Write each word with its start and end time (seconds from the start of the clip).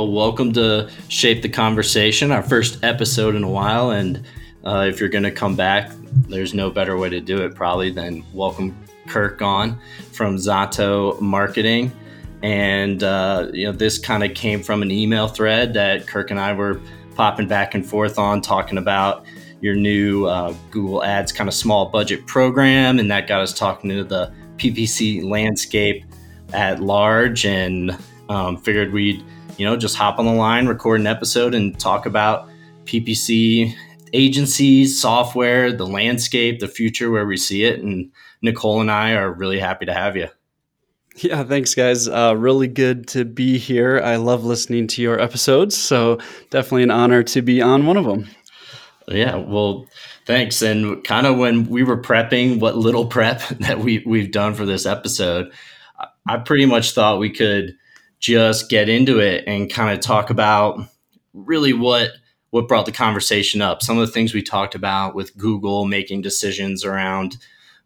Well, 0.00 0.10
welcome 0.10 0.54
to 0.54 0.88
Shape 1.08 1.42
the 1.42 1.50
Conversation, 1.50 2.32
our 2.32 2.42
first 2.42 2.82
episode 2.82 3.34
in 3.34 3.44
a 3.44 3.50
while. 3.50 3.90
And 3.90 4.24
uh, 4.64 4.86
if 4.88 4.98
you're 4.98 5.10
going 5.10 5.24
to 5.24 5.30
come 5.30 5.56
back, 5.56 5.90
there's 6.26 6.54
no 6.54 6.70
better 6.70 6.96
way 6.96 7.10
to 7.10 7.20
do 7.20 7.44
it 7.44 7.54
probably 7.54 7.90
than 7.90 8.24
welcome 8.32 8.74
Kirk 9.08 9.42
on 9.42 9.78
from 10.12 10.36
Zato 10.36 11.20
Marketing. 11.20 11.92
And, 12.42 13.02
uh, 13.02 13.48
you 13.52 13.66
know, 13.66 13.72
this 13.72 13.98
kind 13.98 14.24
of 14.24 14.32
came 14.32 14.62
from 14.62 14.80
an 14.80 14.90
email 14.90 15.28
thread 15.28 15.74
that 15.74 16.06
Kirk 16.06 16.30
and 16.30 16.40
I 16.40 16.54
were 16.54 16.80
popping 17.14 17.46
back 17.46 17.74
and 17.74 17.84
forth 17.84 18.18
on, 18.18 18.40
talking 18.40 18.78
about 18.78 19.26
your 19.60 19.74
new 19.74 20.24
uh, 20.24 20.54
Google 20.70 21.04
Ads 21.04 21.30
kind 21.30 21.46
of 21.46 21.52
small 21.52 21.90
budget 21.90 22.26
program. 22.26 22.98
And 22.98 23.10
that 23.10 23.26
got 23.26 23.42
us 23.42 23.52
talking 23.52 23.90
to 23.90 24.02
the 24.02 24.32
PPC 24.56 25.22
landscape 25.28 26.06
at 26.54 26.80
large 26.80 27.44
and 27.44 27.94
um, 28.30 28.56
figured 28.56 28.94
we'd 28.94 29.22
you 29.60 29.66
know, 29.66 29.76
just 29.76 29.94
hop 29.94 30.18
on 30.18 30.24
the 30.24 30.32
line, 30.32 30.66
record 30.66 31.00
an 31.00 31.06
episode, 31.06 31.54
and 31.54 31.78
talk 31.78 32.06
about 32.06 32.48
PPC 32.86 33.74
agencies, 34.14 34.98
software, 34.98 35.70
the 35.70 35.86
landscape, 35.86 36.60
the 36.60 36.66
future 36.66 37.10
where 37.10 37.26
we 37.26 37.36
see 37.36 37.64
it. 37.64 37.78
And 37.80 38.10
Nicole 38.40 38.80
and 38.80 38.90
I 38.90 39.12
are 39.12 39.30
really 39.30 39.58
happy 39.58 39.84
to 39.84 39.92
have 39.92 40.16
you. 40.16 40.28
Yeah, 41.16 41.44
thanks, 41.44 41.74
guys. 41.74 42.08
Uh, 42.08 42.34
really 42.38 42.68
good 42.68 43.06
to 43.08 43.26
be 43.26 43.58
here. 43.58 44.00
I 44.02 44.16
love 44.16 44.44
listening 44.44 44.86
to 44.86 45.02
your 45.02 45.20
episodes, 45.20 45.76
so 45.76 46.18
definitely 46.48 46.84
an 46.84 46.90
honor 46.90 47.22
to 47.24 47.42
be 47.42 47.60
on 47.60 47.84
one 47.84 47.98
of 47.98 48.06
them. 48.06 48.30
Yeah, 49.08 49.36
well, 49.36 49.84
thanks. 50.24 50.62
And 50.62 51.04
kind 51.04 51.26
of 51.26 51.36
when 51.36 51.68
we 51.68 51.82
were 51.82 52.00
prepping, 52.00 52.60
what 52.60 52.78
little 52.78 53.04
prep 53.04 53.46
that 53.60 53.80
we 53.80 54.02
we've 54.06 54.32
done 54.32 54.54
for 54.54 54.64
this 54.64 54.86
episode, 54.86 55.52
I 56.26 56.38
pretty 56.38 56.64
much 56.64 56.92
thought 56.92 57.18
we 57.18 57.28
could 57.28 57.76
just 58.20 58.68
get 58.68 58.88
into 58.88 59.18
it 59.18 59.44
and 59.46 59.72
kind 59.72 59.92
of 59.92 60.00
talk 60.00 60.30
about 60.30 60.78
really 61.32 61.72
what 61.72 62.10
what 62.50 62.68
brought 62.68 62.86
the 62.86 62.92
conversation 62.92 63.62
up. 63.62 63.82
Some 63.82 63.98
of 63.98 64.06
the 64.06 64.12
things 64.12 64.34
we 64.34 64.42
talked 64.42 64.74
about 64.74 65.14
with 65.14 65.36
Google 65.36 65.86
making 65.86 66.22
decisions 66.22 66.84
around, 66.84 67.36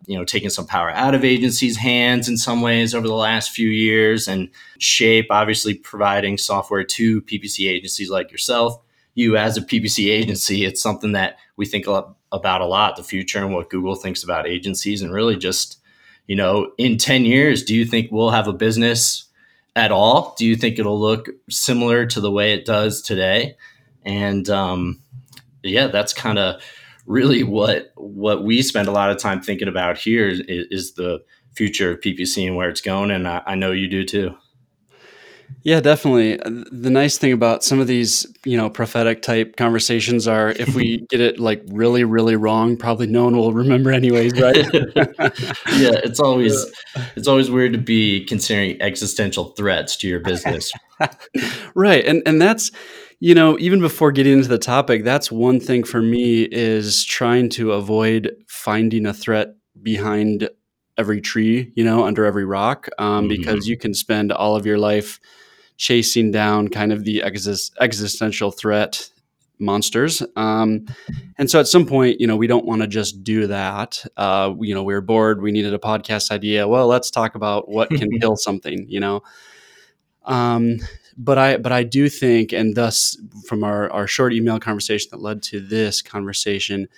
you 0.06 0.16
know, 0.16 0.24
taking 0.24 0.48
some 0.50 0.66
power 0.66 0.90
out 0.90 1.14
of 1.14 1.24
agencies' 1.24 1.76
hands 1.76 2.28
in 2.28 2.38
some 2.38 2.62
ways 2.62 2.94
over 2.94 3.06
the 3.06 3.14
last 3.14 3.50
few 3.50 3.68
years, 3.68 4.26
and 4.26 4.50
Shape 4.78 5.26
obviously 5.30 5.74
providing 5.74 6.38
software 6.38 6.84
to 6.84 7.20
PPC 7.22 7.68
agencies 7.68 8.10
like 8.10 8.32
yourself. 8.32 8.78
You 9.14 9.36
as 9.36 9.56
a 9.56 9.62
PPC 9.62 10.10
agency, 10.10 10.64
it's 10.64 10.82
something 10.82 11.12
that 11.12 11.36
we 11.56 11.66
think 11.66 11.86
a 11.86 11.90
lot 11.90 12.16
about 12.32 12.62
a 12.62 12.66
lot, 12.66 12.96
the 12.96 13.04
future 13.04 13.38
and 13.38 13.54
what 13.54 13.70
Google 13.70 13.94
thinks 13.94 14.24
about 14.24 14.48
agencies, 14.48 15.02
and 15.02 15.12
really 15.12 15.36
just, 15.36 15.78
you 16.26 16.34
know, 16.34 16.72
in 16.78 16.96
10 16.96 17.26
years, 17.26 17.62
do 17.62 17.76
you 17.76 17.84
think 17.84 18.10
we'll 18.10 18.30
have 18.30 18.48
a 18.48 18.52
business 18.52 19.23
at 19.76 19.92
all? 19.92 20.34
Do 20.38 20.46
you 20.46 20.56
think 20.56 20.78
it'll 20.78 21.00
look 21.00 21.28
similar 21.50 22.06
to 22.06 22.20
the 22.20 22.30
way 22.30 22.52
it 22.52 22.64
does 22.64 23.02
today? 23.02 23.56
And 24.04 24.48
um, 24.50 25.00
yeah, 25.62 25.88
that's 25.88 26.12
kind 26.12 26.38
of 26.38 26.62
really 27.06 27.42
what 27.42 27.92
what 27.96 28.44
we 28.44 28.62
spend 28.62 28.88
a 28.88 28.92
lot 28.92 29.10
of 29.10 29.18
time 29.18 29.42
thinking 29.42 29.68
about 29.68 29.98
here 29.98 30.28
is, 30.28 30.40
is 30.48 30.94
the 30.94 31.22
future 31.54 31.92
of 31.92 32.00
PPC 32.00 32.46
and 32.46 32.56
where 32.56 32.68
it's 32.68 32.80
going. 32.80 33.10
And 33.10 33.28
I, 33.28 33.42
I 33.46 33.54
know 33.54 33.72
you 33.72 33.88
do 33.88 34.04
too. 34.04 34.34
Yeah, 35.62 35.80
definitely. 35.80 36.36
The 36.70 36.90
nice 36.90 37.18
thing 37.18 37.32
about 37.32 37.64
some 37.64 37.80
of 37.80 37.86
these, 37.86 38.26
you 38.44 38.56
know, 38.56 38.68
prophetic 38.68 39.22
type 39.22 39.56
conversations 39.56 40.28
are 40.28 40.50
if 40.50 40.74
we 40.74 41.06
get 41.10 41.20
it 41.20 41.38
like 41.38 41.62
really, 41.68 42.04
really 42.04 42.36
wrong, 42.36 42.76
probably 42.76 43.06
no 43.06 43.24
one 43.24 43.36
will 43.36 43.52
remember 43.52 43.90
anyways, 43.90 44.40
right? 44.40 44.56
yeah, 45.76 45.96
it's 46.02 46.20
always 46.20 46.66
it's 47.16 47.28
always 47.28 47.50
weird 47.50 47.72
to 47.72 47.78
be 47.78 48.24
considering 48.24 48.80
existential 48.82 49.50
threats 49.50 49.96
to 49.98 50.08
your 50.08 50.20
business. 50.20 50.72
right. 51.74 52.04
And 52.04 52.22
and 52.26 52.40
that's 52.40 52.70
you 53.20 53.34
know, 53.34 53.58
even 53.58 53.80
before 53.80 54.12
getting 54.12 54.34
into 54.34 54.48
the 54.48 54.58
topic, 54.58 55.04
that's 55.04 55.32
one 55.32 55.60
thing 55.60 55.84
for 55.84 56.02
me 56.02 56.42
is 56.42 57.04
trying 57.04 57.48
to 57.50 57.72
avoid 57.72 58.34
finding 58.48 59.06
a 59.06 59.14
threat 59.14 59.54
behind 59.82 60.48
every 60.98 61.20
tree, 61.20 61.72
you 61.74 61.84
know, 61.84 62.04
under 62.04 62.24
every 62.24 62.44
rock, 62.44 62.88
um, 62.98 63.28
mm-hmm. 63.28 63.28
because 63.28 63.66
you 63.66 63.76
can 63.76 63.94
spend 63.94 64.32
all 64.32 64.56
of 64.56 64.66
your 64.66 64.78
life 64.78 65.20
chasing 65.76 66.30
down 66.30 66.68
kind 66.68 66.92
of 66.92 67.04
the 67.04 67.20
exist- 67.20 67.76
existential 67.80 68.50
threat 68.50 69.10
monsters. 69.58 70.22
Um, 70.36 70.86
and 71.38 71.50
so 71.50 71.60
at 71.60 71.68
some 71.68 71.86
point, 71.86 72.20
you 72.20 72.26
know, 72.26 72.36
we 72.36 72.46
don't 72.46 72.66
want 72.66 72.82
to 72.82 72.88
just 72.88 73.22
do 73.24 73.46
that. 73.46 74.04
Uh, 74.16 74.54
you 74.60 74.74
know, 74.74 74.82
we 74.82 74.94
were 74.94 75.00
bored. 75.00 75.42
We 75.42 75.52
needed 75.52 75.74
a 75.74 75.78
podcast 75.78 76.30
idea. 76.30 76.66
Well, 76.66 76.86
let's 76.86 77.10
talk 77.10 77.34
about 77.34 77.68
what 77.68 77.88
can 77.90 78.10
kill 78.20 78.36
something, 78.36 78.86
you 78.88 79.00
know. 79.00 79.22
Um, 80.24 80.78
but 81.16 81.38
I, 81.38 81.56
but 81.58 81.70
I 81.72 81.84
do 81.84 82.08
think, 82.08 82.52
and 82.52 82.74
thus 82.74 83.16
from 83.46 83.62
our, 83.62 83.90
our 83.90 84.06
short 84.06 84.32
email 84.32 84.58
conversation 84.58 85.08
that 85.12 85.20
led 85.20 85.42
to 85.44 85.60
this 85.60 86.02
conversation, 86.02 86.88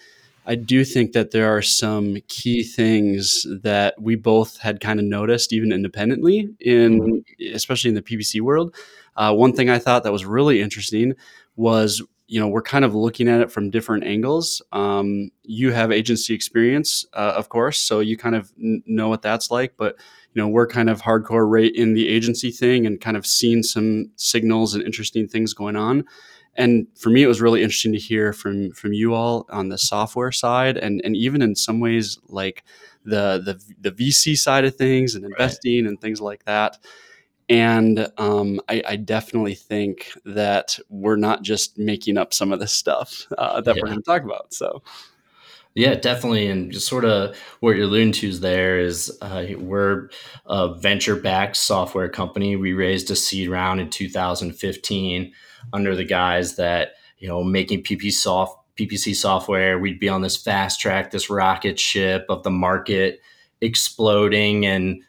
I 0.46 0.54
do 0.54 0.84
think 0.84 1.12
that 1.12 1.32
there 1.32 1.54
are 1.54 1.62
some 1.62 2.18
key 2.28 2.62
things 2.62 3.44
that 3.62 4.00
we 4.00 4.14
both 4.14 4.58
had 4.58 4.80
kind 4.80 5.00
of 5.00 5.04
noticed, 5.04 5.52
even 5.52 5.72
independently, 5.72 6.48
in 6.60 7.00
mm-hmm. 7.00 7.54
especially 7.54 7.88
in 7.88 7.96
the 7.96 8.02
PPC 8.02 8.40
world. 8.40 8.74
Uh, 9.16 9.34
one 9.34 9.52
thing 9.52 9.68
I 9.68 9.78
thought 9.78 10.04
that 10.04 10.12
was 10.12 10.24
really 10.24 10.60
interesting 10.60 11.14
was 11.56 12.02
you 12.28 12.40
know 12.40 12.48
we're 12.48 12.62
kind 12.62 12.84
of 12.84 12.94
looking 12.94 13.28
at 13.28 13.40
it 13.40 13.50
from 13.50 13.70
different 13.70 14.04
angles 14.04 14.60
um, 14.72 15.30
you 15.42 15.72
have 15.72 15.92
agency 15.92 16.34
experience 16.34 17.06
uh, 17.12 17.34
of 17.36 17.48
course 17.48 17.78
so 17.78 18.00
you 18.00 18.16
kind 18.16 18.34
of 18.34 18.52
n- 18.60 18.82
know 18.86 19.08
what 19.08 19.22
that's 19.22 19.50
like 19.50 19.74
but 19.76 19.96
you 20.34 20.42
know 20.42 20.48
we're 20.48 20.66
kind 20.66 20.90
of 20.90 21.02
hardcore 21.02 21.48
right 21.48 21.74
in 21.74 21.94
the 21.94 22.08
agency 22.08 22.50
thing 22.50 22.84
and 22.84 23.00
kind 23.00 23.16
of 23.16 23.26
seeing 23.26 23.62
some 23.62 24.10
signals 24.16 24.74
and 24.74 24.82
interesting 24.84 25.28
things 25.28 25.54
going 25.54 25.76
on 25.76 26.04
and 26.56 26.86
for 26.94 27.10
me 27.10 27.22
it 27.22 27.26
was 27.26 27.40
really 27.40 27.62
interesting 27.62 27.92
to 27.92 27.98
hear 27.98 28.32
from 28.32 28.70
from 28.72 28.92
you 28.92 29.14
all 29.14 29.46
on 29.50 29.68
the 29.68 29.78
software 29.78 30.32
side 30.32 30.76
and 30.76 31.00
and 31.04 31.16
even 31.16 31.42
in 31.42 31.54
some 31.54 31.80
ways 31.80 32.18
like 32.28 32.64
the 33.04 33.40
the, 33.44 33.90
the 33.90 33.92
vc 33.92 34.36
side 34.36 34.64
of 34.64 34.74
things 34.74 35.14
and 35.14 35.24
investing 35.24 35.84
right. 35.84 35.88
and 35.88 36.00
things 36.00 36.20
like 36.20 36.44
that 36.44 36.78
and 37.48 38.10
um, 38.18 38.60
I, 38.68 38.82
I, 38.84 38.96
definitely 38.96 39.54
think 39.54 40.10
that 40.24 40.80
we're 40.88 41.14
not 41.14 41.42
just 41.42 41.78
making 41.78 42.18
up 42.18 42.34
some 42.34 42.52
of 42.52 42.58
this 42.58 42.72
stuff 42.72 43.24
uh, 43.38 43.60
that 43.60 43.76
yeah. 43.76 43.82
we're 43.82 43.86
going 43.86 44.02
to 44.02 44.04
talk 44.04 44.24
about 44.24 44.52
so 44.52 44.82
yeah, 45.76 45.94
definitely. 45.94 46.48
And 46.48 46.72
just 46.72 46.88
sort 46.88 47.04
of 47.04 47.36
what 47.60 47.76
you're 47.76 47.84
alluding 47.84 48.12
to 48.12 48.28
is 48.28 48.40
there 48.40 48.80
is 48.80 49.16
uh, 49.20 49.44
we're 49.58 50.08
a 50.46 50.74
venture 50.74 51.16
backed 51.16 51.58
software 51.58 52.08
company. 52.08 52.56
We 52.56 52.72
raised 52.72 53.10
a 53.10 53.14
seed 53.14 53.50
round 53.50 53.80
in 53.80 53.90
2015 53.90 55.32
under 55.72 55.94
the 55.94 56.04
guise 56.04 56.56
that 56.56 56.94
you 57.18 57.28
know 57.28 57.42
making 57.42 57.82
PP 57.82 58.12
soft 58.12 58.58
PPC 58.76 59.14
software, 59.16 59.78
we'd 59.78 59.98
be 59.98 60.08
on 60.08 60.22
this 60.22 60.36
fast 60.36 60.80
track, 60.80 61.10
this 61.10 61.30
rocket 61.30 61.80
ship 61.80 62.26
of 62.28 62.42
the 62.42 62.50
market 62.50 63.20
exploding. 63.60 64.66
And 64.66 65.02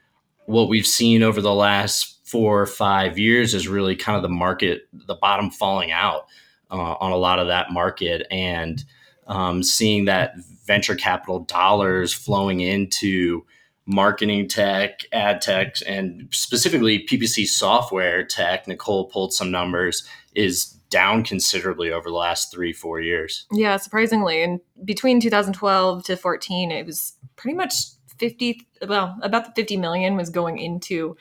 what 0.46 0.70
we've 0.70 0.88
seen 0.88 1.22
over 1.22 1.42
the 1.42 1.54
last 1.54 2.26
four 2.26 2.62
or 2.62 2.66
five 2.66 3.18
years 3.18 3.54
is 3.54 3.68
really 3.68 3.96
kind 3.96 4.16
of 4.16 4.22
the 4.22 4.30
market, 4.30 4.88
the 4.94 5.16
bottom 5.16 5.52
falling 5.52 5.92
out 5.92 6.28
uh, 6.72 6.96
on 7.00 7.12
a 7.12 7.18
lot 7.18 7.40
of 7.40 7.48
that 7.48 7.72
market, 7.72 8.26
and 8.32 8.84
um, 9.28 9.64
seeing 9.64 10.06
that 10.06 10.34
venture 10.66 10.96
capital 10.96 11.40
dollars 11.40 12.14
flowing 12.14 12.62
into 12.62 13.46
marketing 13.86 14.48
tech, 14.48 15.02
ad 15.14 15.42
tech, 15.42 15.76
and 15.86 16.28
specifically 16.32 17.06
PPC 17.06 17.48
software 17.48 18.24
tech. 18.24 18.68
Nicole 18.68 19.06
pulled 19.06 19.34
some 19.34 19.50
numbers 19.50 20.06
is 20.38 20.66
down 20.90 21.24
considerably 21.24 21.92
over 21.92 22.10
the 22.10 22.16
last 22.16 22.52
three, 22.52 22.72
four 22.72 23.02
years. 23.02 23.46
Yeah, 23.52 23.76
surprisingly. 23.78 24.44
And 24.44 24.62
between 24.86 25.20
2012 25.20 26.06
to 26.06 26.16
14, 26.16 26.72
it 26.72 26.86
was 26.86 27.14
pretty 27.36 27.58
much 27.58 27.74
50, 28.20 28.68
well, 28.88 29.18
about 29.24 29.46
the 29.46 29.52
50 29.62 29.78
million 29.78 30.16
was 30.16 30.30
going 30.30 30.60
into 30.60 31.18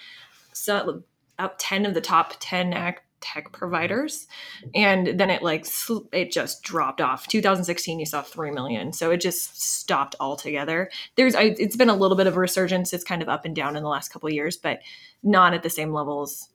so 0.52 1.02
about 1.38 1.58
10 1.58 1.86
of 1.86 1.94
the 1.94 2.00
top 2.00 2.34
10 2.40 2.72
ad 2.74 2.96
tech 3.22 3.50
providers. 3.52 4.26
And 4.74 5.18
then 5.18 5.30
it 5.30 5.42
like 5.42 5.66
it 6.12 6.30
just 6.30 6.62
dropped 6.62 7.00
off. 7.00 7.26
2016 7.26 7.98
you 7.98 8.06
saw 8.06 8.22
3 8.22 8.50
million. 8.50 8.92
So 8.92 9.10
it 9.10 9.20
just 9.20 9.60
stopped 9.60 10.14
altogether. 10.20 10.90
There's 11.16 11.34
I, 11.34 11.54
it's 11.58 11.76
been 11.76 11.88
a 11.88 11.96
little 11.96 12.16
bit 12.16 12.26
of 12.26 12.36
a 12.36 12.40
resurgence. 12.40 12.92
It's 12.92 13.02
kind 13.02 13.22
of 13.22 13.28
up 13.28 13.44
and 13.44 13.56
down 13.56 13.76
in 13.76 13.82
the 13.82 13.88
last 13.88 14.10
couple 14.10 14.30
years 14.30 14.56
but 14.56 14.80
not 15.22 15.54
at 15.54 15.62
the 15.62 15.70
same 15.70 15.92
levels. 15.92 16.50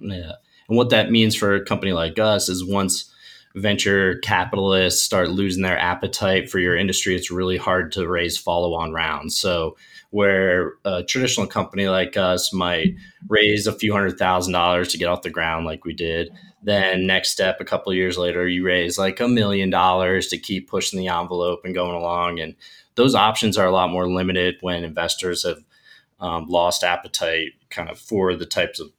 Yeah 0.00 0.32
and 0.68 0.76
what 0.76 0.90
that 0.90 1.10
means 1.10 1.34
for 1.34 1.54
a 1.54 1.64
company 1.64 1.92
like 1.92 2.18
us 2.18 2.48
is 2.48 2.64
once 2.64 3.10
venture 3.54 4.16
capitalists 4.18 5.02
start 5.02 5.30
losing 5.30 5.62
their 5.62 5.78
appetite 5.78 6.50
for 6.50 6.58
your 6.58 6.76
industry, 6.76 7.14
it's 7.14 7.30
really 7.30 7.56
hard 7.56 7.92
to 7.92 8.08
raise 8.08 8.36
follow 8.36 8.74
on 8.74 8.92
rounds. 8.92 9.36
So, 9.36 9.76
where 10.10 10.74
a 10.84 11.02
traditional 11.02 11.46
company 11.46 11.88
like 11.88 12.16
us 12.16 12.52
might 12.52 12.94
raise 13.28 13.66
a 13.66 13.72
few 13.72 13.92
hundred 13.92 14.16
thousand 14.16 14.52
dollars 14.52 14.88
to 14.88 14.98
get 14.98 15.08
off 15.08 15.22
the 15.22 15.30
ground, 15.30 15.66
like 15.66 15.84
we 15.84 15.92
did, 15.92 16.30
then 16.62 17.06
next 17.06 17.30
step, 17.30 17.60
a 17.60 17.64
couple 17.64 17.92
years 17.92 18.16
later, 18.16 18.46
you 18.46 18.64
raise 18.64 18.96
like 18.96 19.20
a 19.20 19.28
million 19.28 19.70
dollars 19.70 20.28
to 20.28 20.38
keep 20.38 20.68
pushing 20.68 20.98
the 20.98 21.08
envelope 21.08 21.60
and 21.64 21.74
going 21.74 21.94
along. 21.94 22.38
And 22.40 22.54
those 22.94 23.14
options 23.14 23.58
are 23.58 23.66
a 23.66 23.72
lot 23.72 23.90
more 23.90 24.08
limited 24.08 24.56
when 24.60 24.84
investors 24.84 25.44
have 25.44 25.64
um, 26.20 26.46
lost 26.48 26.84
appetite 26.84 27.52
kind 27.68 27.88
of 27.88 27.98
for 27.98 28.34
the 28.34 28.46
types 28.46 28.80
of 28.80 28.90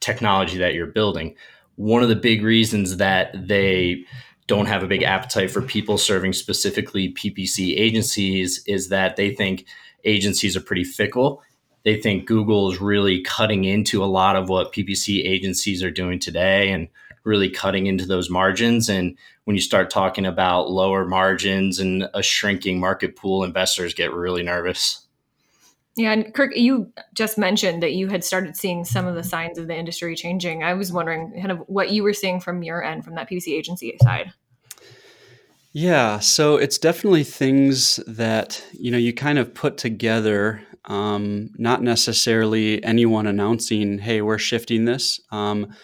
technology 0.00 0.58
that 0.58 0.74
you're 0.74 0.86
building. 0.86 1.34
One 1.76 2.02
of 2.02 2.08
the 2.08 2.16
big 2.16 2.42
reasons 2.42 2.96
that 2.96 3.48
they 3.48 4.04
don't 4.46 4.66
have 4.66 4.82
a 4.82 4.88
big 4.88 5.02
appetite 5.02 5.50
for 5.50 5.60
people 5.60 5.98
serving 5.98 6.32
specifically 6.32 7.12
PPC 7.12 7.78
agencies 7.78 8.62
is 8.66 8.88
that 8.88 9.16
they 9.16 9.34
think 9.34 9.66
agencies 10.04 10.56
are 10.56 10.60
pretty 10.60 10.84
fickle. 10.84 11.42
They 11.84 12.00
think 12.00 12.26
Google 12.26 12.70
is 12.70 12.80
really 12.80 13.22
cutting 13.22 13.64
into 13.64 14.02
a 14.02 14.06
lot 14.06 14.36
of 14.36 14.48
what 14.48 14.72
PPC 14.72 15.24
agencies 15.24 15.82
are 15.82 15.90
doing 15.90 16.18
today 16.18 16.70
and 16.70 16.88
really 17.24 17.50
cutting 17.50 17.86
into 17.86 18.06
those 18.06 18.30
margins. 18.30 18.88
And 18.88 19.18
when 19.44 19.56
you 19.56 19.62
start 19.62 19.90
talking 19.90 20.24
about 20.24 20.70
lower 20.70 21.04
margins 21.04 21.80
and 21.80 22.08
a 22.14 22.22
shrinking 22.22 22.78
market 22.78 23.16
pool, 23.16 23.42
investors 23.42 23.94
get 23.94 24.12
really 24.12 24.44
nervous. 24.44 25.05
Yeah, 25.96 26.12
and 26.12 26.34
Kirk, 26.34 26.54
you 26.54 26.92
just 27.14 27.38
mentioned 27.38 27.82
that 27.82 27.94
you 27.94 28.08
had 28.08 28.22
started 28.22 28.54
seeing 28.54 28.84
some 28.84 29.06
of 29.06 29.14
the 29.14 29.24
signs 29.24 29.56
of 29.56 29.66
the 29.66 29.74
industry 29.74 30.14
changing. 30.14 30.62
I 30.62 30.74
was 30.74 30.92
wondering 30.92 31.32
kind 31.32 31.50
of 31.50 31.60
what 31.68 31.90
you 31.90 32.02
were 32.02 32.12
seeing 32.12 32.38
from 32.38 32.62
your 32.62 32.84
end, 32.84 33.02
from 33.02 33.14
that 33.14 33.30
PPC 33.30 33.48
agency 33.48 33.96
side. 34.02 34.32
Yeah, 35.72 36.20
so 36.20 36.56
it's 36.56 36.78
definitely 36.78 37.24
things 37.24 37.96
that 38.06 38.62
you 38.72 38.90
know 38.90 38.98
you 38.98 39.12
kind 39.14 39.38
of 39.38 39.54
put 39.54 39.78
together. 39.78 40.62
Um, 40.84 41.50
not 41.58 41.82
necessarily 41.82 42.82
anyone 42.84 43.26
announcing, 43.26 43.98
"Hey, 43.98 44.20
we're 44.20 44.38
shifting 44.38 44.84
this." 44.84 45.20
Um, 45.30 45.74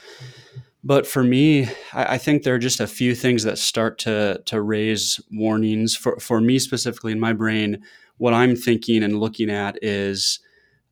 but 0.84 1.06
for 1.06 1.22
me, 1.22 1.64
I, 1.92 2.14
I, 2.14 2.18
think 2.18 2.42
there 2.42 2.54
are 2.54 2.58
just 2.58 2.80
a 2.80 2.86
few 2.86 3.14
things 3.14 3.44
that 3.44 3.58
start 3.58 3.98
to 4.00 4.42
to 4.46 4.60
raise 4.60 5.20
warnings 5.30 5.96
for 5.96 6.18
for 6.20 6.40
me 6.40 6.58
specifically 6.58 7.12
in 7.12 7.20
my 7.20 7.32
brain 7.32 7.82
what 8.18 8.34
I'm 8.34 8.56
thinking 8.56 9.02
and 9.02 9.18
looking 9.18 9.50
at 9.50 9.78
is 9.82 10.40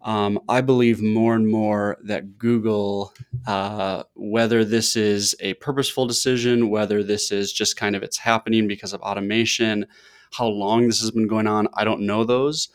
um, 0.03 0.41
I 0.49 0.63
believe 0.63 1.03
more 1.03 1.35
and 1.35 1.47
more 1.47 1.99
that 2.05 2.39
Google, 2.39 3.13
uh, 3.47 4.05
whether 4.15 4.65
this 4.65 4.97
is 4.97 5.35
a 5.41 5.55
purposeful 5.55 6.07
decision, 6.07 6.71
whether 6.71 7.03
this 7.03 7.31
is 7.31 7.53
just 7.53 7.77
kind 7.77 7.95
of 7.95 8.03
it's 8.03 8.17
happening 8.17 8.67
because 8.67 8.93
of 8.93 9.03
automation, 9.03 9.87
how 10.33 10.47
long 10.47 10.87
this 10.87 11.01
has 11.01 11.11
been 11.11 11.27
going 11.27 11.47
on, 11.47 11.69
I 11.75 11.85
don't 11.85 12.03
know 12.03 12.25
those. 12.25 12.69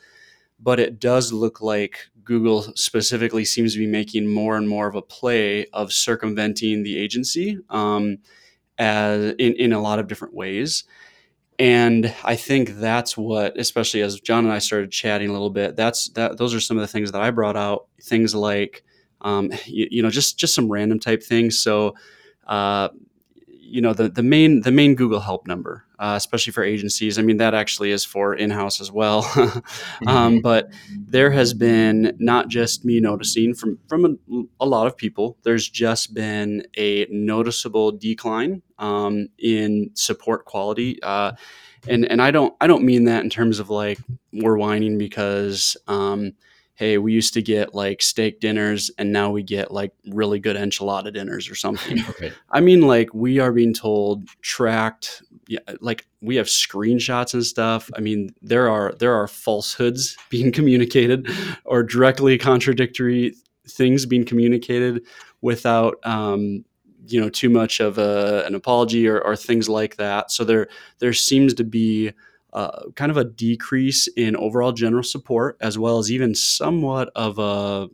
But 0.58 0.80
it 0.80 1.00
does 1.00 1.32
look 1.32 1.60
like 1.60 1.98
Google 2.24 2.62
specifically 2.76 3.44
seems 3.44 3.74
to 3.74 3.78
be 3.78 3.86
making 3.86 4.32
more 4.32 4.56
and 4.56 4.68
more 4.68 4.86
of 4.86 4.94
a 4.94 5.02
play 5.02 5.66
of 5.72 5.92
circumventing 5.92 6.82
the 6.82 6.98
agency 6.98 7.58
um, 7.70 8.18
as 8.78 9.34
in, 9.38 9.54
in 9.54 9.72
a 9.72 9.80
lot 9.80 9.98
of 9.98 10.06
different 10.06 10.34
ways 10.34 10.84
and 11.58 12.14
i 12.24 12.36
think 12.36 12.70
that's 12.76 13.16
what 13.16 13.58
especially 13.58 14.02
as 14.02 14.20
john 14.20 14.44
and 14.44 14.52
i 14.52 14.58
started 14.58 14.90
chatting 14.90 15.28
a 15.28 15.32
little 15.32 15.50
bit 15.50 15.74
that's 15.76 16.10
that 16.10 16.36
those 16.36 16.54
are 16.54 16.60
some 16.60 16.76
of 16.76 16.80
the 16.82 16.86
things 16.86 17.12
that 17.12 17.22
i 17.22 17.30
brought 17.30 17.56
out 17.56 17.86
things 18.02 18.34
like 18.34 18.84
um, 19.20 19.50
you, 19.64 19.88
you, 19.90 20.02
know 20.02 20.10
just 20.10 20.38
just 20.38 20.54
some 20.54 20.70
random 20.70 20.98
type 20.98 21.22
things. 21.22 21.58
So 21.58 21.94
uh, 22.46 22.88
you 23.66 23.80
know 23.80 23.92
the, 23.92 24.08
the 24.08 24.22
main 24.22 24.60
the 24.60 24.70
main 24.70 24.94
google 24.94 25.20
help 25.20 25.46
number 25.46 25.84
uh, 25.98 26.14
especially 26.16 26.52
for 26.52 26.62
agencies 26.62 27.18
i 27.18 27.22
mean 27.22 27.36
that 27.36 27.54
actually 27.54 27.90
is 27.90 28.04
for 28.04 28.34
in-house 28.34 28.80
as 28.80 28.90
well 28.90 29.24
um, 29.36 30.34
mm-hmm. 30.34 30.38
but 30.40 30.70
there 30.90 31.30
has 31.30 31.54
been 31.54 32.16
not 32.18 32.48
just 32.48 32.84
me 32.84 33.00
noticing 33.00 33.54
from 33.54 33.78
from 33.88 34.04
a, 34.04 34.42
a 34.60 34.66
lot 34.66 34.86
of 34.86 34.96
people 34.96 35.36
there's 35.42 35.68
just 35.68 36.14
been 36.14 36.62
a 36.76 37.06
noticeable 37.10 37.92
decline 37.92 38.62
um, 38.78 39.28
in 39.38 39.90
support 39.94 40.44
quality 40.44 41.02
uh, 41.02 41.32
and 41.88 42.04
and 42.04 42.22
i 42.22 42.30
don't 42.30 42.54
i 42.60 42.66
don't 42.66 42.84
mean 42.84 43.04
that 43.04 43.22
in 43.24 43.30
terms 43.30 43.58
of 43.58 43.70
like 43.70 43.98
we're 44.32 44.56
whining 44.56 44.98
because 44.98 45.76
um, 45.88 46.32
hey, 46.76 46.98
we 46.98 47.12
used 47.12 47.32
to 47.34 47.42
get 47.42 47.74
like 47.74 48.02
steak 48.02 48.38
dinners 48.38 48.90
and 48.98 49.10
now 49.10 49.30
we 49.30 49.42
get 49.42 49.70
like 49.70 49.92
really 50.08 50.38
good 50.38 50.56
enchilada 50.56 51.12
dinners 51.12 51.50
or 51.50 51.54
something. 51.54 51.98
okay. 52.10 52.32
I 52.50 52.60
mean, 52.60 52.82
like 52.82 53.12
we 53.14 53.38
are 53.38 53.50
being 53.50 53.72
told 53.72 54.28
tracked, 54.42 55.22
yeah, 55.48 55.60
like 55.80 56.06
we 56.20 56.36
have 56.36 56.46
screenshots 56.46 57.32
and 57.32 57.44
stuff. 57.44 57.90
I 57.96 58.00
mean, 58.00 58.34
there 58.42 58.70
are 58.70 58.94
there 58.98 59.14
are 59.14 59.26
falsehoods 59.26 60.16
being 60.30 60.52
communicated 60.52 61.28
or 61.64 61.82
directly 61.82 62.38
contradictory 62.38 63.34
things 63.68 64.06
being 64.06 64.24
communicated 64.24 65.04
without 65.40 65.96
um, 66.04 66.64
you 67.06 67.20
know 67.20 67.30
too 67.30 67.48
much 67.48 67.80
of 67.80 67.98
a, 67.98 68.44
an 68.46 68.54
apology 68.54 69.08
or, 69.08 69.20
or 69.20 69.34
things 69.34 69.68
like 69.68 69.96
that. 69.96 70.30
So 70.30 70.44
there 70.44 70.68
there 70.98 71.14
seems 71.14 71.54
to 71.54 71.64
be 71.64 72.12
uh, 72.56 72.88
kind 72.94 73.10
of 73.10 73.18
a 73.18 73.24
decrease 73.24 74.08
in 74.16 74.34
overall 74.34 74.72
general 74.72 75.02
support, 75.02 75.58
as 75.60 75.78
well 75.78 75.98
as 75.98 76.10
even 76.10 76.34
somewhat 76.34 77.10
of 77.14 77.38
a 77.38 77.88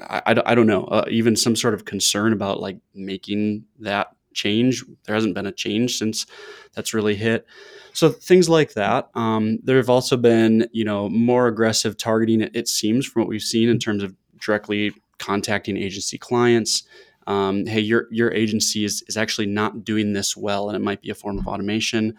I, 0.00 0.42
I, 0.46 0.54
don't 0.54 0.66
know, 0.66 0.84
uh, 0.84 1.04
even 1.08 1.36
some 1.36 1.56
sort 1.56 1.74
of 1.74 1.84
concern 1.84 2.32
about 2.32 2.60
like 2.60 2.78
making 2.94 3.64
that 3.80 4.08
change. 4.32 4.84
There 5.04 5.14
hasn't 5.14 5.34
been 5.34 5.46
a 5.46 5.52
change 5.52 5.98
since 5.98 6.26
that's 6.74 6.94
really 6.94 7.14
hit. 7.14 7.46
So 7.92 8.10
things 8.10 8.48
like 8.48 8.74
that. 8.74 9.08
Um, 9.14 9.58
there 9.62 9.76
have 9.76 9.90
also 9.90 10.16
been, 10.16 10.68
you 10.72 10.84
know, 10.84 11.08
more 11.08 11.46
aggressive 11.46 11.96
targeting. 11.96 12.40
It, 12.40 12.54
it 12.54 12.68
seems 12.68 13.06
from 13.06 13.22
what 13.22 13.28
we've 13.28 13.40
seen 13.40 13.68
in 13.68 13.78
terms 13.78 14.02
of 14.02 14.14
directly 14.40 14.92
contacting 15.18 15.76
agency 15.76 16.18
clients. 16.18 16.84
Um, 17.26 17.66
hey, 17.66 17.80
your 17.80 18.06
your 18.10 18.32
agency 18.32 18.84
is 18.84 19.02
is 19.06 19.16
actually 19.16 19.46
not 19.46 19.84
doing 19.84 20.12
this 20.12 20.36
well, 20.36 20.68
and 20.68 20.76
it 20.76 20.80
might 20.80 21.02
be 21.02 21.10
a 21.10 21.14
form 21.14 21.38
of 21.38 21.46
automation 21.46 22.16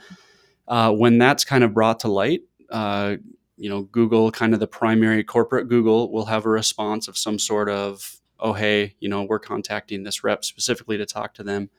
uh, 0.69 0.91
when 0.91 1.17
that's 1.17 1.43
kind 1.43 1.63
of 1.63 1.73
brought 1.73 1.99
to 2.01 2.07
light, 2.07 2.41
uh, 2.69 3.15
you 3.57 3.69
know, 3.69 3.81
Google, 3.81 4.31
kind 4.31 4.53
of 4.53 4.59
the 4.59 4.67
primary 4.67 5.23
corporate 5.23 5.67
Google, 5.67 6.11
will 6.11 6.25
have 6.25 6.45
a 6.45 6.49
response 6.49 7.07
of 7.07 7.17
some 7.17 7.39
sort 7.39 7.69
of, 7.69 8.21
oh, 8.39 8.53
hey, 8.53 8.95
you 8.99 9.09
know, 9.09 9.23
we're 9.23 9.39
contacting 9.39 10.03
this 10.03 10.23
rep 10.23 10.45
specifically 10.45 10.97
to 10.97 11.05
talk 11.05 11.33
to 11.33 11.43
them. 11.43 11.69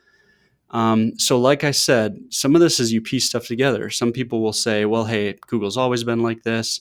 Um, 0.72 1.18
so, 1.18 1.40
like 1.40 1.64
I 1.64 1.70
said, 1.70 2.18
some 2.28 2.54
of 2.54 2.60
this 2.60 2.78
is 2.78 2.92
you 2.92 3.00
piece 3.00 3.26
stuff 3.26 3.46
together. 3.46 3.90
Some 3.90 4.12
people 4.12 4.42
will 4.42 4.52
say, 4.52 4.84
well, 4.84 5.04
hey, 5.04 5.36
Google's 5.46 5.76
always 5.76 6.04
been 6.04 6.22
like 6.22 6.42
this. 6.42 6.80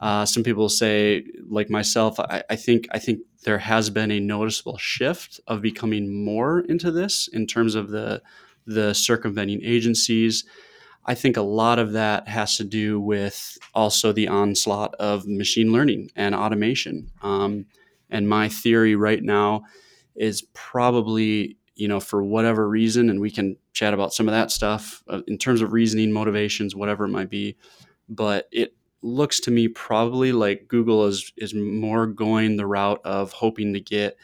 Uh, 0.00 0.24
some 0.24 0.42
people 0.42 0.68
say, 0.68 1.24
like 1.48 1.70
myself, 1.70 2.18
I, 2.18 2.42
I, 2.50 2.56
think 2.56 2.88
I 2.92 2.98
think 2.98 3.20
there 3.44 3.58
has 3.58 3.90
been 3.90 4.10
a 4.10 4.20
noticeable 4.20 4.78
shift 4.78 5.40
of 5.46 5.62
becoming 5.62 6.24
more 6.24 6.60
into 6.60 6.90
this 6.90 7.28
in 7.28 7.46
terms 7.46 7.74
of 7.74 7.90
the 7.90 8.22
the 8.66 8.94
circumventing 8.94 9.60
agencies 9.62 10.44
I 11.04 11.14
think 11.14 11.36
a 11.36 11.42
lot 11.42 11.78
of 11.78 11.92
that 11.92 12.28
has 12.28 12.56
to 12.58 12.64
do 12.64 13.00
with 13.00 13.58
also 13.74 14.12
the 14.12 14.28
onslaught 14.28 14.94
of 14.96 15.26
machine 15.26 15.72
learning 15.72 16.10
and 16.14 16.34
automation. 16.34 17.10
Um, 17.22 17.66
and 18.08 18.28
my 18.28 18.48
theory 18.48 18.94
right 18.94 19.22
now 19.22 19.64
is 20.14 20.42
probably, 20.52 21.56
you 21.74 21.88
know, 21.88 21.98
for 21.98 22.22
whatever 22.22 22.68
reason, 22.68 23.10
and 23.10 23.20
we 23.20 23.30
can 23.30 23.56
chat 23.72 23.94
about 23.94 24.14
some 24.14 24.28
of 24.28 24.32
that 24.32 24.50
stuff 24.50 25.02
uh, 25.08 25.22
in 25.26 25.38
terms 25.38 25.60
of 25.60 25.72
reasoning, 25.72 26.12
motivations, 26.12 26.76
whatever 26.76 27.04
it 27.04 27.08
might 27.08 27.30
be. 27.30 27.56
But 28.08 28.48
it 28.52 28.76
looks 29.02 29.40
to 29.40 29.50
me 29.50 29.66
probably 29.68 30.30
like 30.30 30.68
Google 30.68 31.06
is 31.06 31.32
is 31.36 31.54
more 31.54 32.06
going 32.06 32.56
the 32.56 32.66
route 32.66 33.00
of 33.04 33.32
hoping 33.32 33.72
to 33.72 33.80
get 33.80 34.16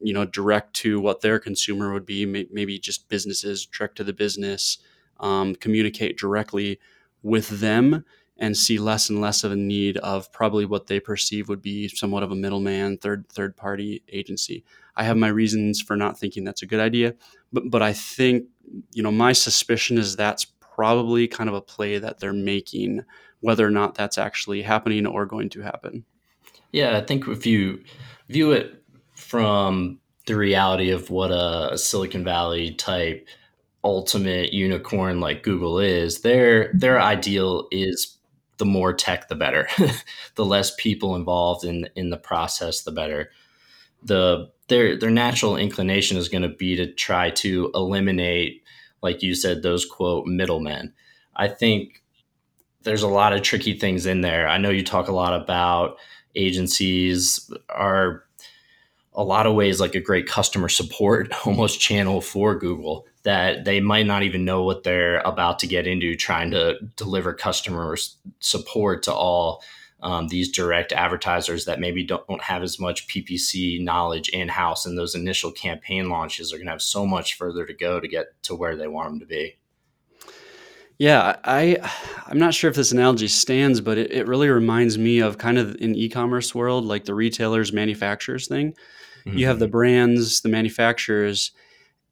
you 0.00 0.14
know 0.14 0.24
direct 0.24 0.74
to 0.74 0.98
what 1.00 1.20
their 1.20 1.38
consumer 1.38 1.92
would 1.92 2.06
be 2.06 2.24
maybe 2.24 2.78
just 2.78 3.08
businesses 3.08 3.66
direct 3.66 3.96
to 3.96 4.04
the 4.04 4.14
business 4.14 4.78
um, 5.20 5.54
communicate 5.54 6.18
directly 6.18 6.78
with 7.22 7.60
them 7.60 8.04
and 8.36 8.56
see 8.56 8.78
less 8.78 9.08
and 9.08 9.20
less 9.20 9.44
of 9.44 9.52
a 9.52 9.56
need 9.56 9.96
of 9.98 10.30
probably 10.32 10.64
what 10.64 10.88
they 10.88 10.98
perceive 10.98 11.48
would 11.48 11.62
be 11.62 11.86
somewhat 11.88 12.22
of 12.24 12.32
a 12.32 12.36
middleman 12.36 12.98
third 12.98 13.28
third 13.28 13.56
party 13.56 14.02
agency. 14.12 14.64
I 14.96 15.04
have 15.04 15.16
my 15.16 15.28
reasons 15.28 15.80
for 15.80 15.96
not 15.96 16.18
thinking 16.18 16.44
that's 16.44 16.62
a 16.62 16.66
good 16.66 16.80
idea 16.80 17.14
but 17.54 17.70
but 17.70 17.80
i 17.80 17.92
think 17.92 18.44
you 18.92 19.02
know 19.02 19.12
my 19.12 19.32
suspicion 19.32 19.96
is 19.96 20.16
that's 20.16 20.44
probably 20.60 21.26
kind 21.26 21.48
of 21.48 21.54
a 21.54 21.60
play 21.62 21.98
that 21.98 22.18
they're 22.18 22.32
making 22.32 23.02
whether 23.40 23.66
or 23.66 23.70
not 23.70 23.94
that's 23.94 24.18
actually 24.18 24.62
happening 24.62 25.06
or 25.06 25.26
going 25.26 25.48
to 25.48 25.60
happen. 25.60 26.04
Yeah 26.72 26.98
i 26.98 27.00
think 27.00 27.28
if 27.28 27.46
you 27.46 27.82
view 28.28 28.52
it 28.52 28.82
from 29.14 30.00
the 30.26 30.36
reality 30.36 30.90
of 30.90 31.10
what 31.10 31.30
a 31.30 31.78
silicon 31.78 32.24
valley 32.24 32.74
type 32.74 33.28
ultimate 33.84 34.52
unicorn 34.52 35.20
like 35.20 35.42
Google 35.42 35.78
is, 35.78 36.22
their 36.22 36.72
their 36.72 36.96
mm-hmm. 36.96 37.06
ideal 37.06 37.68
is 37.70 38.16
the 38.56 38.64
more 38.64 38.92
tech 38.92 39.28
the 39.28 39.34
better. 39.34 39.68
the 40.34 40.44
less 40.44 40.74
people 40.76 41.14
involved 41.14 41.64
in 41.64 41.88
in 41.94 42.10
the 42.10 42.16
process 42.16 42.82
the 42.82 42.92
better. 42.92 43.30
The 44.02 44.50
their 44.68 44.98
their 44.98 45.10
natural 45.10 45.56
inclination 45.56 46.16
is 46.16 46.28
going 46.28 46.42
to 46.42 46.48
be 46.48 46.76
to 46.76 46.92
try 46.92 47.30
to 47.30 47.70
eliminate 47.74 48.62
like 49.02 49.22
you 49.22 49.34
said 49.34 49.62
those 49.62 49.84
quote 49.84 50.26
middlemen. 50.26 50.94
I 51.36 51.48
think 51.48 52.02
there's 52.82 53.02
a 53.02 53.08
lot 53.08 53.32
of 53.32 53.42
tricky 53.42 53.78
things 53.78 54.06
in 54.06 54.22
there. 54.22 54.48
I 54.48 54.58
know 54.58 54.70
you 54.70 54.84
talk 54.84 55.08
a 55.08 55.14
lot 55.14 55.38
about 55.38 55.98
agencies 56.34 57.50
are 57.68 58.24
a 59.14 59.22
lot 59.22 59.46
of 59.46 59.54
ways 59.54 59.80
like 59.80 59.94
a 59.94 60.00
great 60.00 60.26
customer 60.26 60.68
support 60.68 61.32
almost 61.46 61.80
channel 61.80 62.20
for 62.20 62.58
Google 62.58 63.06
that 63.24 63.64
they 63.64 63.80
might 63.80 64.06
not 64.06 64.22
even 64.22 64.44
know 64.44 64.62
what 64.62 64.84
they're 64.84 65.18
about 65.20 65.58
to 65.58 65.66
get 65.66 65.86
into 65.86 66.14
trying 66.14 66.50
to 66.52 66.78
deliver 66.96 67.32
customer 67.32 67.96
support 68.38 69.02
to 69.02 69.12
all 69.12 69.62
um, 70.02 70.28
these 70.28 70.52
direct 70.52 70.92
advertisers 70.92 71.64
that 71.64 71.80
maybe 71.80 72.04
don't, 72.04 72.26
don't 72.28 72.42
have 72.42 72.62
as 72.62 72.78
much 72.78 73.08
PPC 73.08 73.82
knowledge 73.82 74.28
in 74.28 74.48
house, 74.48 74.84
and 74.84 74.98
those 74.98 75.14
initial 75.14 75.50
campaign 75.50 76.10
launches 76.10 76.52
are 76.52 76.56
going 76.56 76.66
to 76.66 76.72
have 76.72 76.82
so 76.82 77.06
much 77.06 77.34
further 77.34 77.64
to 77.64 77.72
go 77.72 77.98
to 77.98 78.06
get 78.06 78.26
to 78.42 78.54
where 78.54 78.76
they 78.76 78.86
want 78.86 79.08
them 79.08 79.20
to 79.20 79.26
be. 79.26 79.56
Yeah, 80.98 81.36
I 81.42 81.78
I'm 82.26 82.38
not 82.38 82.54
sure 82.54 82.68
if 82.68 82.76
this 82.76 82.92
analogy 82.92 83.28
stands, 83.28 83.80
but 83.80 83.96
it, 83.96 84.12
it 84.12 84.28
really 84.28 84.48
reminds 84.48 84.98
me 84.98 85.20
of 85.20 85.38
kind 85.38 85.58
of 85.58 85.74
in 85.76 85.96
e-commerce 85.96 86.54
world, 86.54 86.84
like 86.84 87.04
the 87.04 87.14
retailers 87.14 87.72
manufacturers 87.72 88.46
thing. 88.46 88.74
Mm-hmm. 89.26 89.38
You 89.38 89.46
have 89.46 89.58
the 89.58 89.64
mm-hmm. 89.64 89.72
brands, 89.72 90.42
the 90.42 90.50
manufacturers, 90.50 91.50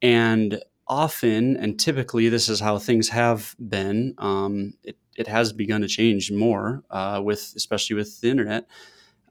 and 0.01 0.59
often 0.87 1.57
and 1.57 1.79
typically 1.79 2.29
this 2.29 2.49
is 2.49 2.59
how 2.59 2.77
things 2.77 3.09
have 3.09 3.55
been. 3.59 4.15
Um, 4.17 4.73
it, 4.83 4.97
it 5.15 5.27
has 5.27 5.53
begun 5.53 5.81
to 5.81 5.87
change 5.87 6.31
more 6.31 6.83
uh, 6.89 7.21
with 7.23 7.53
especially 7.55 7.95
with 7.95 8.21
the 8.21 8.29
internet. 8.29 8.67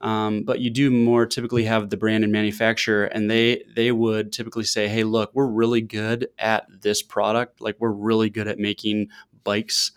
Um, 0.01 0.43
but 0.43 0.59
you 0.59 0.69
do 0.69 0.91
more 0.91 1.25
typically 1.25 1.63
have 1.63 1.89
the 1.89 1.95
brand 1.95 2.25
and 2.25 2.33
manufacturer, 2.33 3.05
and 3.05 3.31
they 3.31 3.63
they 3.73 3.91
would 3.91 4.33
typically 4.33 4.65
say, 4.65 4.89
"Hey, 4.89 5.05
look, 5.05 5.31
we're 5.33 5.47
really 5.47 5.79
good 5.79 6.27
at 6.37 6.65
this 6.81 7.01
product. 7.01 7.61
Like 7.61 7.77
we're 7.79 7.91
really 7.91 8.29
good 8.29 8.49
at 8.49 8.59
making 8.59 9.07
bikes 9.45 9.91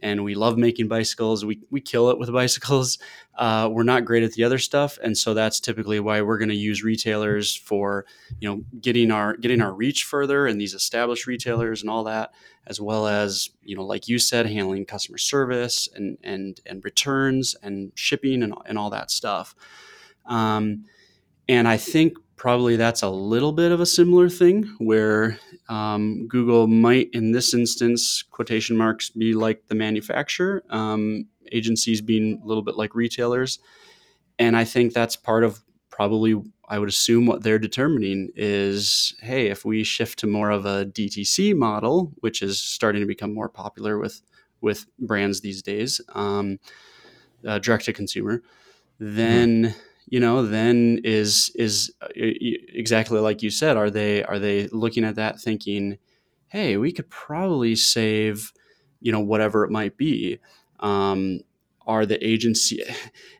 and 0.00 0.24
we 0.24 0.34
love 0.34 0.58
making 0.58 0.88
bicycles. 0.88 1.44
We, 1.44 1.60
we 1.70 1.80
kill 1.80 2.10
it 2.10 2.18
with 2.18 2.32
bicycles. 2.32 2.98
Uh, 3.36 3.68
we're 3.70 3.82
not 3.82 4.04
great 4.04 4.22
at 4.22 4.32
the 4.32 4.44
other 4.44 4.58
stuff, 4.58 4.98
and 5.02 5.16
so 5.16 5.34
that's 5.34 5.60
typically 5.60 6.00
why 6.00 6.22
we're 6.22 6.38
going 6.38 6.48
to 6.48 6.54
use 6.54 6.82
retailers 6.82 7.54
for 7.54 8.06
you 8.40 8.48
know 8.48 8.62
getting 8.80 9.10
our 9.10 9.36
getting 9.36 9.60
our 9.60 9.72
reach 9.72 10.04
further 10.04 10.46
and 10.46 10.60
these 10.60 10.74
established 10.74 11.26
retailers 11.26 11.82
and 11.82 11.90
all 11.90 12.04
that, 12.04 12.32
as 12.66 12.80
well 12.80 13.06
as 13.06 13.50
you 13.62 13.76
know 13.76 13.84
like 13.84 14.08
you 14.08 14.18
said, 14.18 14.46
handling 14.46 14.86
customer 14.86 15.18
service 15.18 15.88
and 15.94 16.18
and 16.22 16.60
and 16.66 16.84
returns 16.84 17.54
and 17.62 17.92
shipping 17.94 18.42
and 18.42 18.54
and 18.66 18.78
all 18.78 18.90
that 18.90 19.10
stuff. 19.10 19.54
Um, 20.24 20.84
and 21.48 21.68
I 21.68 21.76
think 21.76 22.16
probably 22.36 22.76
that's 22.76 23.02
a 23.02 23.08
little 23.08 23.52
bit 23.52 23.72
of 23.72 23.80
a 23.80 23.86
similar 23.86 24.28
thing 24.28 24.74
where 24.78 25.38
um, 25.68 26.28
Google 26.28 26.66
might, 26.66 27.08
in 27.12 27.32
this 27.32 27.54
instance, 27.54 28.22
quotation 28.22 28.76
marks, 28.76 29.10
be 29.10 29.34
like 29.34 29.66
the 29.68 29.74
manufacturer, 29.74 30.62
um, 30.70 31.26
agencies 31.52 32.00
being 32.00 32.40
a 32.42 32.46
little 32.46 32.62
bit 32.62 32.76
like 32.76 32.94
retailers. 32.94 33.58
And 34.38 34.56
I 34.56 34.64
think 34.64 34.92
that's 34.92 35.16
part 35.16 35.44
of 35.44 35.62
probably, 35.90 36.40
I 36.68 36.78
would 36.78 36.90
assume, 36.90 37.24
what 37.24 37.42
they're 37.42 37.58
determining 37.58 38.30
is 38.36 39.14
hey, 39.22 39.46
if 39.46 39.64
we 39.64 39.82
shift 39.82 40.18
to 40.18 40.26
more 40.26 40.50
of 40.50 40.66
a 40.66 40.84
DTC 40.84 41.56
model, 41.56 42.12
which 42.20 42.42
is 42.42 42.60
starting 42.60 43.00
to 43.00 43.06
become 43.06 43.32
more 43.32 43.48
popular 43.48 43.98
with, 43.98 44.20
with 44.60 44.86
brands 44.98 45.40
these 45.40 45.62
days, 45.62 46.02
um, 46.14 46.58
uh, 47.46 47.58
direct 47.58 47.86
to 47.86 47.94
consumer, 47.94 48.42
then. 48.98 49.64
Mm-hmm 49.64 49.80
you 50.06 50.20
know 50.20 50.46
then 50.46 51.00
is 51.04 51.50
is 51.54 51.92
uh, 52.02 52.08
exactly 52.14 53.18
like 53.18 53.42
you 53.42 53.50
said 53.50 53.76
are 53.76 53.90
they 53.90 54.22
are 54.24 54.38
they 54.38 54.68
looking 54.68 55.04
at 55.04 55.16
that 55.16 55.40
thinking 55.40 55.98
hey 56.48 56.76
we 56.76 56.92
could 56.92 57.08
probably 57.10 57.74
save 57.74 58.52
you 59.00 59.12
know 59.12 59.20
whatever 59.20 59.64
it 59.64 59.70
might 59.70 59.96
be. 59.96 60.38
Um, 60.80 61.40
are 61.86 62.04
the 62.04 62.26
agency 62.26 62.82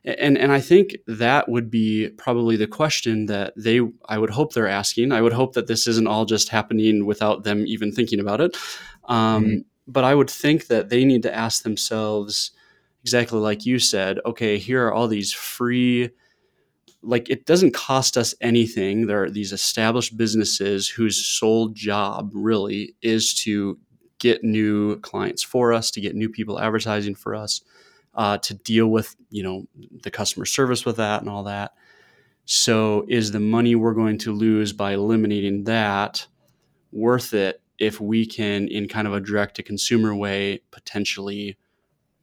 and 0.05 0.37
and 0.37 0.53
I 0.53 0.61
think 0.61 0.95
that 1.05 1.49
would 1.49 1.69
be 1.69 2.07
probably 2.17 2.55
the 2.55 2.65
question 2.65 3.25
that 3.25 3.51
they 3.57 3.81
I 4.07 4.17
would 4.17 4.29
hope 4.29 4.53
they're 4.53 4.69
asking. 4.69 5.11
I 5.11 5.21
would 5.21 5.33
hope 5.33 5.53
that 5.53 5.67
this 5.67 5.85
isn't 5.85 6.07
all 6.07 6.23
just 6.23 6.47
happening 6.47 7.05
without 7.05 7.43
them 7.43 7.65
even 7.67 7.91
thinking 7.91 8.21
about 8.21 8.39
it. 8.39 8.55
Um, 9.03 9.43
mm-hmm. 9.43 9.57
but 9.85 10.05
I 10.05 10.15
would 10.15 10.29
think 10.29 10.67
that 10.67 10.87
they 10.87 11.03
need 11.03 11.23
to 11.23 11.35
ask 11.35 11.63
themselves 11.63 12.51
exactly 13.01 13.39
like 13.39 13.65
you 13.65 13.79
said 13.79 14.19
okay 14.25 14.57
here 14.57 14.87
are 14.87 14.93
all 14.93 15.07
these 15.07 15.33
free 15.33 16.09
like 17.01 17.29
it 17.29 17.45
doesn't 17.45 17.73
cost 17.73 18.17
us 18.17 18.33
anything. 18.41 19.07
There 19.07 19.23
are 19.23 19.29
these 19.29 19.53
established 19.53 20.17
businesses 20.17 20.87
whose 20.87 21.23
sole 21.25 21.69
job 21.69 22.31
really 22.33 22.95
is 23.01 23.33
to 23.41 23.79
get 24.19 24.43
new 24.43 24.99
clients 24.99 25.43
for 25.43 25.73
us, 25.73 25.91
to 25.91 26.01
get 26.01 26.15
new 26.15 26.29
people 26.29 26.59
advertising 26.59 27.15
for 27.15 27.35
us, 27.35 27.61
uh, 28.15 28.37
to 28.39 28.53
deal 28.55 28.87
with 28.87 29.15
you 29.29 29.43
know 29.43 29.67
the 30.03 30.11
customer 30.11 30.45
service 30.45 30.85
with 30.85 30.97
that 30.97 31.21
and 31.21 31.29
all 31.29 31.43
that. 31.43 31.73
So 32.45 33.05
is 33.07 33.31
the 33.31 33.39
money 33.39 33.75
we're 33.75 33.93
going 33.93 34.17
to 34.19 34.33
lose 34.33 34.73
by 34.73 34.93
eliminating 34.93 35.65
that 35.65 36.25
worth 36.91 37.33
it 37.33 37.61
if 37.77 37.99
we 38.01 38.25
can, 38.25 38.67
in 38.69 38.87
kind 38.87 39.07
of 39.07 39.13
a 39.13 39.19
direct 39.19 39.55
to 39.57 39.63
consumer 39.63 40.15
way, 40.15 40.61
potentially 40.71 41.57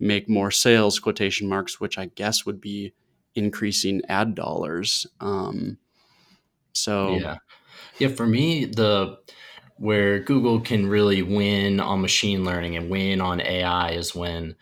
make 0.01 0.29
more 0.29 0.51
sales 0.51 0.99
quotation 0.99 1.49
marks, 1.49 1.81
which 1.81 1.97
I 1.99 2.07
guess 2.07 2.45
would 2.45 2.61
be 2.61 2.93
increasing 3.35 4.03
ad 4.09 4.35
dollars. 4.35 5.07
Um, 5.21 5.79
so 6.73 7.17
yeah, 7.17 7.37
yeah. 7.99 8.09
For 8.09 8.27
me, 8.27 8.65
the 8.65 9.19
where 9.77 10.21
Google 10.21 10.61
can 10.61 10.87
really 10.87 11.23
win 11.23 11.81
on 11.81 12.01
machine 12.01 12.45
learning 12.45 12.77
and 12.77 12.91
win 12.91 13.21
on 13.21 13.41
AI 13.41 13.91
is 13.91 14.15
when 14.15 14.55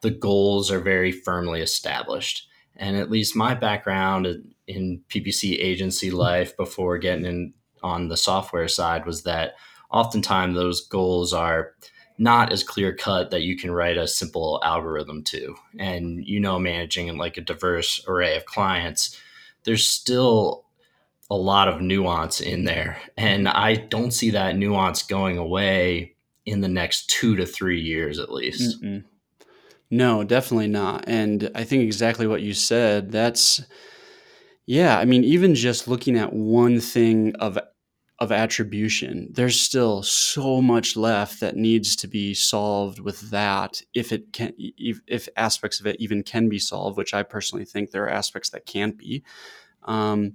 the 0.00 0.10
goals 0.10 0.70
are 0.70 0.80
very 0.80 1.12
firmly 1.12 1.60
established. 1.60 2.48
And 2.76 2.96
at 2.96 3.10
least 3.10 3.36
my 3.36 3.54
background 3.54 4.26
in 4.66 5.02
PPC 5.08 5.58
agency 5.58 6.10
life 6.10 6.56
before 6.56 6.98
getting 6.98 7.24
in 7.24 7.54
on 7.82 8.08
the 8.08 8.16
software 8.16 8.68
side 8.68 9.06
was 9.06 9.24
that 9.24 9.54
oftentimes 9.90 10.54
those 10.54 10.86
goals 10.86 11.32
are 11.32 11.74
not 12.20 12.52
as 12.52 12.62
clear 12.62 12.94
cut 12.94 13.30
that 13.30 13.42
you 13.42 13.56
can 13.56 13.70
write 13.70 13.96
a 13.96 14.06
simple 14.06 14.60
algorithm 14.62 15.24
to. 15.24 15.56
And 15.78 16.22
you 16.24 16.38
know, 16.38 16.58
managing 16.58 17.16
like 17.16 17.38
a 17.38 17.40
diverse 17.40 18.04
array 18.06 18.36
of 18.36 18.44
clients, 18.44 19.18
there's 19.64 19.88
still 19.88 20.66
a 21.30 21.34
lot 21.34 21.66
of 21.66 21.80
nuance 21.80 22.40
in 22.42 22.64
there. 22.64 22.98
And 23.16 23.48
I 23.48 23.74
don't 23.74 24.10
see 24.10 24.30
that 24.30 24.56
nuance 24.56 25.02
going 25.02 25.38
away 25.38 26.14
in 26.44 26.60
the 26.60 26.68
next 26.68 27.08
two 27.08 27.36
to 27.36 27.46
three 27.46 27.80
years 27.80 28.18
at 28.18 28.32
least. 28.32 28.82
Mm-mm. 28.82 29.04
No, 29.90 30.22
definitely 30.22 30.68
not. 30.68 31.04
And 31.08 31.50
I 31.54 31.64
think 31.64 31.82
exactly 31.82 32.26
what 32.26 32.42
you 32.42 32.52
said, 32.52 33.10
that's, 33.10 33.62
yeah, 34.66 34.98
I 34.98 35.04
mean, 35.04 35.24
even 35.24 35.54
just 35.54 35.88
looking 35.88 36.18
at 36.18 36.32
one 36.32 36.80
thing 36.80 37.34
of 37.36 37.58
of 38.20 38.30
attribution. 38.30 39.28
There's 39.32 39.58
still 39.58 40.02
so 40.02 40.60
much 40.60 40.94
left 40.94 41.40
that 41.40 41.56
needs 41.56 41.96
to 41.96 42.06
be 42.06 42.34
solved 42.34 43.00
with 43.00 43.30
that. 43.30 43.80
If 43.94 44.12
it 44.12 44.32
can, 44.32 44.52
if, 44.58 45.00
if 45.06 45.28
aspects 45.36 45.80
of 45.80 45.86
it 45.86 45.96
even 45.98 46.22
can 46.22 46.48
be 46.48 46.58
solved, 46.58 46.98
which 46.98 47.14
I 47.14 47.22
personally 47.22 47.64
think 47.64 47.90
there 47.90 48.04
are 48.04 48.10
aspects 48.10 48.50
that 48.50 48.66
can't 48.66 48.98
be. 48.98 49.24
Um, 49.84 50.34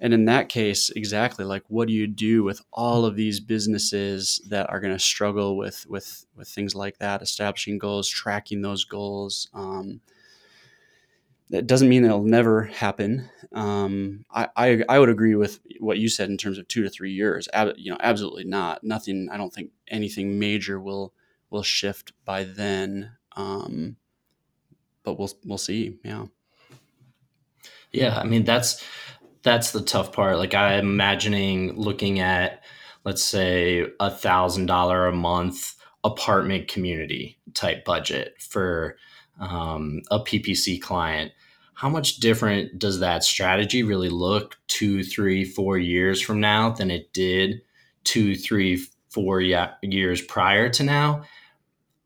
and 0.00 0.12
in 0.14 0.26
that 0.26 0.48
case, 0.48 0.90
exactly 0.90 1.44
like 1.44 1.64
what 1.68 1.88
do 1.88 1.94
you 1.94 2.06
do 2.06 2.42
with 2.42 2.62
all 2.72 3.04
of 3.04 3.16
these 3.16 3.40
businesses 3.40 4.40
that 4.48 4.68
are 4.70 4.80
going 4.80 4.92
to 4.92 4.98
struggle 4.98 5.56
with 5.56 5.86
with 5.88 6.26
with 6.36 6.48
things 6.48 6.74
like 6.74 6.98
that, 6.98 7.22
establishing 7.22 7.78
goals, 7.78 8.08
tracking 8.08 8.62
those 8.62 8.84
goals. 8.84 9.48
Um, 9.54 10.00
that 11.50 11.66
doesn't 11.66 11.88
mean 11.88 12.04
it'll 12.04 12.22
never 12.22 12.64
happen. 12.64 13.28
Um, 13.52 14.24
I, 14.30 14.48
I, 14.56 14.82
I 14.88 14.98
would 14.98 15.08
agree 15.08 15.34
with 15.34 15.60
what 15.78 15.98
you 15.98 16.08
said 16.08 16.28
in 16.28 16.36
terms 16.36 16.58
of 16.58 16.66
two 16.68 16.82
to 16.82 16.90
three 16.90 17.12
years. 17.12 17.48
Ab, 17.52 17.74
you 17.76 17.90
know, 17.90 17.98
absolutely 18.00 18.44
not. 18.44 18.82
Nothing. 18.82 19.28
I 19.30 19.36
don't 19.36 19.52
think 19.52 19.70
anything 19.88 20.38
major 20.38 20.80
will 20.80 21.12
will 21.50 21.62
shift 21.62 22.12
by 22.24 22.44
then. 22.44 23.12
Um, 23.36 23.96
but 25.04 25.18
we'll 25.18 25.30
we'll 25.44 25.58
see. 25.58 25.98
Yeah. 26.04 26.26
Yeah, 27.92 28.18
I 28.18 28.24
mean 28.24 28.44
that's 28.44 28.84
that's 29.42 29.70
the 29.70 29.80
tough 29.80 30.12
part. 30.12 30.38
Like 30.38 30.54
I'm 30.54 30.80
imagining 30.80 31.76
looking 31.76 32.18
at, 32.18 32.64
let's 33.04 33.22
say, 33.22 33.86
a 34.00 34.10
thousand 34.10 34.66
dollar 34.66 35.06
a 35.06 35.12
month 35.12 35.76
apartment 36.02 36.68
community 36.68 37.38
type 37.54 37.84
budget 37.84 38.34
for 38.40 38.96
um, 39.40 40.02
a 40.10 40.20
PPC 40.20 40.80
client, 40.80 41.32
how 41.74 41.88
much 41.88 42.16
different 42.16 42.78
does 42.78 43.00
that 43.00 43.22
strategy 43.22 43.82
really 43.82 44.08
look 44.08 44.56
two, 44.66 45.04
three, 45.04 45.44
four 45.44 45.76
years 45.78 46.22
from 46.22 46.40
now 46.40 46.70
than 46.70 46.90
it 46.90 47.12
did 47.12 47.60
two, 48.04 48.34
three, 48.34 48.86
four 49.10 49.40
years 49.40 50.22
prior 50.22 50.68
to 50.70 50.82
now? 50.82 51.22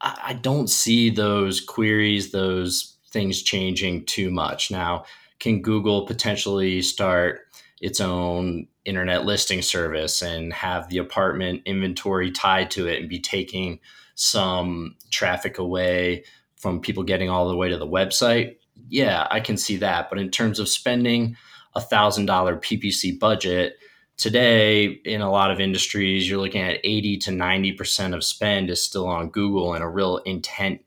I 0.00 0.38
don't 0.40 0.68
see 0.68 1.10
those 1.10 1.60
queries, 1.60 2.32
those 2.32 2.96
things 3.10 3.42
changing 3.42 4.06
too 4.06 4.30
much. 4.30 4.70
Now, 4.70 5.04
can 5.38 5.62
Google 5.62 6.06
potentially 6.06 6.80
start 6.80 7.40
its 7.80 8.00
own 8.00 8.66
internet 8.84 9.25
listing 9.25 9.62
service 9.62 10.22
and 10.22 10.52
have 10.52 10.88
the 10.88 10.99
apartment 10.99 11.62
inventory 11.64 12.30
tied 12.30 12.70
to 12.72 12.87
it 12.87 13.00
and 13.00 13.08
be 13.08 13.20
taking 13.20 13.78
some 14.14 14.96
traffic 15.10 15.58
away 15.58 16.25
from 16.61 16.81
people 16.81 17.02
getting 17.02 17.29
all 17.29 17.49
the 17.49 17.57
way 17.57 17.69
to 17.69 17.79
the 17.79 17.87
website, 17.87 18.57
yeah, 18.88 19.26
I 19.31 19.40
can 19.40 19.57
see 19.57 19.76
that. 19.79 20.09
But 20.11 20.19
in 20.19 20.31
terms 20.31 20.59
of 20.59 20.69
spending 20.69 21.37
a 21.75 21.81
thousand 21.81 22.26
dollar 22.26 22.57
PPC 22.57 23.19
budget 23.19 23.76
today, 24.17 24.87
in 25.05 25.21
a 25.21 25.31
lot 25.31 25.50
of 25.50 25.61
industries, 25.61 26.29
you're 26.29 26.40
looking 26.40 26.62
at 26.62 26.81
80 26.85 27.17
to 27.19 27.31
90% 27.31 28.14
of 28.14 28.23
spend 28.23 28.71
is 28.71 28.83
still 28.83 29.07
on 29.07 29.31
Google 29.31 29.75
and 29.75 29.83
a 29.83 29.88
real 29.88 30.19
intent 30.19 30.83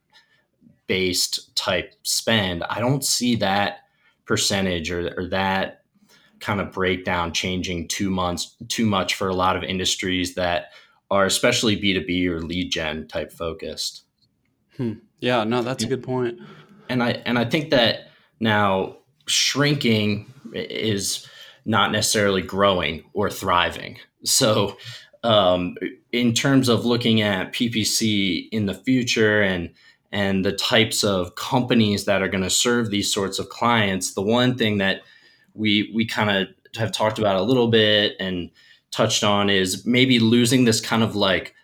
based 0.87 1.55
type 1.55 1.93
spend, 2.03 2.63
I 2.63 2.79
don't 2.79 3.03
see 3.03 3.35
that 3.37 3.79
percentage 4.25 4.91
or, 4.91 5.13
or 5.17 5.27
that 5.29 5.83
kind 6.39 6.59
of 6.59 6.71
breakdown 6.71 7.33
changing 7.33 7.87
too 7.87 8.09
much 8.09 8.47
too 8.67 8.85
much 8.85 9.15
for 9.15 9.29
a 9.29 9.35
lot 9.35 9.55
of 9.55 9.63
industries 9.63 10.35
that 10.35 10.67
are 11.09 11.25
especially 11.25 11.79
B2B 11.79 12.27
or 12.27 12.41
lead 12.41 12.71
gen 12.71 13.07
type 13.07 13.31
focused. 13.31 14.03
Hmm. 14.77 14.93
Yeah, 15.23 15.45
no, 15.45 15.61
that's 15.61 15.85
a 15.85 15.87
good 15.87 16.03
point. 16.03 16.37
And 16.89 17.01
I 17.01 17.11
and 17.25 17.39
I 17.39 17.45
think 17.45 17.69
that 17.69 18.09
now 18.41 18.97
shrinking 19.25 20.33
is 20.53 21.25
not 21.63 21.93
necessarily 21.93 22.41
growing 22.41 23.05
or 23.13 23.29
thriving. 23.29 23.99
So 24.25 24.75
um, 25.23 25.77
in 26.11 26.33
terms 26.33 26.67
of 26.67 26.83
looking 26.83 27.21
at 27.21 27.53
PPC 27.53 28.49
in 28.51 28.65
the 28.65 28.73
future 28.73 29.41
and 29.41 29.69
and 30.11 30.43
the 30.43 30.51
types 30.51 31.05
of 31.05 31.35
companies 31.35 32.03
that 32.03 32.21
are 32.21 32.27
going 32.27 32.43
to 32.43 32.49
serve 32.49 32.89
these 32.89 33.11
sorts 33.11 33.39
of 33.39 33.47
clients, 33.47 34.15
the 34.15 34.21
one 34.21 34.57
thing 34.57 34.79
that 34.79 35.03
we 35.53 35.89
we 35.95 36.05
kind 36.05 36.31
of 36.31 36.47
have 36.75 36.91
talked 36.91 37.17
about 37.17 37.37
a 37.37 37.43
little 37.43 37.69
bit 37.69 38.17
and 38.19 38.51
touched 38.91 39.23
on 39.23 39.49
is 39.49 39.85
maybe 39.85 40.19
losing 40.19 40.65
this 40.65 40.81
kind 40.81 41.01
of 41.01 41.15
like 41.15 41.55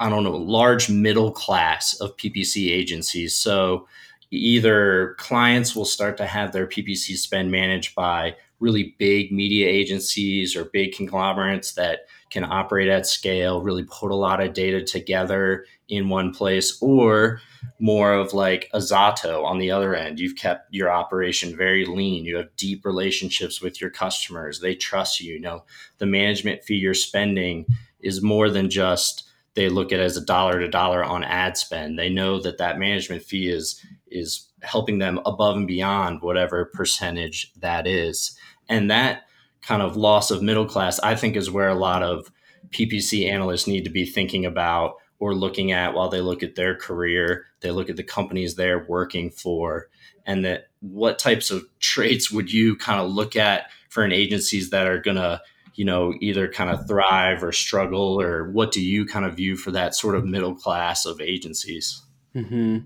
I 0.00 0.10
don't 0.10 0.24
know 0.24 0.36
large 0.36 0.90
middle 0.90 1.30
class 1.30 1.94
of 2.00 2.16
PPC 2.16 2.70
agencies. 2.70 3.34
So 3.34 3.86
either 4.30 5.14
clients 5.18 5.76
will 5.76 5.84
start 5.84 6.16
to 6.16 6.26
have 6.26 6.52
their 6.52 6.66
PPC 6.66 7.16
spend 7.16 7.50
managed 7.50 7.94
by 7.94 8.34
really 8.60 8.94
big 8.98 9.30
media 9.30 9.68
agencies 9.68 10.56
or 10.56 10.64
big 10.64 10.94
conglomerates 10.94 11.72
that 11.72 12.06
can 12.30 12.44
operate 12.44 12.88
at 12.88 13.06
scale, 13.06 13.62
really 13.62 13.84
put 13.84 14.10
a 14.10 14.16
lot 14.16 14.42
of 14.42 14.54
data 14.54 14.82
together 14.82 15.66
in 15.88 16.08
one 16.08 16.32
place, 16.32 16.78
or 16.80 17.40
more 17.78 18.14
of 18.14 18.32
like 18.32 18.70
a 18.72 18.78
Zato 18.78 19.44
on 19.44 19.58
the 19.58 19.70
other 19.70 19.94
end. 19.94 20.18
You've 20.18 20.36
kept 20.36 20.72
your 20.72 20.90
operation 20.90 21.56
very 21.56 21.84
lean. 21.84 22.24
You 22.24 22.36
have 22.36 22.56
deep 22.56 22.84
relationships 22.84 23.60
with 23.60 23.80
your 23.80 23.90
customers. 23.90 24.60
They 24.60 24.74
trust 24.74 25.20
you. 25.20 25.34
You 25.34 25.40
know, 25.40 25.64
the 25.98 26.06
management 26.06 26.64
fee 26.64 26.76
you're 26.76 26.94
spending 26.94 27.66
is 28.00 28.22
more 28.22 28.48
than 28.50 28.70
just 28.70 29.30
they 29.54 29.68
look 29.68 29.92
at 29.92 30.00
it 30.00 30.02
as 30.02 30.16
a 30.16 30.24
dollar 30.24 30.60
to 30.60 30.68
dollar 30.68 31.04
on 31.04 31.24
ad 31.24 31.56
spend. 31.56 31.98
They 31.98 32.10
know 32.10 32.40
that 32.40 32.58
that 32.58 32.78
management 32.78 33.22
fee 33.22 33.48
is 33.48 33.80
is 34.08 34.48
helping 34.62 34.98
them 34.98 35.20
above 35.26 35.56
and 35.56 35.66
beyond 35.66 36.22
whatever 36.22 36.70
percentage 36.74 37.52
that 37.60 37.86
is. 37.86 38.36
And 38.68 38.90
that 38.90 39.22
kind 39.62 39.82
of 39.82 39.96
loss 39.96 40.30
of 40.30 40.42
middle 40.42 40.66
class, 40.66 40.98
I 41.00 41.14
think, 41.14 41.36
is 41.36 41.50
where 41.50 41.68
a 41.68 41.74
lot 41.74 42.02
of 42.02 42.30
PPC 42.70 43.30
analysts 43.30 43.66
need 43.66 43.84
to 43.84 43.90
be 43.90 44.06
thinking 44.06 44.44
about 44.44 44.94
or 45.18 45.34
looking 45.34 45.72
at 45.72 45.94
while 45.94 46.08
they 46.08 46.20
look 46.20 46.42
at 46.42 46.54
their 46.54 46.74
career. 46.74 47.46
They 47.60 47.70
look 47.70 47.88
at 47.88 47.96
the 47.96 48.02
companies 48.02 48.54
they're 48.54 48.84
working 48.86 49.30
for, 49.30 49.88
and 50.26 50.44
that 50.44 50.66
what 50.80 51.18
types 51.18 51.50
of 51.50 51.64
traits 51.78 52.30
would 52.30 52.52
you 52.52 52.76
kind 52.76 53.00
of 53.00 53.10
look 53.10 53.36
at 53.36 53.70
for 53.88 54.02
an 54.02 54.12
agencies 54.12 54.70
that 54.70 54.86
are 54.86 55.00
going 55.00 55.16
to 55.16 55.40
you 55.74 55.84
know 55.84 56.14
either 56.20 56.48
kind 56.48 56.70
of 56.70 56.86
thrive 56.86 57.42
or 57.42 57.52
struggle 57.52 58.20
or 58.20 58.50
what 58.50 58.72
do 58.72 58.80
you 58.80 59.04
kind 59.06 59.24
of 59.24 59.34
view 59.34 59.56
for 59.56 59.70
that 59.70 59.94
sort 59.94 60.14
of 60.14 60.24
middle 60.24 60.54
class 60.54 61.06
of 61.06 61.20
agencies 61.20 62.02
mm-hmm. 62.34 62.78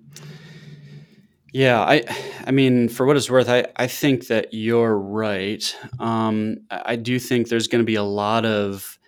Yeah, 1.53 1.81
I, 1.81 2.05
I 2.47 2.51
mean, 2.51 2.89
for 2.91 3.07
what 3.07 3.17
it's 3.17 3.31
worth, 3.31 3.49
I, 3.49 3.65
I 3.77 3.87
think 3.87 4.27
that 4.27 4.53
you're 4.53 4.99
right. 4.99 5.75
Um, 5.99 6.59
I 6.71 6.97
do 6.97 7.19
think 7.19 7.49
there's 7.49 7.69
going 7.69 7.83
to 7.83 7.87
be 7.87 7.95
a 7.95 8.03
lot 8.03 8.45
of, 8.45 8.99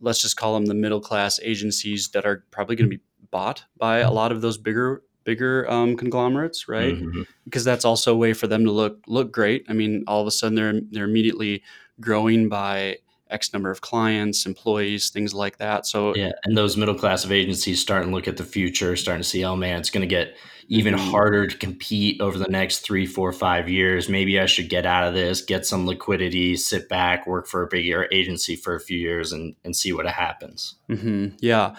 let's 0.00 0.22
just 0.22 0.36
call 0.36 0.54
them 0.54 0.66
the 0.66 0.74
middle 0.74 1.00
class 1.00 1.40
agencies 1.42 2.10
that 2.10 2.24
are 2.24 2.44
probably 2.50 2.76
going 2.76 2.88
to 2.88 2.96
be 2.96 3.02
bought 3.30 3.64
by 3.76 3.98
a 3.98 4.12
lot 4.12 4.30
of 4.30 4.40
those 4.42 4.58
bigger 4.58 5.02
bigger 5.24 5.70
um, 5.70 5.96
conglomerates, 5.96 6.68
right? 6.68 6.94
Mm-hmm. 6.94 7.22
Because 7.44 7.64
that's 7.64 7.84
also 7.84 8.12
a 8.12 8.16
way 8.16 8.32
for 8.32 8.46
them 8.46 8.64
to 8.64 8.70
look 8.70 9.02
look 9.06 9.32
great. 9.32 9.64
I 9.68 9.72
mean, 9.72 10.04
all 10.06 10.20
of 10.20 10.26
a 10.26 10.30
sudden 10.30 10.54
they're 10.54 10.80
they're 10.90 11.04
immediately 11.04 11.62
growing 12.00 12.48
by 12.48 12.98
X 13.32 13.52
number 13.52 13.70
of 13.70 13.80
clients, 13.80 14.46
employees, 14.46 15.10
things 15.10 15.34
like 15.34 15.58
that. 15.58 15.86
So 15.86 16.14
yeah, 16.14 16.32
and 16.44 16.56
those 16.56 16.76
middle 16.76 16.94
class 16.94 17.24
of 17.24 17.32
agencies 17.32 17.80
starting 17.80 18.10
to 18.10 18.14
look 18.14 18.28
at 18.28 18.36
the 18.36 18.44
future, 18.44 18.96
starting 18.96 19.22
to 19.22 19.28
see, 19.28 19.44
oh 19.44 19.56
man, 19.56 19.80
it's 19.80 19.90
going 19.90 20.02
to 20.02 20.06
get 20.06 20.36
even 20.68 20.94
mm-hmm. 20.94 21.10
harder 21.10 21.46
to 21.46 21.56
compete 21.56 22.20
over 22.20 22.38
the 22.38 22.48
next 22.48 22.78
three, 22.78 23.06
four, 23.06 23.32
five 23.32 23.68
years. 23.68 24.08
Maybe 24.08 24.38
I 24.38 24.46
should 24.46 24.68
get 24.68 24.86
out 24.86 25.04
of 25.04 25.14
this, 25.14 25.42
get 25.42 25.66
some 25.66 25.86
liquidity, 25.86 26.56
sit 26.56 26.88
back, 26.88 27.26
work 27.26 27.46
for 27.46 27.62
a 27.62 27.66
bigger 27.66 28.08
agency 28.12 28.56
for 28.56 28.74
a 28.74 28.80
few 28.80 28.98
years, 28.98 29.32
and 29.32 29.54
and 29.64 29.74
see 29.74 29.92
what 29.92 30.06
happens. 30.06 30.76
Mm-hmm. 30.88 31.36
Yeah, 31.40 31.76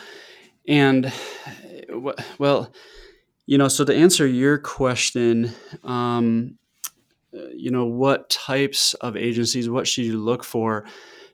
and 0.68 1.12
well, 2.38 2.74
you 3.46 3.58
know, 3.58 3.68
so 3.68 3.86
to 3.86 3.96
answer 3.96 4.28
your 4.28 4.58
question. 4.58 5.52
Um, 5.84 6.58
you 7.54 7.72
know 7.72 7.86
what 7.86 8.30
types 8.30 8.94
of 8.96 9.18
agencies 9.18 9.70
what 9.70 9.88
should 9.88 10.06
you 10.06 10.18
look 10.18 10.44
for 10.44 10.86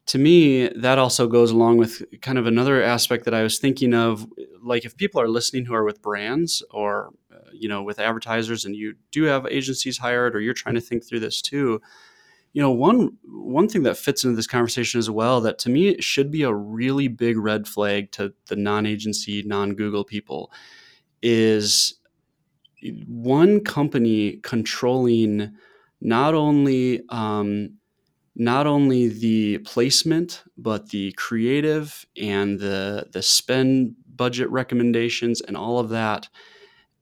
to 0.10 0.18
me, 0.18 0.68
that 0.70 0.98
also 0.98 1.28
goes 1.28 1.52
along 1.52 1.78
with 1.78 2.02
kind 2.22 2.40
of 2.40 2.48
another 2.48 2.82
aspect 2.82 3.26
that 3.26 3.34
I 3.36 3.44
was 3.44 3.60
thinking 3.60 3.94
of. 3.94 4.26
Like, 4.60 4.84
if 4.84 4.98
people 4.98 5.22
are 5.22 5.28
listening 5.28 5.66
who 5.66 5.76
are 5.76 5.84
with 5.84 6.02
brands 6.02 6.64
or, 6.72 7.12
uh, 7.32 7.52
you 7.54 7.70
know, 7.70 7.84
with 7.84 8.00
advertisers 8.00 8.66
and 8.66 8.76
you 8.76 8.96
do 9.12 9.26
have 9.26 9.46
agencies 9.46 10.00
hired 10.00 10.36
or 10.36 10.42
you're 10.42 10.56
trying 10.56 10.74
to 10.74 10.82
think 10.82 11.08
through 11.08 11.20
this 11.20 11.44
too, 11.44 11.80
you 12.54 12.62
know, 12.62 12.72
one 12.72 13.18
one 13.24 13.70
thing 13.70 13.84
that 13.84 13.98
fits 13.98 14.24
into 14.24 14.36
this 14.36 14.48
conversation 14.48 14.98
as 14.98 15.12
well 15.12 15.42
that 15.42 15.60
to 15.60 15.70
me 15.70 16.02
should 16.02 16.32
be 16.32 16.42
a 16.42 16.52
really 16.52 17.08
big 17.08 17.38
red 17.38 17.68
flag 17.68 18.12
to 18.14 18.34
the 18.48 18.56
non-agency, 18.56 19.44
non-Google 19.44 20.06
people 20.06 20.52
is 21.22 22.00
one 23.06 23.60
company 23.64 24.38
controlling 24.38 25.56
not 26.02 26.34
only 26.34 27.04
um, 27.10 27.76
not 28.40 28.66
only 28.66 29.10
the 29.10 29.58
placement 29.60 30.44
but 30.58 30.90
the 30.90 31.12
creative 31.12 32.06
and 32.20 32.60
the 32.60 33.06
the 33.12 33.22
spend 33.22 33.94
budget 34.16 34.50
recommendations 34.50 35.42
and 35.42 35.56
all 35.56 35.78
of 35.78 35.90
that. 35.90 36.28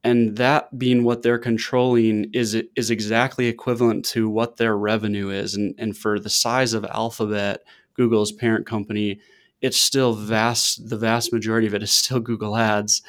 And 0.04 0.36
that 0.36 0.78
being 0.78 1.04
what 1.04 1.22
they're 1.22 1.38
controlling 1.38 2.30
is 2.32 2.60
is 2.76 2.90
exactly 2.90 3.46
equivalent 3.46 4.04
to 4.06 4.28
what 4.28 4.56
their 4.56 4.76
revenue 4.76 5.30
is. 5.30 5.54
And 5.54 5.74
and 5.78 5.96
for 5.96 6.18
the 6.18 6.28
size 6.28 6.74
of 6.74 6.84
alphabet 6.84 7.62
google's 7.94 8.32
parent 8.32 8.66
company 8.66 9.20
it's 9.60 9.76
still 9.76 10.14
vast 10.14 10.88
the 10.88 10.96
vast 10.96 11.32
majority 11.32 11.66
of 11.66 11.74
it 11.74 11.82
is 11.82 11.92
still 11.92 12.20
google 12.30 12.56
ads. 12.56 13.00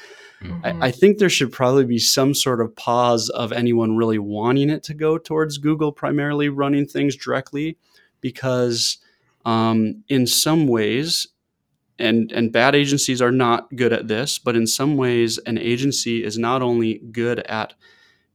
Mm-hmm. 0.42 0.82
I, 0.82 0.86
I 0.86 0.90
think 0.90 1.18
there 1.18 1.28
should 1.28 1.52
probably 1.52 1.84
be 1.84 1.98
some 1.98 2.32
sort 2.32 2.60
of 2.60 2.74
pause 2.74 3.28
of 3.28 3.52
anyone 3.52 3.96
really 3.96 4.18
wanting 4.18 4.70
it 4.70 4.82
to 4.84 4.94
go 4.94 5.18
towards 5.18 5.58
google 5.58 5.92
primarily 5.92 6.48
running 6.48 6.86
things 6.86 7.14
directly 7.14 7.76
because 8.20 8.98
um, 9.44 10.02
in 10.08 10.26
some 10.26 10.66
ways, 10.66 11.28
and 11.98 12.32
and 12.32 12.52
bad 12.52 12.74
agencies 12.74 13.20
are 13.20 13.32
not 13.32 13.74
good 13.76 13.92
at 13.92 14.08
this, 14.08 14.38
but 14.38 14.56
in 14.56 14.66
some 14.66 14.96
ways, 14.96 15.38
an 15.38 15.58
agency 15.58 16.24
is 16.24 16.38
not 16.38 16.62
only 16.62 17.02
good 17.12 17.40
at 17.40 17.74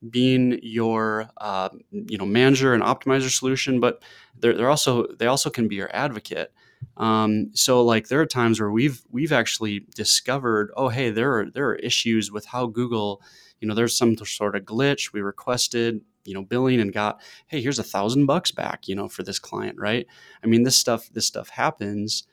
being 0.10 0.60
your 0.62 1.30
uh, 1.38 1.70
you 1.92 2.18
know 2.18 2.26
manager 2.26 2.74
and 2.74 2.84
optimizer 2.84 3.30
solution, 3.30 3.80
but 3.80 4.04
they're, 4.40 4.54
they're 4.54 4.70
also 4.70 5.08
they 5.20 5.28
also 5.28 5.50
can 5.50 5.68
be 5.68 5.76
your 5.76 5.94
advocate. 5.96 6.52
Um, 6.98 7.52
so 7.54 7.84
like 7.84 8.08
there 8.08 8.22
are 8.22 8.26
times 8.26 8.60
where 8.60 8.72
we've 8.72 9.02
we've 9.10 9.32
actually 9.32 9.86
discovered, 9.96 10.72
oh 10.78 10.90
hey, 10.90 11.10
there 11.10 11.40
are 11.40 11.50
there 11.50 11.70
are 11.70 11.76
issues 11.76 12.32
with 12.32 12.46
how 12.46 12.68
Google, 12.68 13.22
you 13.60 13.68
know, 13.68 13.74
there's 13.74 13.98
some 13.98 14.16
sort 14.18 14.56
of 14.56 14.64
glitch. 14.64 15.14
We 15.14 15.22
requested 15.22 16.02
you 16.26 16.34
know 16.34 16.44
billing 16.44 16.80
and 16.80 16.94
got 16.94 17.22
hey 17.48 17.62
here's 17.62 17.80
a 17.80 17.84
thousand 17.84 18.26
bucks 18.26 18.52
back 18.52 18.88
you 18.88 18.96
know 18.96 19.08
for 19.08 19.24
this 19.24 19.40
client 19.40 19.78
right? 19.80 20.06
I 20.44 20.48
mean 20.48 20.64
this 20.64 20.76
stuff 20.76 21.10
this 21.14 21.26
stuff 21.26 21.50
happens 21.50 22.26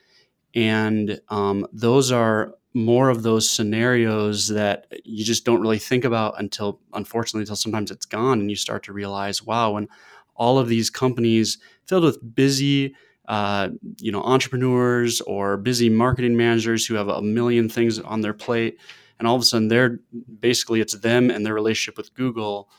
and 0.54 1.20
um, 1.28 1.66
those 1.72 2.12
are 2.12 2.54
more 2.74 3.10
of 3.10 3.22
those 3.22 3.50
scenarios 3.50 4.48
that 4.48 4.86
you 5.04 5.24
just 5.24 5.44
don't 5.44 5.60
really 5.60 5.78
think 5.78 6.04
about 6.04 6.34
until 6.38 6.80
unfortunately 6.94 7.42
until 7.42 7.56
sometimes 7.56 7.90
it's 7.90 8.06
gone 8.06 8.40
and 8.40 8.50
you 8.50 8.56
start 8.56 8.82
to 8.82 8.92
realize 8.92 9.42
wow 9.42 9.72
when 9.72 9.88
all 10.34 10.58
of 10.58 10.68
these 10.68 10.88
companies 10.88 11.58
filled 11.86 12.04
with 12.04 12.34
busy 12.34 12.94
uh, 13.28 13.68
you 14.00 14.10
know 14.10 14.22
entrepreneurs 14.22 15.20
or 15.22 15.56
busy 15.56 15.88
marketing 15.90 16.36
managers 16.36 16.86
who 16.86 16.94
have 16.94 17.08
a 17.08 17.22
million 17.22 17.68
things 17.68 17.98
on 17.98 18.20
their 18.22 18.34
plate 18.34 18.78
and 19.18 19.28
all 19.28 19.36
of 19.36 19.42
a 19.42 19.44
sudden 19.44 19.68
they're 19.68 20.00
basically 20.40 20.80
it's 20.80 20.98
them 20.98 21.30
and 21.30 21.44
their 21.44 21.54
relationship 21.54 21.96
with 21.96 22.14
google 22.14 22.70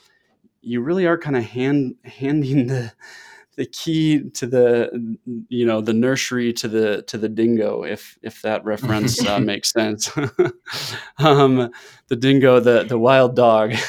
you 0.64 0.80
really 0.80 1.06
are 1.06 1.18
kind 1.18 1.36
of 1.36 1.44
hand 1.44 1.94
handing 2.04 2.66
the 2.66 2.92
the 3.56 3.66
key 3.66 4.30
to 4.30 4.46
the 4.46 5.16
you 5.48 5.64
know 5.64 5.80
the 5.80 5.92
nursery 5.92 6.52
to 6.52 6.68
the 6.68 7.02
to 7.02 7.16
the 7.16 7.28
dingo 7.28 7.84
if 7.84 8.18
if 8.22 8.42
that 8.42 8.64
reference 8.64 9.24
uh, 9.26 9.38
makes 9.40 9.72
sense. 9.72 10.10
Um, 11.18 11.70
the 12.08 12.16
dingo 12.16 12.60
the 12.60 12.84
the 12.84 12.98
wild 12.98 13.36
dog. 13.36 13.74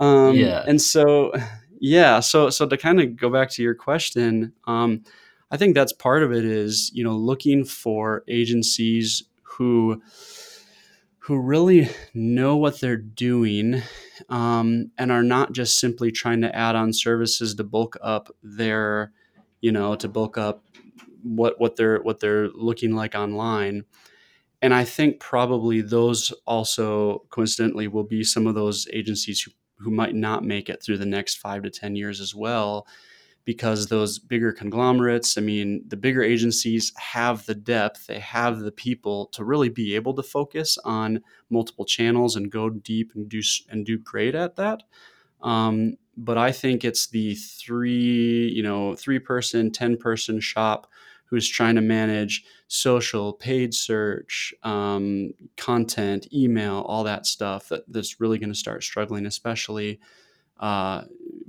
Um, 0.00 0.34
yeah. 0.34 0.64
and 0.66 0.82
so 0.82 1.32
yeah 1.78 2.18
so 2.18 2.50
so 2.50 2.66
to 2.66 2.76
kind 2.76 3.00
of 3.00 3.16
go 3.16 3.30
back 3.30 3.50
to 3.50 3.62
your 3.62 3.74
question 3.74 4.52
um, 4.66 5.04
i 5.52 5.56
think 5.56 5.76
that's 5.76 5.92
part 5.92 6.24
of 6.24 6.32
it 6.32 6.44
is 6.44 6.90
you 6.92 7.04
know 7.04 7.14
looking 7.14 7.64
for 7.64 8.24
agencies 8.26 9.22
who 9.42 10.02
who 11.24 11.38
really 11.38 11.88
know 12.14 12.56
what 12.56 12.80
they're 12.80 12.96
doing 12.96 13.80
um, 14.28 14.90
and 14.98 15.12
are 15.12 15.22
not 15.22 15.52
just 15.52 15.78
simply 15.78 16.10
trying 16.10 16.40
to 16.40 16.54
add 16.54 16.74
on 16.74 16.92
services 16.92 17.54
to 17.54 17.62
bulk 17.62 17.96
up 18.02 18.28
their, 18.42 19.12
you 19.60 19.70
know, 19.70 19.94
to 19.94 20.08
bulk 20.08 20.36
up 20.36 20.64
what 21.22 21.60
what 21.60 21.76
they're 21.76 22.00
what 22.02 22.18
they're 22.18 22.48
looking 22.48 22.96
like 22.96 23.14
online. 23.14 23.84
And 24.60 24.74
I 24.74 24.84
think 24.84 25.20
probably 25.20 25.80
those 25.80 26.32
also 26.44 27.24
coincidentally 27.30 27.86
will 27.86 28.04
be 28.04 28.24
some 28.24 28.48
of 28.48 28.56
those 28.56 28.88
agencies 28.92 29.42
who, 29.42 29.52
who 29.78 29.90
might 29.92 30.16
not 30.16 30.44
make 30.44 30.68
it 30.68 30.82
through 30.82 30.98
the 30.98 31.06
next 31.06 31.36
five 31.36 31.62
to 31.62 31.70
ten 31.70 31.94
years 31.94 32.20
as 32.20 32.34
well 32.34 32.86
because 33.44 33.86
those 33.86 34.18
bigger 34.18 34.52
conglomerates, 34.52 35.36
I 35.36 35.40
mean, 35.40 35.82
the 35.88 35.96
bigger 35.96 36.22
agencies 36.22 36.92
have 36.96 37.44
the 37.46 37.54
depth, 37.54 38.06
they 38.06 38.20
have 38.20 38.60
the 38.60 38.72
people 38.72 39.26
to 39.32 39.44
really 39.44 39.68
be 39.68 39.94
able 39.94 40.14
to 40.14 40.22
focus 40.22 40.78
on 40.84 41.22
multiple 41.50 41.84
channels 41.84 42.36
and 42.36 42.52
go 42.52 42.70
deep 42.70 43.12
and 43.14 43.28
do 43.28 43.40
and 43.68 43.84
do 43.84 43.98
great 43.98 44.34
at 44.34 44.56
that. 44.56 44.84
Um, 45.42 45.96
but 46.16 46.38
I 46.38 46.52
think 46.52 46.84
it's 46.84 47.08
the 47.08 47.34
three, 47.34 48.52
you 48.54 48.62
know, 48.62 48.94
three 48.94 49.18
person, 49.18 49.72
ten 49.72 49.96
person 49.96 50.40
shop 50.40 50.86
who's 51.24 51.48
trying 51.48 51.74
to 51.74 51.80
manage 51.80 52.44
social, 52.68 53.32
paid 53.32 53.74
search, 53.74 54.52
um, 54.62 55.32
content, 55.56 56.30
email, 56.32 56.84
all 56.86 57.04
that 57.04 57.26
stuff 57.26 57.70
that, 57.70 57.82
that's 57.88 58.20
really 58.20 58.38
going 58.38 58.52
to 58.52 58.58
start 58.58 58.84
struggling, 58.84 59.24
especially 59.24 59.98
uh, 60.58 61.02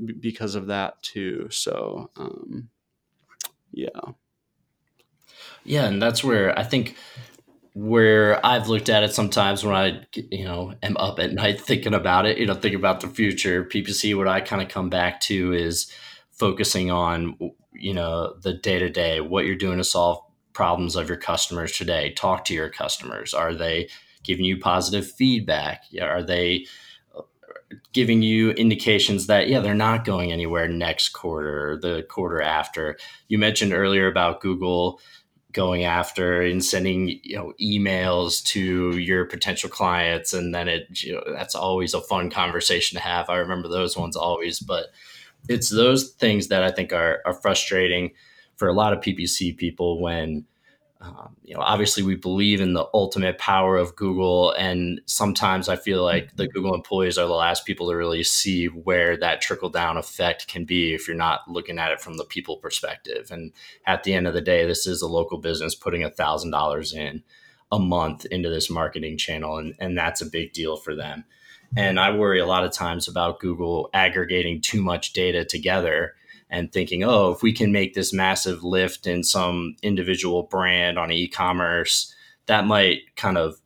b- 0.03 0.13
because 0.19 0.55
of 0.55 0.67
that 0.67 1.01
too. 1.01 1.47
So, 1.49 2.09
um, 2.17 2.69
yeah. 3.71 3.87
Yeah, 5.63 5.85
and 5.85 6.01
that's 6.01 6.23
where 6.23 6.57
I 6.57 6.63
think 6.63 6.95
where 7.73 8.45
I've 8.45 8.67
looked 8.67 8.89
at 8.89 9.03
it 9.03 9.13
sometimes 9.13 9.63
when 9.63 9.75
I, 9.75 10.05
you 10.13 10.45
know, 10.45 10.73
am 10.83 10.95
up 10.97 11.19
at 11.19 11.33
night 11.33 11.59
thinking 11.65 11.93
about 11.93 12.25
it, 12.25 12.37
you 12.37 12.45
know, 12.45 12.53
thinking 12.53 12.79
about 12.79 13.01
the 13.01 13.07
future. 13.07 13.63
PPC, 13.63 14.15
what 14.15 14.27
I 14.27 14.41
kind 14.41 14.61
of 14.61 14.69
come 14.69 14.89
back 14.89 15.19
to 15.21 15.53
is 15.53 15.91
focusing 16.31 16.91
on, 16.91 17.37
you 17.73 17.93
know, 17.93 18.35
the 18.41 18.53
day 18.53 18.79
to 18.79 18.89
day, 18.89 19.21
what 19.21 19.45
you're 19.45 19.55
doing 19.55 19.77
to 19.77 19.83
solve 19.83 20.19
problems 20.53 20.95
of 20.95 21.07
your 21.07 21.17
customers 21.17 21.71
today. 21.71 22.11
Talk 22.13 22.45
to 22.45 22.53
your 22.53 22.69
customers. 22.69 23.33
Are 23.33 23.55
they 23.55 23.89
giving 24.23 24.45
you 24.45 24.59
positive 24.59 25.09
feedback? 25.09 25.83
Are 25.99 26.23
they 26.23 26.67
giving 27.93 28.21
you 28.21 28.51
indications 28.51 29.27
that 29.27 29.47
yeah 29.47 29.59
they're 29.59 29.73
not 29.73 30.05
going 30.05 30.31
anywhere 30.31 30.67
next 30.67 31.09
quarter 31.09 31.77
the 31.81 32.03
quarter 32.09 32.41
after. 32.41 32.97
You 33.27 33.38
mentioned 33.38 33.73
earlier 33.73 34.07
about 34.07 34.41
google 34.41 34.99
going 35.51 35.83
after 35.83 36.41
and 36.41 36.65
sending 36.65 37.19
you 37.23 37.36
know 37.36 37.53
emails 37.62 38.43
to 38.43 38.97
your 38.97 39.25
potential 39.25 39.69
clients 39.69 40.33
and 40.33 40.53
then 40.53 40.67
it 40.67 40.88
you 41.03 41.13
know 41.13 41.23
that's 41.33 41.55
always 41.55 41.93
a 41.93 42.01
fun 42.01 42.29
conversation 42.29 42.97
to 42.97 43.03
have. 43.03 43.29
I 43.29 43.38
remember 43.38 43.67
those 43.67 43.95
ones 43.95 44.15
always 44.15 44.59
but 44.59 44.88
it's 45.49 45.69
those 45.69 46.12
things 46.12 46.47
that 46.47 46.63
i 46.63 46.71
think 46.71 46.93
are, 46.93 47.21
are 47.25 47.33
frustrating 47.33 48.12
for 48.55 48.67
a 48.67 48.73
lot 48.73 48.93
of 48.93 48.99
ppc 48.99 49.55
people 49.57 50.01
when 50.01 50.45
um, 51.03 51.35
you 51.43 51.53
know, 51.53 51.61
obviously, 51.61 52.01
we 52.01 52.15
believe 52.15 52.61
in 52.61 52.73
the 52.73 52.87
ultimate 52.93 53.37
power 53.37 53.75
of 53.75 53.95
Google, 53.95 54.51
and 54.51 55.01
sometimes 55.05 55.67
I 55.67 55.75
feel 55.75 56.01
like 56.01 56.35
the 56.37 56.47
Google 56.47 56.73
employees 56.73 57.17
are 57.17 57.27
the 57.27 57.33
last 57.33 57.65
people 57.65 57.89
to 57.89 57.95
really 57.95 58.23
see 58.23 58.67
where 58.67 59.17
that 59.17 59.41
trickle 59.41 59.69
down 59.69 59.97
effect 59.97 60.47
can 60.47 60.63
be 60.63 60.93
if 60.93 61.07
you're 61.07 61.17
not 61.17 61.41
looking 61.49 61.77
at 61.77 61.91
it 61.91 61.99
from 61.99 62.15
the 62.15 62.23
people 62.23 62.55
perspective. 62.57 63.31
And 63.31 63.51
at 63.85 64.03
the 64.03 64.13
end 64.13 64.27
of 64.27 64.33
the 64.33 64.41
day, 64.41 64.65
this 64.65 64.87
is 64.87 65.01
a 65.01 65.07
local 65.07 65.37
business 65.37 65.75
putting 65.75 66.03
a 66.03 66.09
thousand 66.09 66.51
dollars 66.51 66.93
in 66.93 67.21
a 67.69 67.79
month 67.79 68.25
into 68.25 68.49
this 68.49 68.69
marketing 68.69 69.17
channel, 69.17 69.57
and, 69.57 69.75
and 69.79 69.97
that's 69.97 70.21
a 70.21 70.29
big 70.29 70.53
deal 70.53 70.77
for 70.77 70.95
them. 70.95 71.25
And 71.75 71.99
I 71.99 72.15
worry 72.15 72.39
a 72.39 72.45
lot 72.45 72.63
of 72.63 72.71
times 72.71 73.09
about 73.09 73.39
Google 73.39 73.89
aggregating 73.93 74.61
too 74.61 74.81
much 74.81 75.11
data 75.11 75.43
together 75.43 76.13
and 76.53 76.71
thinking, 76.71 77.03
oh, 77.03 77.31
if 77.31 77.41
we 77.41 77.51
can 77.51 77.71
make 77.71 77.95
this 77.95 78.13
massive 78.13 78.63
lift 78.63 79.07
in 79.07 79.23
some 79.23 79.75
individual 79.81 80.43
brand 80.43 80.99
on 80.99 81.11
e-commerce, 81.11 82.13
that 82.45 82.67
might 82.67 82.99
kind 83.15 83.39
of 83.39 83.59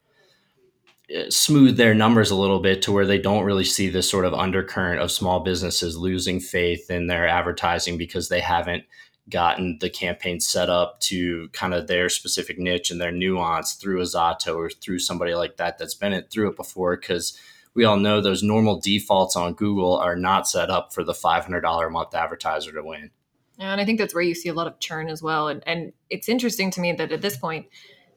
uh, 1.13 1.29
smooth 1.29 1.75
their 1.75 1.93
numbers 1.93 2.31
a 2.31 2.35
little 2.35 2.61
bit 2.61 2.81
to 2.81 2.93
where 2.93 3.05
they 3.05 3.17
don't 3.17 3.43
really 3.43 3.65
see 3.65 3.89
this 3.89 4.09
sort 4.09 4.23
of 4.23 4.33
undercurrent 4.33 5.01
of 5.01 5.11
small 5.11 5.41
businesses 5.41 5.97
losing 5.97 6.39
faith 6.39 6.89
in 6.89 7.07
their 7.07 7.27
advertising 7.27 7.97
because 7.97 8.29
they 8.29 8.39
haven't 8.39 8.85
gotten 9.29 9.77
the 9.81 9.89
campaign 9.89 10.39
set 10.39 10.69
up 10.69 10.97
to 11.01 11.49
kind 11.49 11.73
of 11.73 11.87
their 11.87 12.07
specific 12.07 12.57
niche 12.57 12.89
and 12.89 13.01
their 13.01 13.11
nuance 13.11 13.73
through 13.73 13.99
a 13.99 14.05
Zato 14.05 14.55
or 14.55 14.69
through 14.69 14.99
somebody 14.99 15.35
like 15.35 15.57
that 15.57 15.77
that's 15.77 15.93
been 15.93 16.13
it 16.13 16.31
through 16.31 16.51
it 16.51 16.55
before 16.55 16.95
because 16.95 17.37
we 17.77 17.85
all 17.85 17.95
know 17.95 18.19
those 18.19 18.41
normal 18.41 18.79
defaults 18.79 19.35
on 19.35 19.53
Google 19.53 19.97
are 19.97 20.15
not 20.15 20.47
set 20.47 20.71
up 20.71 20.91
for 20.91 21.03
the 21.03 21.13
$500 21.13 21.85
a 21.85 21.89
month 21.91 22.15
advertiser 22.15 22.71
to 22.71 22.81
win. 22.81 23.11
Yeah, 23.59 23.71
and 23.71 23.79
I 23.79 23.85
think 23.85 23.99
that's 23.99 24.15
where 24.15 24.23
you 24.23 24.33
see 24.33 24.49
a 24.49 24.53
lot 24.53 24.65
of 24.65 24.79
churn 24.79 25.09
as 25.09 25.21
well. 25.21 25.47
And, 25.47 25.63
and 25.67 25.93
it's 26.09 26.27
interesting 26.27 26.71
to 26.71 26.81
me 26.81 26.93
that 26.93 27.11
at 27.11 27.21
this 27.21 27.37
point, 27.37 27.67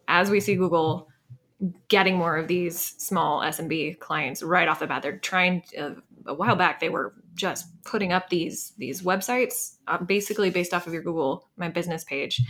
as 0.09 0.31
we 0.31 0.41
see 0.41 0.55
Google 0.55 1.09
getting 1.89 2.17
more 2.17 2.39
of 2.39 2.49
these 2.49 2.79
small 2.79 3.43
SMB 3.43 3.99
clients 3.99 4.43
right 4.43 4.67
off 4.67 4.81
the 4.81 4.87
bat, 4.87 5.03
they're 5.03 5.19
trying. 5.19 5.63
Uh, 5.79 5.91
a 6.27 6.35
while 6.35 6.57
back, 6.57 6.81
they 6.81 6.91
were 6.91 7.15
just 7.35 7.67
putting 7.85 8.13
up 8.13 8.29
these 8.29 8.73
these 8.77 9.03
websites, 9.03 9.77
uh, 9.89 9.99
basically 9.99 10.51
based 10.51 10.75
off 10.75 10.87
of 10.87 10.93
your 10.93 11.03
Google 11.03 11.49
My 11.57 11.69
Business 11.69 12.05
page, 12.05 12.43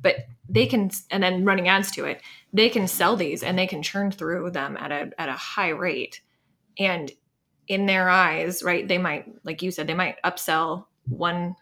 but 0.00 0.16
they 0.48 0.66
can 0.66 0.90
and 1.10 1.22
then 1.22 1.44
running 1.44 1.68
ads 1.68 1.90
to 1.92 2.04
it. 2.04 2.22
They 2.52 2.70
can 2.70 2.88
sell 2.88 3.16
these 3.16 3.42
and 3.42 3.58
they 3.58 3.66
can 3.66 3.82
churn 3.82 4.10
through 4.10 4.50
them 4.50 4.76
at 4.78 4.92
a 4.92 5.10
at 5.18 5.28
a 5.28 5.32
high 5.32 5.70
rate 5.70 6.22
and 6.78 7.12
in 7.66 7.86
their 7.86 8.08
eyes 8.08 8.62
right 8.62 8.88
they 8.88 8.98
might 8.98 9.26
like 9.44 9.62
you 9.62 9.70
said 9.70 9.86
they 9.86 9.94
might 9.94 10.22
upsell 10.22 10.86
one 11.08 11.54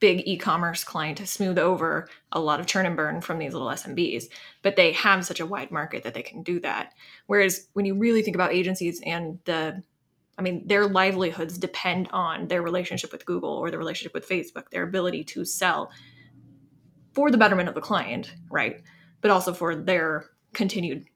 big 0.00 0.22
e-commerce 0.26 0.84
client 0.84 1.18
to 1.18 1.26
smooth 1.26 1.58
over 1.58 2.08
a 2.32 2.40
lot 2.40 2.60
of 2.60 2.66
churn 2.66 2.86
and 2.86 2.96
burn 2.96 3.20
from 3.20 3.38
these 3.38 3.52
little 3.52 3.68
SMBs 3.68 4.26
but 4.62 4.76
they 4.76 4.92
have 4.92 5.24
such 5.24 5.40
a 5.40 5.46
wide 5.46 5.70
market 5.70 6.04
that 6.04 6.14
they 6.14 6.22
can 6.22 6.42
do 6.42 6.60
that. 6.60 6.92
Whereas 7.26 7.66
when 7.72 7.84
you 7.84 7.94
really 7.94 8.22
think 8.22 8.36
about 8.36 8.52
agencies 8.52 9.00
and 9.04 9.38
the 9.44 9.82
I 10.38 10.42
mean 10.42 10.66
their 10.66 10.86
livelihoods 10.86 11.58
depend 11.58 12.08
on 12.12 12.46
their 12.46 12.62
relationship 12.62 13.10
with 13.10 13.26
Google 13.26 13.50
or 13.50 13.70
their 13.70 13.78
relationship 13.78 14.14
with 14.14 14.28
Facebook 14.28 14.70
their 14.70 14.84
ability 14.84 15.24
to 15.24 15.44
sell 15.44 15.90
for 17.12 17.30
the 17.30 17.38
betterment 17.38 17.68
of 17.68 17.74
the 17.74 17.80
client 17.80 18.32
right 18.50 18.82
but 19.20 19.32
also 19.32 19.52
for 19.52 19.74
their 19.74 20.26
continued 20.52 21.06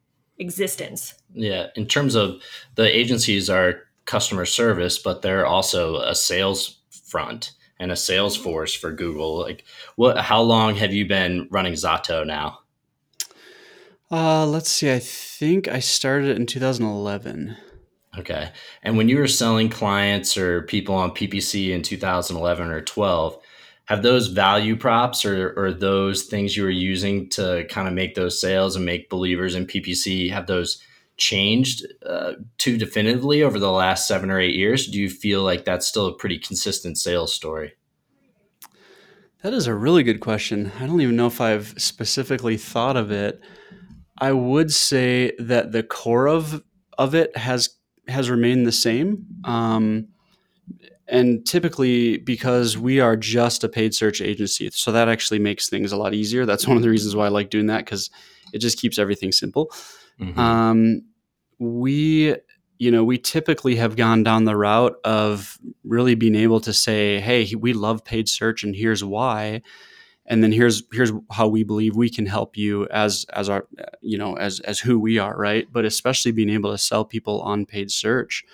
existence. 0.42 1.14
Yeah, 1.32 1.68
in 1.76 1.86
terms 1.86 2.14
of 2.14 2.42
the 2.74 2.84
agencies 2.94 3.48
are 3.48 3.84
customer 4.04 4.44
service, 4.44 4.98
but 4.98 5.22
they're 5.22 5.46
also 5.46 5.96
a 5.96 6.14
sales 6.14 6.80
front 6.90 7.52
and 7.78 7.90
a 7.90 7.96
sales 7.96 8.36
force 8.36 8.74
for 8.74 8.92
Google. 8.92 9.40
Like, 9.40 9.64
what? 9.96 10.18
How 10.18 10.42
long 10.42 10.76
have 10.76 10.92
you 10.92 11.06
been 11.06 11.48
running 11.50 11.72
Zato 11.72 12.26
now? 12.26 12.58
Uh, 14.10 14.46
let's 14.46 14.70
see. 14.70 14.92
I 14.92 14.98
think 14.98 15.68
I 15.68 15.78
started 15.78 16.36
in 16.36 16.44
2011. 16.44 17.56
Okay. 18.18 18.50
And 18.82 18.98
when 18.98 19.08
you 19.08 19.16
were 19.16 19.26
selling 19.26 19.70
clients 19.70 20.36
or 20.36 20.62
people 20.62 20.94
on 20.94 21.12
PPC 21.12 21.70
in 21.70 21.80
2011 21.80 22.68
or 22.68 22.82
12, 22.82 23.38
have 23.86 24.02
those 24.02 24.28
value 24.28 24.76
props 24.76 25.24
or, 25.24 25.52
or 25.56 25.72
those 25.72 26.24
things 26.24 26.56
you 26.56 26.62
were 26.62 26.70
using 26.70 27.28
to 27.30 27.66
kind 27.68 27.88
of 27.88 27.94
make 27.94 28.14
those 28.14 28.40
sales 28.40 28.76
and 28.76 28.84
make 28.84 29.10
believers 29.10 29.54
in 29.54 29.66
PPC 29.66 30.30
have 30.30 30.46
those 30.46 30.80
changed 31.16 31.84
uh, 32.06 32.32
too 32.58 32.78
definitively 32.78 33.42
over 33.42 33.58
the 33.58 33.70
last 33.70 34.08
seven 34.08 34.30
or 34.30 34.40
eight 34.40 34.54
years? 34.54 34.86
Do 34.86 34.98
you 34.98 35.10
feel 35.10 35.42
like 35.42 35.64
that's 35.64 35.86
still 35.86 36.06
a 36.06 36.14
pretty 36.14 36.38
consistent 36.38 36.98
sales 36.98 37.32
story? 37.32 37.74
That 39.42 39.52
is 39.52 39.66
a 39.66 39.74
really 39.74 40.04
good 40.04 40.20
question. 40.20 40.70
I 40.78 40.86
don't 40.86 41.00
even 41.00 41.16
know 41.16 41.26
if 41.26 41.40
I've 41.40 41.74
specifically 41.76 42.56
thought 42.56 42.96
of 42.96 43.10
it. 43.10 43.40
I 44.18 44.32
would 44.32 44.72
say 44.72 45.32
that 45.38 45.72
the 45.72 45.82
core 45.82 46.28
of 46.28 46.62
of 46.96 47.14
it 47.14 47.36
has 47.36 47.70
has 48.06 48.30
remained 48.30 48.66
the 48.66 48.72
same. 48.72 49.26
Um, 49.44 50.08
and 51.08 51.44
typically 51.44 52.18
because 52.18 52.78
we 52.78 53.00
are 53.00 53.16
just 53.16 53.64
a 53.64 53.68
paid 53.68 53.94
search 53.94 54.20
agency 54.20 54.70
so 54.72 54.92
that 54.92 55.08
actually 55.08 55.38
makes 55.38 55.68
things 55.68 55.92
a 55.92 55.96
lot 55.96 56.14
easier. 56.14 56.46
That's 56.46 56.66
one 56.68 56.76
of 56.76 56.82
the 56.82 56.90
reasons 56.90 57.16
why 57.16 57.26
i 57.26 57.28
like 57.28 57.50
doing 57.50 57.66
that 57.66 57.84
because 57.84 58.10
it 58.52 58.58
just 58.58 58.78
keeps 58.78 58.98
everything 58.98 59.32
simple. 59.32 59.72
Mm-hmm. 60.20 60.38
um, 60.38 61.02
we 61.58 62.36
you 62.78 62.90
know 62.90 63.02
we 63.04 63.16
typically 63.16 63.76
have 63.76 63.96
gone 63.96 64.22
down 64.22 64.44
the 64.44 64.56
route 64.56 64.96
of 65.04 65.58
really 65.84 66.14
being 66.14 66.34
able 66.34 66.60
to 66.60 66.72
say 66.72 67.18
hey 67.20 67.54
we 67.54 67.72
love 67.72 68.04
paid 68.04 68.28
search 68.28 68.62
and 68.62 68.74
here's 68.76 69.04
why. 69.04 69.62
And 70.26 70.42
then 70.42 70.52
here's 70.52 70.84
here's 70.92 71.12
how 71.32 71.48
we 71.48 71.64
believe 71.64 71.96
we 71.96 72.08
can 72.08 72.26
help 72.26 72.56
you 72.56 72.86
as 72.88 73.26
as 73.32 73.48
our 73.48 73.66
you 74.00 74.16
know 74.16 74.34
as 74.34 74.60
as 74.60 74.78
who 74.78 74.98
we 74.98 75.18
are 75.18 75.36
right? 75.36 75.66
But 75.70 75.84
especially 75.84 76.32
being 76.32 76.50
able 76.50 76.70
to 76.70 76.78
sell 76.78 77.04
people 77.04 77.40
on 77.42 77.66
paid 77.66 77.90
search 77.90 78.44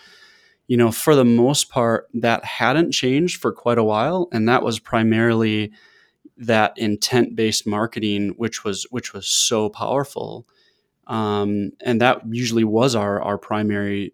you 0.68 0.76
know, 0.76 0.92
for 0.92 1.16
the 1.16 1.24
most 1.24 1.70
part, 1.70 2.08
that 2.14 2.44
hadn't 2.44 2.92
changed 2.92 3.40
for 3.42 3.52
quite 3.52 3.78
a 3.78 3.84
while, 3.84 4.28
and 4.32 4.48
that 4.48 4.62
was 4.62 4.78
primarily 4.80 5.72
that 6.38 6.74
intent-based 6.78 7.66
marketing, 7.66 8.34
which 8.38 8.64
was 8.64 8.86
which 8.90 9.12
was 9.14 9.26
so 9.28 9.70
powerful. 9.70 10.46
um, 11.06 11.72
and 11.80 12.00
that 12.00 12.20
usually 12.30 12.64
was 12.64 12.94
our 12.94 13.20
our 13.22 13.38
primary 13.38 14.12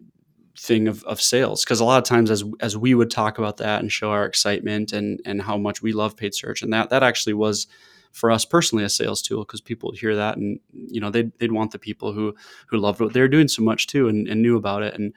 thing 0.57 0.87
of, 0.87 1.03
of 1.03 1.21
sales 1.21 1.65
because 1.65 1.81
a 1.81 1.85
lot 1.85 1.97
of 1.97 2.05
times 2.05 2.31
as 2.31 2.43
as 2.61 2.77
we 2.77 2.95
would 2.95 3.11
talk 3.11 3.37
about 3.37 3.57
that 3.57 3.81
and 3.81 3.91
show 3.91 4.11
our 4.11 4.25
excitement 4.25 4.93
and 4.93 5.21
and 5.25 5.41
how 5.41 5.57
much 5.57 5.81
we 5.81 5.91
love 5.93 6.15
paid 6.15 6.33
search 6.33 6.61
and 6.61 6.71
that 6.73 6.89
that 6.89 7.03
actually 7.03 7.33
was 7.33 7.67
for 8.13 8.31
us 8.31 8.45
personally 8.45 8.85
a 8.85 8.89
sales 8.89 9.21
tool 9.21 9.43
because 9.43 9.59
people 9.61 9.89
would 9.89 9.99
hear 9.99 10.15
that 10.15 10.37
and 10.37 10.59
you 10.71 11.01
know 11.01 11.09
they'd, 11.09 11.37
they'd 11.39 11.51
want 11.51 11.71
the 11.71 11.79
people 11.79 12.13
who 12.13 12.33
who 12.67 12.77
loved 12.77 13.01
what 13.01 13.13
they 13.13 13.19
were 13.19 13.27
doing 13.27 13.49
so 13.49 13.61
much 13.61 13.87
too 13.87 14.07
and, 14.07 14.27
and 14.29 14.41
knew 14.41 14.55
about 14.55 14.83
it 14.83 14.93
and 14.95 15.13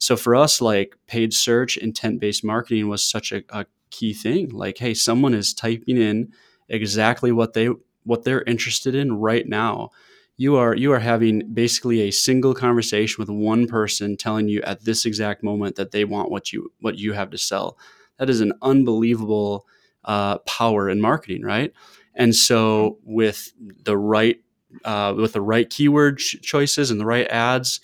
so 0.00 0.16
for 0.16 0.34
us 0.34 0.60
like 0.60 0.96
paid 1.06 1.32
search 1.32 1.76
intent 1.76 2.20
based 2.20 2.42
marketing 2.42 2.88
was 2.88 3.04
such 3.04 3.32
a, 3.32 3.42
a 3.50 3.66
key 3.90 4.14
thing. 4.14 4.48
Like 4.48 4.78
hey 4.78 4.94
someone 4.94 5.34
is 5.34 5.54
typing 5.54 5.98
in 5.98 6.32
exactly 6.68 7.30
what 7.30 7.52
they 7.52 7.68
what 8.04 8.24
they're 8.24 8.42
interested 8.42 8.94
in 8.94 9.12
right 9.12 9.46
now. 9.46 9.90
You 10.38 10.56
are 10.56 10.74
you 10.74 10.90
are 10.92 10.98
having 10.98 11.52
basically 11.52 12.00
a 12.00 12.10
single 12.10 12.54
conversation 12.54 13.16
with 13.20 13.28
one 13.28 13.66
person 13.66 14.16
telling 14.16 14.48
you 14.48 14.62
at 14.62 14.84
this 14.84 15.04
exact 15.04 15.42
moment 15.44 15.76
that 15.76 15.90
they 15.90 16.06
want 16.06 16.30
what 16.30 16.50
you 16.50 16.72
what 16.80 16.98
you 16.98 17.12
have 17.12 17.30
to 17.30 17.38
sell. 17.38 17.78
That 18.18 18.30
is 18.30 18.40
an 18.40 18.54
unbelievable 18.62 19.66
uh, 20.06 20.38
power 20.38 20.88
in 20.88 20.98
marketing 20.98 21.42
right? 21.42 21.74
And 22.14 22.34
so 22.34 22.98
with 23.04 23.52
the 23.84 23.98
right 23.98 24.40
uh, 24.84 25.12
with 25.14 25.34
the 25.34 25.42
right 25.42 25.68
keyword 25.68 26.18
ch- 26.18 26.40
choices 26.40 26.90
and 26.90 26.98
the 26.98 27.04
right 27.04 27.28
ads 27.28 27.80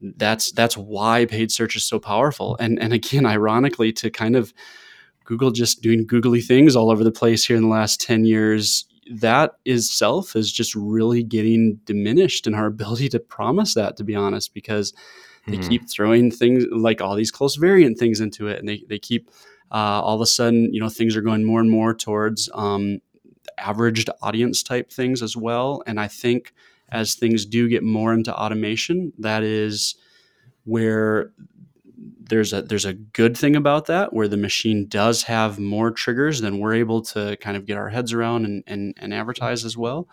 that's 0.00 0.52
that's 0.52 0.76
why 0.76 1.24
paid 1.24 1.50
search 1.50 1.76
is 1.76 1.84
so 1.84 1.98
powerful 1.98 2.56
and 2.60 2.78
and 2.80 2.92
again 2.92 3.24
ironically 3.24 3.92
to 3.92 4.10
kind 4.10 4.36
of 4.36 4.52
google 5.24 5.50
just 5.50 5.82
doing 5.82 6.06
googly 6.06 6.40
things 6.40 6.76
all 6.76 6.90
over 6.90 7.04
the 7.04 7.12
place 7.12 7.44
here 7.46 7.56
in 7.56 7.62
the 7.62 7.68
last 7.68 8.00
10 8.00 8.24
years 8.24 8.86
that 9.10 9.52
is 9.64 9.90
self 9.90 10.34
is 10.36 10.52
just 10.52 10.74
really 10.74 11.22
getting 11.22 11.78
diminished 11.84 12.46
in 12.46 12.54
our 12.54 12.66
ability 12.74 13.08
to 13.08 13.18
promise 13.18 13.74
that 13.74 13.96
to 13.96 14.04
be 14.04 14.14
honest 14.14 14.52
because 14.54 14.92
they 15.46 15.58
mm-hmm. 15.58 15.68
keep 15.68 15.90
throwing 15.90 16.30
things 16.30 16.64
like 16.70 17.00
all 17.00 17.14
these 17.14 17.30
close 17.30 17.56
variant 17.56 17.98
things 17.98 18.20
into 18.20 18.48
it 18.48 18.58
and 18.58 18.68
they, 18.68 18.82
they 18.88 18.98
keep 18.98 19.30
uh, 19.70 20.00
all 20.02 20.14
of 20.14 20.20
a 20.20 20.26
sudden 20.26 20.72
you 20.72 20.80
know 20.80 20.88
things 20.88 21.16
are 21.16 21.22
going 21.22 21.44
more 21.44 21.60
and 21.60 21.70
more 21.70 21.94
towards 21.94 22.50
um, 22.54 22.98
averaged 23.58 24.10
audience 24.22 24.62
type 24.62 24.90
things 24.90 25.22
as 25.22 25.36
well 25.36 25.82
and 25.86 26.00
i 26.00 26.08
think 26.08 26.52
as 26.94 27.14
things 27.14 27.44
do 27.44 27.68
get 27.68 27.82
more 27.82 28.14
into 28.14 28.34
automation 28.34 29.12
that 29.18 29.42
is 29.42 29.96
where 30.64 31.32
there's 32.28 32.52
a 32.52 32.62
there's 32.62 32.84
a 32.84 32.94
good 32.94 33.36
thing 33.36 33.56
about 33.56 33.86
that 33.86 34.12
where 34.12 34.28
the 34.28 34.36
machine 34.36 34.86
does 34.88 35.24
have 35.24 35.58
more 35.58 35.90
triggers 35.90 36.40
than 36.40 36.58
we're 36.58 36.74
able 36.74 37.02
to 37.02 37.36
kind 37.36 37.56
of 37.56 37.66
get 37.66 37.76
our 37.76 37.90
heads 37.90 38.12
around 38.12 38.44
and 38.44 38.64
and, 38.66 38.94
and 38.98 39.12
advertise 39.12 39.64
as 39.64 39.76
well. 39.76 40.08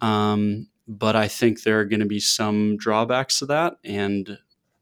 Um, 0.00 0.68
but 0.86 1.16
I 1.16 1.28
think 1.28 1.62
there 1.62 1.80
are 1.80 1.84
going 1.84 2.00
to 2.00 2.06
be 2.06 2.20
some 2.20 2.76
drawbacks 2.76 3.38
to 3.40 3.46
that, 3.46 3.74
and 3.84 4.38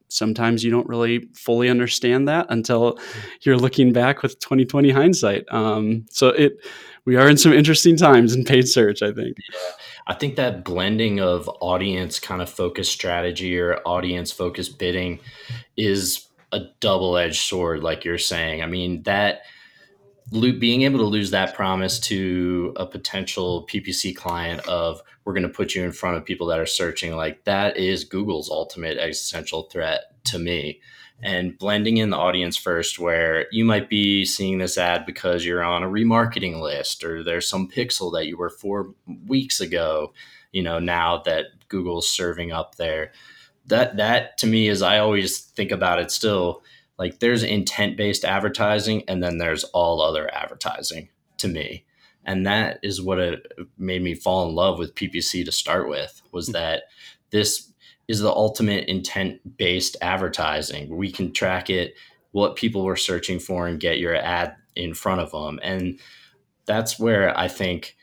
sometimes 0.08 0.64
you 0.64 0.70
don't 0.70 0.88
really 0.88 1.28
fully 1.34 1.68
understand 1.68 2.28
that 2.28 2.46
until 2.48 2.98
you're 3.42 3.56
looking 3.56 3.92
back 3.92 4.22
with 4.22 4.38
2020 4.40 4.90
hindsight. 4.90 5.44
Um, 5.50 6.06
so 6.10 6.28
it 6.28 6.58
we 7.04 7.16
are 7.16 7.28
in 7.28 7.38
some 7.38 7.52
interesting 7.52 7.96
times 7.96 8.34
in 8.34 8.44
paid 8.44 8.68
search, 8.68 9.02
I 9.02 9.12
think. 9.12 9.36
I 10.06 10.14
think 10.14 10.36
that 10.36 10.64
blending 10.64 11.20
of 11.20 11.48
audience 11.60 12.18
kind 12.18 12.42
of 12.42 12.50
focused 12.50 12.92
strategy 12.92 13.58
or 13.58 13.80
audience 13.86 14.32
focused 14.32 14.78
bidding 14.78 15.20
is 15.76 16.28
a 16.52 16.60
double 16.80 17.16
edged 17.16 17.40
sword, 17.40 17.82
like 17.82 18.04
you're 18.04 18.18
saying. 18.18 18.62
I 18.62 18.66
mean, 18.66 19.02
that 19.04 19.42
being 20.30 20.82
able 20.82 20.98
to 20.98 21.04
lose 21.04 21.30
that 21.30 21.54
promise 21.54 21.98
to 22.00 22.72
a 22.76 22.86
potential 22.86 23.66
PPC 23.70 24.14
client 24.14 24.66
of 24.68 25.02
we're 25.24 25.32
going 25.32 25.42
to 25.42 25.48
put 25.48 25.74
you 25.74 25.84
in 25.84 25.92
front 25.92 26.16
of 26.16 26.24
people 26.24 26.46
that 26.48 26.60
are 26.60 26.66
searching, 26.66 27.16
like 27.16 27.44
that 27.44 27.76
is 27.76 28.04
Google's 28.04 28.50
ultimate 28.50 28.98
existential 28.98 29.64
threat 29.64 30.12
to 30.24 30.38
me. 30.38 30.80
And 31.20 31.58
blending 31.58 31.96
in 31.96 32.10
the 32.10 32.16
audience 32.16 32.56
first, 32.56 32.98
where 32.98 33.46
you 33.50 33.64
might 33.64 33.88
be 33.88 34.24
seeing 34.24 34.58
this 34.58 34.78
ad 34.78 35.04
because 35.04 35.44
you're 35.44 35.64
on 35.64 35.82
a 35.82 35.88
remarketing 35.88 36.60
list 36.60 37.02
or 37.02 37.24
there's 37.24 37.48
some 37.48 37.68
pixel 37.68 38.12
that 38.12 38.26
you 38.26 38.36
were 38.36 38.50
four 38.50 38.94
weeks 39.26 39.60
ago, 39.60 40.12
you 40.52 40.62
know, 40.62 40.78
now 40.78 41.18
that 41.24 41.46
Google's 41.68 42.08
serving 42.08 42.52
up 42.52 42.76
there 42.76 43.10
that 43.68 43.96
that 43.98 44.36
to 44.38 44.46
me 44.46 44.68
is 44.68 44.82
I 44.82 44.98
always 44.98 45.38
think 45.38 45.70
about 45.70 46.00
it 46.00 46.10
still 46.10 46.62
like 46.98 47.20
there's 47.20 47.42
intent 47.42 47.96
based 47.96 48.24
advertising 48.24 49.04
and 49.08 49.22
then 49.22 49.38
there's 49.38 49.64
all 49.64 50.00
other 50.00 50.32
advertising 50.34 51.08
to 51.38 51.48
me. 51.48 51.84
And 52.24 52.46
that 52.46 52.78
is 52.82 53.00
what 53.00 53.18
it 53.18 53.52
made 53.78 54.02
me 54.02 54.14
fall 54.14 54.48
in 54.48 54.54
love 54.54 54.78
with 54.78 54.94
ppc 54.94 55.44
to 55.44 55.52
start 55.52 55.88
with 55.88 56.20
was 56.32 56.46
hmm. 56.46 56.52
that 56.52 56.84
this 57.30 57.72
is 58.08 58.20
the 58.20 58.32
ultimate 58.32 58.88
intent 58.88 59.56
based 59.56 59.96
advertising. 60.00 60.96
We 60.96 61.10
can 61.12 61.32
track 61.32 61.70
it 61.70 61.94
what 62.32 62.56
people 62.56 62.84
were 62.84 62.96
searching 62.96 63.38
for 63.38 63.66
and 63.66 63.80
get 63.80 63.98
your 63.98 64.14
ad 64.14 64.54
in 64.76 64.94
front 64.94 65.20
of 65.20 65.32
them 65.32 65.58
and 65.62 65.98
that's 66.66 67.00
where 67.00 67.36
i 67.36 67.48
think 67.48 67.96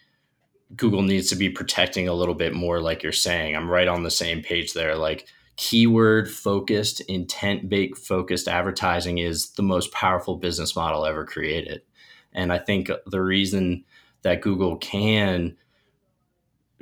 google 0.75 1.01
needs 1.01 1.29
to 1.29 1.35
be 1.35 1.49
protecting 1.49 2.07
a 2.07 2.13
little 2.13 2.33
bit 2.33 2.53
more 2.53 2.81
like 2.81 3.03
you're 3.03 3.11
saying. 3.11 3.55
I'm 3.55 3.69
right 3.69 3.87
on 3.87 4.03
the 4.03 4.11
same 4.11 4.41
page 4.41 4.73
there. 4.73 4.95
Like 4.95 5.27
keyword 5.57 6.29
focused, 6.29 7.01
intent 7.01 7.69
based 7.69 8.05
focused 8.05 8.47
advertising 8.47 9.17
is 9.19 9.51
the 9.51 9.63
most 9.63 9.91
powerful 9.91 10.37
business 10.37 10.75
model 10.75 11.05
ever 11.05 11.25
created. 11.25 11.81
And 12.33 12.51
I 12.51 12.59
think 12.59 12.89
the 13.05 13.21
reason 13.21 13.85
that 14.23 14.41
Google 14.41 14.77
can 14.77 15.55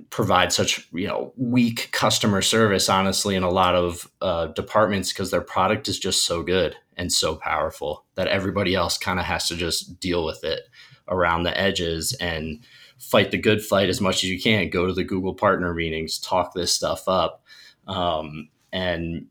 provide 0.10 0.52
such 0.52 0.88
you 0.92 1.08
know 1.08 1.34
weak 1.38 1.90
customer 1.92 2.42
service 2.42 2.90
honestly 2.90 3.36
in 3.36 3.44
a 3.44 3.50
lot 3.50 3.76
of 3.76 4.10
uh, 4.22 4.48
departments 4.48 5.12
because 5.12 5.32
their 5.32 5.42
product 5.42 5.88
is 5.88 6.00
just 6.00 6.26
so 6.26 6.44
good 6.44 6.76
and 6.98 7.12
so 7.12 7.36
powerful 7.36 8.06
that 8.16 8.28
everybody 8.28 8.76
else 8.76 8.98
kind 8.98 9.20
of 9.20 9.26
has 9.26 9.48
to 9.48 9.56
just 9.56 10.00
deal 10.00 10.26
with 10.26 10.44
it 10.44 10.62
around 11.08 11.44
the 11.44 11.58
edges 11.58 12.14
and 12.20 12.64
fight 12.98 13.32
the 13.32 13.38
good 13.38 13.64
fight 13.64 13.90
as 13.90 14.02
much 14.02 14.18
as 14.18 14.30
you 14.30 14.40
can 14.40 14.70
go 14.70 14.86
to 14.86 14.94
the 14.94 15.04
google 15.04 15.34
partner 15.34 15.74
meetings 15.74 16.20
talk 16.20 16.54
this 16.54 16.74
stuff 16.74 17.08
up 17.08 17.44
um, 17.88 18.50
and 18.74 19.28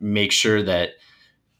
make 0.00 0.32
sure 0.32 0.62
that 0.64 0.94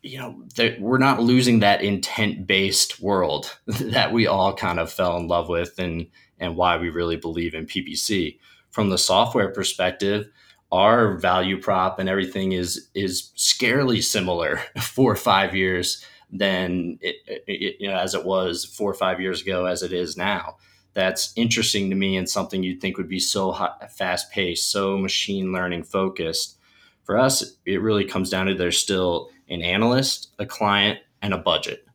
you 0.03 0.19
know 0.19 0.43
that 0.57 0.81
we're 0.81 0.99
not 0.99 1.23
losing 1.23 1.61
that 1.61 1.83
intent 1.83 2.47
based 2.47 3.01
world 3.01 3.57
that 3.67 4.13
we 4.13 4.27
all 4.27 4.55
kind 4.55 4.81
of 4.81 4.91
fell 4.91 5.17
in 5.17 5.29
love 5.29 5.49
with 5.49 5.79
and 5.79 6.09
and 6.41 6.57
why 6.57 6.77
we 6.77 6.89
really 6.89 7.17
believe 7.17 7.55
in 7.55 7.67
PPC 7.67 8.39
from 8.71 8.89
the 8.89 8.99
software 8.99 9.53
perspective 9.53 10.29
our 10.73 11.19
value 11.19 11.61
prop 11.61 11.99
and 11.99 12.09
everything 12.09 12.53
is 12.53 12.89
is 12.95 13.31
scarily 13.37 14.03
similar 14.03 14.61
four 14.81 15.13
or 15.13 15.17
five 15.17 15.55
years 15.55 16.05
than 16.33 16.99
it, 17.01 17.17
it, 17.27 17.77
you 17.81 17.89
know 17.89 17.97
as 17.97 18.15
it 18.15 18.25
was 18.25 18.65
four 18.65 18.91
or 18.91 18.95
five 18.95 19.21
years 19.21 19.43
ago 19.43 19.67
as 19.67 19.83
it 19.83 19.93
is 19.93 20.17
now. 20.17 20.57
That's 20.93 21.33
interesting 21.37 21.89
to 21.91 21.97
me 21.97 22.17
and 22.17 22.29
something 22.29 22.65
you'd 22.65 22.81
think 22.81 22.99
would 22.99 23.09
be 23.09 23.21
so 23.21 23.57
fast 23.91 24.33
paced 24.33 24.73
so 24.73 24.99
machine 24.99 25.53
learning 25.53 25.85
focused 25.85 26.59
for 27.05 27.19
us, 27.19 27.45
it 27.67 27.81
really 27.83 28.05
comes 28.05 28.31
down 28.31 28.47
to 28.47 28.55
there's 28.55 28.79
still 28.79 29.31
an 29.49 29.63
analyst, 29.63 30.29
a 30.39 30.47
client, 30.47 30.99
and 31.23 31.35
a 31.35 31.39
budget 31.39 31.87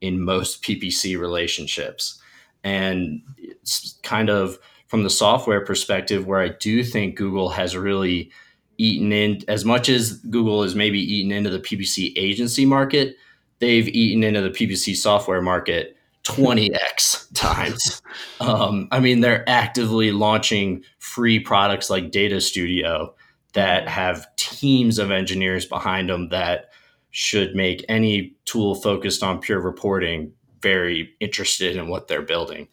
in 0.00 0.22
most 0.22 0.62
PPC 0.64 1.18
relationships. 1.18 2.20
And 2.64 3.22
it's 3.36 3.98
kind 4.02 4.28
of 4.28 4.58
from 4.88 5.02
the 5.04 5.10
software 5.10 5.64
perspective 5.64 6.26
where 6.26 6.40
I 6.40 6.48
do 6.48 6.82
think 6.82 7.16
Google 7.16 7.50
has 7.50 7.76
really 7.76 8.30
eaten 8.78 9.12
in 9.12 9.42
as 9.48 9.64
much 9.64 9.88
as 9.88 10.12
Google 10.12 10.62
has 10.62 10.74
maybe 10.74 11.00
eaten 11.00 11.32
into 11.32 11.50
the 11.50 11.58
PPC 11.58 12.12
agency 12.16 12.64
market, 12.64 13.16
they've 13.58 13.88
eaten 13.88 14.22
into 14.22 14.40
the 14.40 14.50
PPC 14.50 14.96
software 14.96 15.42
market 15.42 15.96
20x 16.24 17.26
times. 17.34 18.02
Um, 18.40 18.88
I 18.90 19.00
mean, 19.00 19.20
they're 19.20 19.48
actively 19.48 20.12
launching 20.12 20.84
free 20.98 21.40
products 21.40 21.90
like 21.90 22.10
Data 22.10 22.40
Studio 22.40 23.14
that 23.54 23.88
have 23.88 24.26
teams 24.36 24.98
of 24.98 25.10
engineers 25.10 25.64
behind 25.64 26.10
them 26.10 26.28
that 26.28 26.70
should 27.10 27.54
make 27.54 27.84
any 27.88 28.36
tool 28.44 28.74
focused 28.74 29.22
on 29.22 29.40
pure 29.40 29.60
reporting 29.60 30.32
very 30.60 31.14
interested 31.20 31.76
in 31.76 31.88
what 31.88 32.08
they're 32.08 32.22
building. 32.22 32.68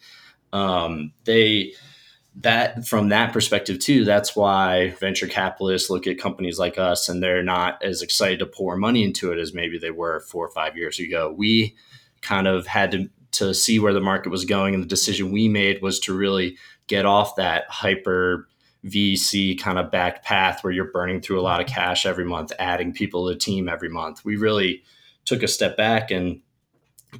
Um, 0.51 1.13
they 1.23 1.73
that 2.37 2.85
from 2.85 3.09
that 3.09 3.31
perspective 3.31 3.79
too 3.79 4.03
that's 4.03 4.35
why 4.35 4.89
venture 4.99 5.27
capitalists 5.27 5.89
look 5.89 6.05
at 6.05 6.19
companies 6.19 6.59
like 6.59 6.77
us 6.77 7.07
and 7.07 7.23
they're 7.23 7.43
not 7.43 7.81
as 7.81 8.01
excited 8.01 8.39
to 8.39 8.45
pour 8.45 8.75
money 8.75 9.05
into 9.05 9.31
it 9.31 9.39
as 9.39 9.53
maybe 9.53 9.77
they 9.77 9.91
were 9.91 10.19
four 10.19 10.45
or 10.45 10.51
five 10.51 10.75
years 10.75 10.99
ago 10.99 11.33
we 11.37 11.73
kind 12.21 12.45
of 12.45 12.67
had 12.67 12.91
to 12.91 13.09
to 13.31 13.53
see 13.53 13.79
where 13.79 13.93
the 13.93 14.01
market 14.01 14.29
was 14.29 14.43
going 14.43 14.73
and 14.73 14.83
the 14.83 14.87
decision 14.87 15.31
we 15.31 15.47
made 15.47 15.81
was 15.81 15.99
to 15.99 16.13
really 16.13 16.57
get 16.87 17.05
off 17.05 17.37
that 17.37 17.63
hyper 17.69 18.47
VC 18.85 19.59
kind 19.59 19.79
of 19.79 19.91
back 19.91 20.23
path 20.23 20.63
where 20.63 20.73
you're 20.73 20.91
burning 20.91 21.21
through 21.21 21.39
a 21.39 21.41
lot 21.41 21.59
of 21.59 21.67
mm-hmm. 21.67 21.75
cash 21.75 22.05
every 22.05 22.25
month, 22.25 22.51
adding 22.59 22.93
people 22.93 23.27
to 23.27 23.33
the 23.33 23.39
team 23.39 23.67
every 23.67 23.89
month. 23.89 24.23
We 24.23 24.35
really 24.35 24.83
took 25.25 25.43
a 25.43 25.47
step 25.47 25.75
back 25.75 26.11
and 26.11 26.41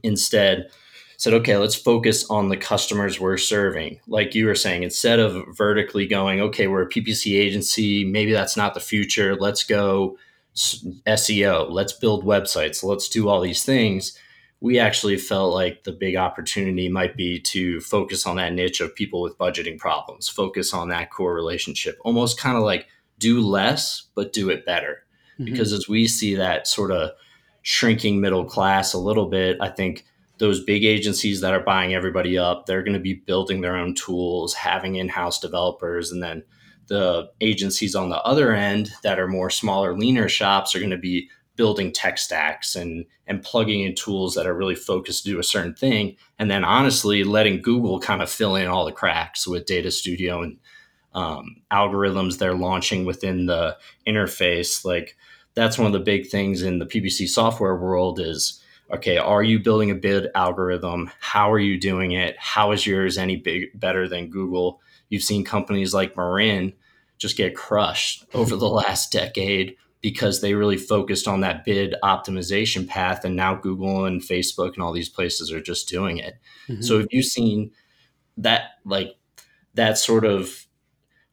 instead 0.04 0.70
said, 1.18 1.34
okay, 1.34 1.58
let's 1.58 1.76
focus 1.76 2.30
on 2.30 2.50
the 2.50 2.58
customers 2.58 3.20
we're 3.20 3.38
serving. 3.38 4.00
Like 4.08 4.36
you 4.36 4.46
were 4.48 4.56
saying, 4.56 4.84
instead 4.84 5.20
of 5.20 5.46
vertically 5.56 6.08
going, 6.08 6.42
okay, 6.42 6.68
we're 6.68 6.84
a 6.84 6.90
PPC 6.90 7.40
agency, 7.40 8.04
maybe 8.04 8.34
that's 8.34 8.58
not 8.58 8.74
the 8.74 8.82
future. 8.82 9.36
Let's 9.36 9.64
go 9.64 10.18
SEO, 10.56 11.70
let's 11.70 11.94
build 11.94 12.26
websites, 12.26 12.84
let's 12.84 13.10
do 13.10 13.30
all 13.30 13.42
these 13.42 13.64
things. 13.64 14.18
We 14.66 14.80
actually 14.80 15.18
felt 15.18 15.54
like 15.54 15.84
the 15.84 15.92
big 15.92 16.16
opportunity 16.16 16.90
might 16.90 17.16
be 17.16 17.40
to 17.42 17.80
focus 17.82 18.26
on 18.26 18.38
that 18.38 18.52
niche 18.52 18.82
of 18.82 18.96
people 18.96 19.22
with 19.22 19.38
budgeting 19.38 19.78
problems, 19.78 20.28
focus 20.28 20.74
on 20.74 20.90
that 20.90 21.12
core 21.12 21.36
relationship, 21.36 22.00
almost 22.04 22.40
kind 22.40 22.58
of 22.58 22.64
like 22.64 22.88
do 23.20 23.42
less, 23.42 24.08
but 24.16 24.34
do 24.34 24.50
it 24.50 24.66
better. 24.66 25.04
Mm-hmm. 25.40 25.52
Because 25.52 25.72
as 25.72 25.88
we 25.88 26.08
see 26.08 26.34
that 26.34 26.68
sort 26.68 26.90
of 26.90 27.12
shrinking 27.62 28.20
middle 28.20 28.44
class 28.44 28.94
a 28.94 28.98
little 28.98 29.28
bit, 29.28 29.58
I 29.62 29.70
think 29.70 30.04
those 30.40 30.64
big 30.64 30.84
agencies 30.84 31.42
that 31.42 31.54
are 31.54 31.60
buying 31.60 31.94
everybody 31.94 32.36
up, 32.36 32.66
they're 32.66 32.82
going 32.82 32.94
to 32.94 33.00
be 33.00 33.14
building 33.14 33.62
their 33.62 33.76
own 33.76 33.94
tools, 33.94 34.56
having 34.56 34.96
in-house 34.96 35.40
developers, 35.40 36.12
and 36.12 36.24
then 36.24 36.44
the 36.88 37.30
agencies 37.40 37.94
on 37.94 38.10
the 38.10 38.22
other 38.24 38.52
end 38.52 38.92
that 39.04 39.20
are 39.20 39.28
more 39.28 39.52
smaller, 39.52 39.96
leaner 39.96 40.28
shops 40.28 40.74
are 40.74 40.80
going 40.80 40.90
to 40.90 40.98
be 40.98 41.30
building 41.56 41.92
tech 41.92 42.18
stacks 42.18 42.76
and 42.76 43.06
and 43.28 43.44
plugging 43.44 43.82
in 43.82 43.96
tools 43.96 44.36
that 44.36 44.46
are 44.46 44.54
really 44.54 44.76
focused 44.76 45.24
to 45.24 45.32
do 45.32 45.40
a 45.40 45.44
certain 45.44 45.74
thing, 45.74 46.16
and 46.38 46.50
then 46.50 46.64
honestly 46.64 47.24
letting 47.24 47.62
Google 47.62 48.00
kind 48.00 48.22
of 48.22 48.30
fill 48.30 48.56
in 48.56 48.68
all 48.68 48.86
the 48.86 48.92
cracks 48.92 49.48
with 49.48 49.66
Data 49.66 49.92
Studio 49.92 50.42
and 50.42 50.58
um, 51.14 51.62
algorithms 51.72 52.38
they're 52.38 52.54
launching 52.54 53.06
within 53.06 53.46
the 53.46 53.78
interface. 54.06 54.86
Like 54.86 55.18
that's 55.56 55.78
one 55.78 55.88
of 55.88 55.94
the 55.94 56.00
big 56.00 56.28
things 56.28 56.62
in 56.62 56.80
the 56.80 56.86
PPC 56.86 57.28
software 57.28 57.76
world 57.76 58.20
is 58.20 58.62
okay, 58.94 59.18
are 59.18 59.42
you 59.42 59.60
building 59.60 59.90
a 59.90 59.96
bid 59.96 60.28
algorithm? 60.36 61.10
How 61.20 61.52
are 61.52 61.60
you 61.60 61.80
doing 61.80 62.12
it? 62.12 62.36
How 62.38 62.72
is 62.72 62.86
yours 62.86 63.18
any 63.18 63.36
big 63.36 63.80
better 63.80 64.08
than 64.08 64.30
Google? 64.30 64.80
You've 65.10 65.24
seen 65.24 65.44
companies 65.44 65.94
like 65.94 66.16
Marin 66.16 66.74
just 67.18 67.38
get 67.38 67.56
crushed 67.56 68.26
over 68.34 68.56
the 68.56 68.70
last 68.70 69.12
decade 69.12 69.76
because 70.06 70.40
they 70.40 70.54
really 70.54 70.78
focused 70.78 71.28
on 71.28 71.42
that 71.42 71.66
bid 71.66 71.96
optimization 72.04 72.88
path 72.88 73.26
and 73.26 73.36
now 73.36 73.56
Google 73.56 74.06
and 74.06 74.22
Facebook 74.22 74.76
and 74.76 74.84
all 74.84 74.94
these 74.94 75.10
places 75.10 75.52
are 75.52 75.60
just 75.60 75.90
doing 75.90 76.20
it. 76.20 76.36
Mm-hmm. 76.68 76.84
So 76.84 77.00
have 77.00 77.08
you 77.10 77.24
seen 77.24 77.72
that 78.38 78.74
like 78.86 79.16
that 79.74 79.98
sort 79.98 80.24
of 80.24 80.68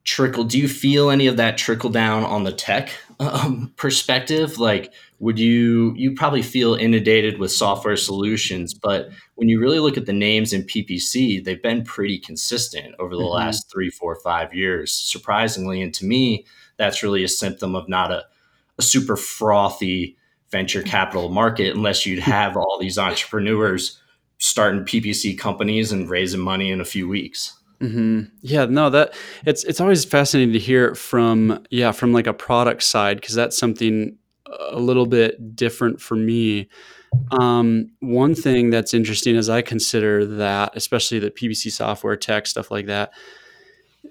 trickle 0.05 0.45
do 0.45 0.59
you 0.59 0.69
feel 0.69 1.11
any 1.11 1.27
of 1.27 1.37
that 1.37 1.59
trickle 1.59 1.91
down 1.91 2.25
on 2.25 2.45
the 2.45 2.51
tech 2.51 2.91
um, 3.21 3.73
perspective 3.77 4.59
like 4.59 4.93
would 5.21 5.39
you 5.39 5.93
you 5.97 6.13
probably 6.15 6.43
feel 6.43 6.75
inundated 6.75 7.39
with 7.39 7.53
software 7.53 7.97
solutions 7.97 8.75
but 8.75 9.11
when 9.37 9.49
you 9.49 9.61
really 9.61 9.79
look 9.79 9.97
at 9.97 10.07
the 10.07 10.13
names 10.13 10.53
in 10.53 10.65
ppc 10.65 11.45
they've 11.45 11.63
been 11.63 11.85
pretty 11.85 12.19
consistent 12.19 12.97
over 12.99 13.15
the 13.15 13.23
mm-hmm. 13.23 13.35
last 13.35 13.71
three 13.71 13.91
four 13.91 14.17
five 14.25 14.53
years 14.53 14.93
surprisingly 14.93 15.81
and 15.81 15.95
to 15.95 16.05
me 16.05 16.45
that's 16.79 17.05
really 17.05 17.23
a 17.23 17.29
symptom 17.29 17.77
of 17.77 17.89
not 17.89 18.11
a, 18.11 18.25
a 18.83 18.87
super 18.87 19.17
frothy 19.17 20.17
venture 20.51 20.83
capital 20.83 21.29
market 21.29 21.75
unless 21.75 22.05
you'd 22.05 22.19
have 22.19 22.57
all 22.57 22.79
these 22.81 22.99
entrepreneurs 22.99 24.01
starting 24.39 24.85
ppc 24.85 25.39
companies 25.39 25.93
and 25.93 26.11
raising 26.11 26.41
money 26.41 26.71
in 26.71 26.81
a 26.81 26.85
few 26.85 27.09
weeks 27.09 27.59
Mm-hmm. 27.83 28.21
Yeah, 28.43 28.67
no, 28.67 28.91
that 28.91 29.13
it's 29.45 29.65
it's 29.65 29.81
always 29.81 30.05
fascinating 30.05 30.53
to 30.53 30.59
hear 30.61 30.95
from 30.95 31.65
yeah 31.71 31.91
from 31.91 32.13
like 32.13 32.29
a 32.29 32.33
product 32.33 32.85
side 32.85 33.21
because 33.21 33.35
that's 33.35 33.59
something 33.59 34.17
a 34.71 34.79
little 34.79 35.07
bit 35.07 35.57
different 35.57 36.01
for 36.01 36.15
me. 36.15 36.69
Um, 37.33 37.91
one 38.01 38.35
thing 38.35 38.71
that's 38.71 38.95
interesting 38.95 39.37
as 39.37 39.51
I 39.51 39.63
consider 39.63 40.25
that, 40.25 40.73
especially 40.77 41.19
the 41.19 41.31
PPC 41.31 41.73
software 41.73 42.17
tech 42.17 42.47
stuff 42.47 42.71
like 42.71 42.87
that, 42.87 43.13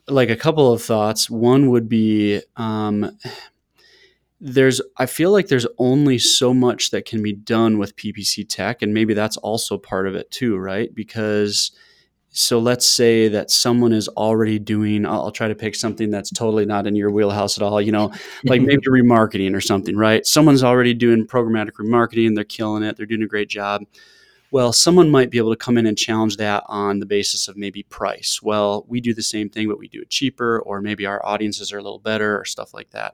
like 0.08 0.30
a 0.30 0.36
couple 0.36 0.72
of 0.74 0.84
thoughts. 0.84 1.30
One 1.30 1.70
would 1.70 1.88
be 1.88 2.42
um, 2.58 3.18
there's 4.44 4.82
I 4.98 5.06
feel 5.06 5.32
like 5.32 5.48
there's 5.48 5.68
only 5.78 6.18
so 6.18 6.52
much 6.52 6.90
that 6.90 7.06
can 7.06 7.22
be 7.22 7.32
done 7.32 7.78
with 7.78 7.96
PPC 7.96 8.50
tech, 8.50 8.82
and 8.82 8.92
maybe 8.94 9.14
that's 9.14 9.38
also 9.38 9.78
part 9.78 10.08
of 10.08 10.16
it 10.16 10.32
too, 10.32 10.58
right? 10.58 10.94
Because 10.94 11.72
so 12.32 12.60
let's 12.60 12.88
say 12.88 13.28
that 13.28 13.52
someone 13.52 13.92
is 13.92 14.08
already 14.08 14.58
doing 14.58 15.06
I'll, 15.06 15.24
I'll, 15.24 15.32
try 15.32 15.50
to 15.50 15.56
pick 15.56 15.76
something 15.76 16.10
that's 16.10 16.32
totally 16.32 16.66
not 16.66 16.88
in 16.88 16.96
your 16.96 17.12
wheelhouse 17.12 17.58
at 17.58 17.62
all 17.62 17.82
you 17.82 17.92
know 17.92 18.14
like 18.46 18.62
maybe 18.62 18.84
remarketing 18.88 19.54
or 19.54 19.62
something 19.62 19.96
right? 19.98 20.26
Someone's 20.26 20.64
already 20.64 20.94
doing 20.94 21.28
programmatic 21.28 21.74
remarketing 21.74 22.34
they're 22.34 22.44
killing 22.44 22.84
it 22.84 22.98
they're 22.98 23.06
doing 23.06 23.24
a 23.24 23.28
great 23.28 23.50
job. 23.50 23.84
Well 24.50 24.72
someone 24.72 25.12
might 25.12 25.30
be 25.30 25.38
able 25.40 25.52
to 25.52 25.58
come 25.58 25.78
in 25.78 25.86
and 25.86 25.98
challenge 25.98 26.38
that 26.38 26.64
on 26.68 27.00
the 27.00 27.06
basis 27.06 27.50
of 27.50 27.58
maybe 27.58 27.84
price. 27.84 28.42
Well 28.42 28.86
we 28.88 29.02
do 29.02 29.14
the 29.14 29.22
same 29.22 29.50
thing 29.50 29.68
but 29.68 29.78
we 29.78 29.90
do 29.90 30.02
it 30.02 30.10
cheaper 30.10 30.62
or 30.62 30.82
maybe 30.82 31.06
our 31.06 31.24
audiences 31.26 31.74
are 31.74 31.80
a 31.80 31.84
little 31.84 32.00
better 32.00 32.40
or 32.40 32.46
stuff 32.46 32.74
like 32.74 32.92
that 32.92 33.14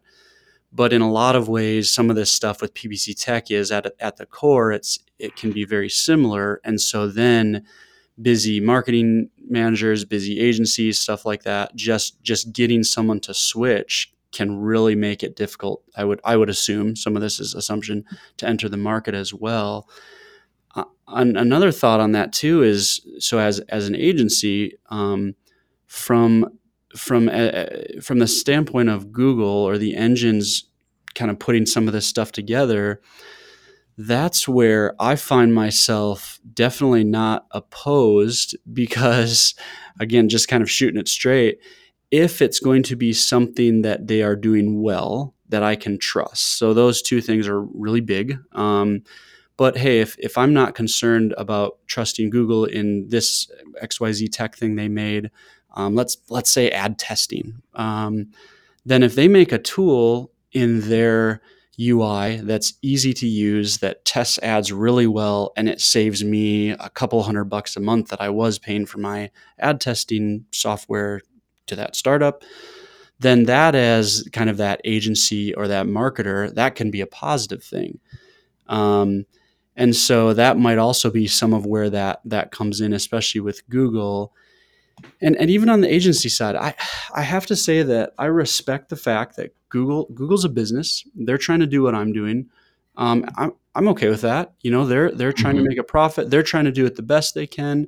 but 0.72 0.94
in 0.94 1.02
a 1.02 1.12
lot 1.12 1.36
of 1.36 1.48
ways 1.48 1.92
some 1.92 2.10
of 2.10 2.16
this 2.16 2.32
stuff 2.32 2.62
with 2.62 2.74
ppc 2.74 3.16
tech 3.20 3.50
is 3.52 3.72
at, 3.72 3.92
at 4.00 4.18
the 4.18 4.26
core 4.26 4.72
it's 4.72 5.00
it 5.20 5.36
can 5.36 5.52
be 5.52 5.66
very 5.66 5.90
similar 5.90 6.62
and 6.64 6.80
so 6.80 7.08
then 7.08 7.66
busy 8.22 8.60
marketing 8.60 9.30
managers, 9.50 10.06
busy 10.06 10.40
agencies, 10.40 11.00
stuff 11.00 11.26
like 11.26 11.44
that. 11.44 11.76
Just 11.76 12.22
just 12.22 12.52
getting 12.54 12.84
someone 12.84 13.20
to 13.22 13.34
switch 13.34 14.14
can 14.32 14.60
really 14.60 14.96
make 14.96 15.24
it 15.24 15.36
difficult. 15.36 15.84
I 15.96 16.04
would 16.04 16.20
I 16.24 16.38
would 16.38 16.50
assume 16.50 16.96
some 16.96 17.16
of 17.16 17.22
this 17.22 17.40
is 17.40 17.54
assumption 17.54 18.06
to 18.38 18.48
enter 18.48 18.70
the 18.70 18.78
market 18.78 19.14
as 19.14 19.34
well. 19.34 19.88
Uh, 20.76 20.84
another 21.08 21.72
thought 21.72 22.00
on 22.00 22.12
that 22.12 22.34
too 22.34 22.64
is 22.64 23.06
so 23.20 23.40
as 23.40 23.60
as 23.70 23.88
an 23.88 23.96
agency 23.96 24.78
um, 24.90 25.36
from 25.86 26.57
from 26.98 27.30
from 28.02 28.20
the 28.20 28.28
standpoint 28.28 28.90
of 28.90 29.12
Google 29.12 29.48
or 29.48 29.78
the 29.78 29.96
engines 29.96 30.66
kind 31.16 31.32
of 31.32 31.40
putting 31.40 31.66
some 31.66 31.88
of 31.88 31.94
this 31.94 32.06
stuff 32.06 32.32
together 32.32 33.02
that's 33.98 34.48
where 34.48 34.94
I 35.00 35.16
find 35.16 35.54
myself 35.54 36.40
definitely 36.54 37.04
not 37.04 37.48
opposed 37.52 38.56
because, 38.72 39.56
again, 40.00 40.30
just 40.30 40.48
kind 40.48 40.62
of 40.62 40.70
shooting 40.70 41.00
it 41.00 41.08
straight. 41.08 41.60
If 42.12 42.42
it's 42.42 42.60
going 42.60 42.84
to 42.84 42.96
be 42.96 43.12
something 43.12 43.82
that 43.82 44.08
they 44.08 44.22
are 44.22 44.36
doing 44.36 44.82
well, 44.82 45.34
that 45.50 45.64
I 45.64 45.76
can 45.76 45.98
trust. 45.98 46.58
So 46.58 46.74
those 46.74 47.02
two 47.02 47.22
things 47.22 47.48
are 47.48 47.62
really 47.62 48.02
big. 48.02 48.38
Um, 48.52 49.04
but 49.58 49.78
hey, 49.78 50.00
if, 50.00 50.16
if 50.20 50.38
I'm 50.38 50.54
not 50.54 50.76
concerned 50.76 51.34
about 51.38 51.80
trusting 51.88 52.30
Google 52.30 52.66
in 52.66 53.08
this 53.08 53.50
XYZ 53.82 54.30
tech 54.32 54.56
thing 54.56 54.76
they 54.76 54.90
made, 54.90 55.32
um, 55.78 55.94
let's 55.94 56.18
let's 56.30 56.50
say 56.50 56.70
ad 56.72 56.98
testing. 56.98 57.62
Um, 57.76 58.32
then 58.86 59.04
if 59.04 59.16
they 59.16 59.28
make 59.28 59.52
a 59.52 59.60
tool 59.60 60.32
in 60.52 60.90
their 60.90 61.42
UI 61.80 62.38
that's 62.38 62.74
easy 62.82 63.14
to 63.14 63.28
use, 63.28 63.78
that 63.78 64.04
tests 64.04 64.40
ads 64.40 64.74
really 64.74 65.06
well, 65.06 65.54
and 65.56 65.70
it 65.70 65.80
saves 65.80 66.24
me 66.24 66.72
a 66.72 66.90
couple 66.90 67.22
hundred 67.22 67.46
bucks 67.46 67.78
a 67.78 67.80
month 67.80 68.10
that 68.10 68.20
I 68.20 68.30
was 68.30 68.58
paying 68.58 68.88
for 68.88 68.98
my 68.98 69.30
ad 69.60 69.80
testing 69.80 70.46
software 70.52 71.22
to 71.68 71.76
that 71.76 71.96
startup, 71.96 72.44
then 73.20 73.44
that 73.44 73.76
as 73.76 74.28
kind 74.34 74.50
of 74.50 74.58
that 74.58 74.82
agency 74.84 75.54
or 75.54 75.68
that 75.68 75.86
marketer, 75.86 76.52
that 76.56 76.74
can 76.74 76.90
be 76.90 77.02
a 77.02 77.08
positive 77.08 77.64
thing. 77.64 78.00
Um, 78.68 79.28
and 79.76 79.96
so 79.96 80.34
that 80.34 80.58
might 80.58 80.80
also 80.80 81.12
be 81.12 81.28
some 81.28 81.54
of 81.54 81.68
where 81.68 81.92
that 81.92 82.22
that 82.26 82.50
comes 82.50 82.82
in, 82.82 82.94
especially 82.94 83.42
with 83.42 83.70
Google 83.70 84.34
and 85.22 85.36
and 85.36 85.50
even 85.50 85.70
on 85.70 85.82
the 85.82 85.94
agency 85.94 86.30
side, 86.30 86.56
I 86.56 86.74
I 87.14 87.22
have 87.22 87.46
to 87.48 87.56
say 87.56 87.84
that 87.84 88.14
I 88.18 88.26
respect 88.26 88.90
the 88.90 88.96
fact 88.96 89.36
that 89.38 89.56
Google 89.70 90.06
Google's 90.14 90.46
a 90.46 90.50
business. 90.50 91.06
They're 91.16 91.38
trying 91.38 91.60
to 91.60 91.68
do 91.68 91.84
what 91.84 91.96
I'm 91.96 92.14
doing. 92.14 92.50
Um, 92.96 93.26
I'm 93.38 93.54
I'm 93.76 93.88
okay 93.90 94.10
with 94.10 94.22
that. 94.22 94.54
You 94.62 94.72
know, 94.72 94.86
they're 94.86 95.12
they're 95.12 95.34
trying 95.34 95.56
mm-hmm. 95.56 95.66
to 95.66 95.70
make 95.70 95.78
a 95.78 95.84
profit. 95.84 96.30
They're 96.30 96.44
trying 96.44 96.66
to 96.66 96.72
do 96.72 96.86
it 96.86 96.96
the 96.96 97.04
best 97.04 97.36
they 97.36 97.48
can. 97.48 97.88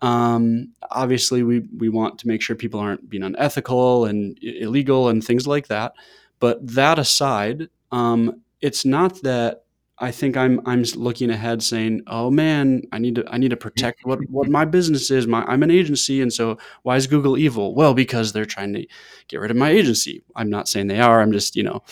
Um, 0.00 0.72
obviously, 0.90 1.42
we 1.44 1.60
we 1.76 1.88
want 1.88 2.18
to 2.18 2.28
make 2.28 2.42
sure 2.42 2.56
people 2.56 2.80
aren't 2.80 3.08
being 3.08 3.22
unethical 3.22 4.04
and 4.06 4.36
illegal 4.42 5.08
and 5.08 5.24
things 5.24 5.46
like 5.46 5.68
that. 5.68 5.94
But 6.40 6.66
that 6.74 6.98
aside, 6.98 7.68
um, 7.92 8.42
it's 8.60 8.84
not 8.84 9.22
that 9.22 9.61
I 10.02 10.10
think 10.10 10.36
I'm 10.36 10.60
I'm 10.66 10.82
looking 10.96 11.30
ahead 11.30 11.62
saying, 11.62 12.02
"Oh 12.08 12.28
man, 12.28 12.82
I 12.90 12.98
need 12.98 13.14
to 13.14 13.24
I 13.32 13.38
need 13.38 13.50
to 13.50 13.56
protect 13.56 14.04
what 14.04 14.18
what 14.28 14.48
my 14.48 14.64
business 14.64 15.12
is. 15.12 15.28
My 15.28 15.44
I'm 15.44 15.62
an 15.62 15.70
agency, 15.70 16.20
and 16.20 16.32
so 16.32 16.58
why 16.82 16.96
is 16.96 17.06
Google 17.06 17.38
evil? 17.38 17.74
Well, 17.74 17.94
because 17.94 18.32
they're 18.32 18.44
trying 18.44 18.72
to 18.74 18.86
get 19.28 19.38
rid 19.38 19.52
of 19.52 19.56
my 19.56 19.70
agency. 19.70 20.24
I'm 20.34 20.50
not 20.50 20.68
saying 20.68 20.88
they 20.88 21.00
are. 21.00 21.22
I'm 21.22 21.32
just 21.32 21.54
you 21.54 21.62
know." 21.62 21.82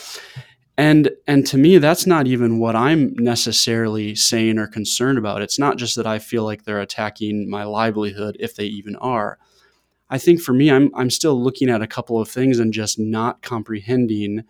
And 0.77 1.11
and 1.29 1.47
to 1.47 1.57
me, 1.57 1.79
that's 1.79 2.05
not 2.05 2.27
even 2.27 2.59
what 2.59 2.75
I'm 2.75 3.15
necessarily 3.15 4.17
saying 4.17 4.59
or 4.59 4.67
concerned 4.67 5.19
about. 5.19 5.43
It's 5.43 5.59
not 5.59 5.77
just 5.77 5.95
that 5.95 6.07
I 6.07 6.19
feel 6.19 6.43
like 6.43 6.65
they're 6.65 6.81
attacking 6.81 7.49
my 7.49 7.63
livelihood, 7.63 8.37
if 8.41 8.57
they 8.57 8.65
even 8.65 8.97
are. 8.97 9.39
I 10.09 10.19
think 10.19 10.41
for 10.41 10.53
me, 10.53 10.69
I'm 10.69 10.91
I'm 10.97 11.11
still 11.11 11.41
looking 11.41 11.71
at 11.71 11.83
a 11.83 11.87
couple 11.87 12.21
of 12.21 12.29
things 12.29 12.59
and 12.59 12.73
just 12.73 12.99
not 12.99 13.41
comprehending 13.41 14.43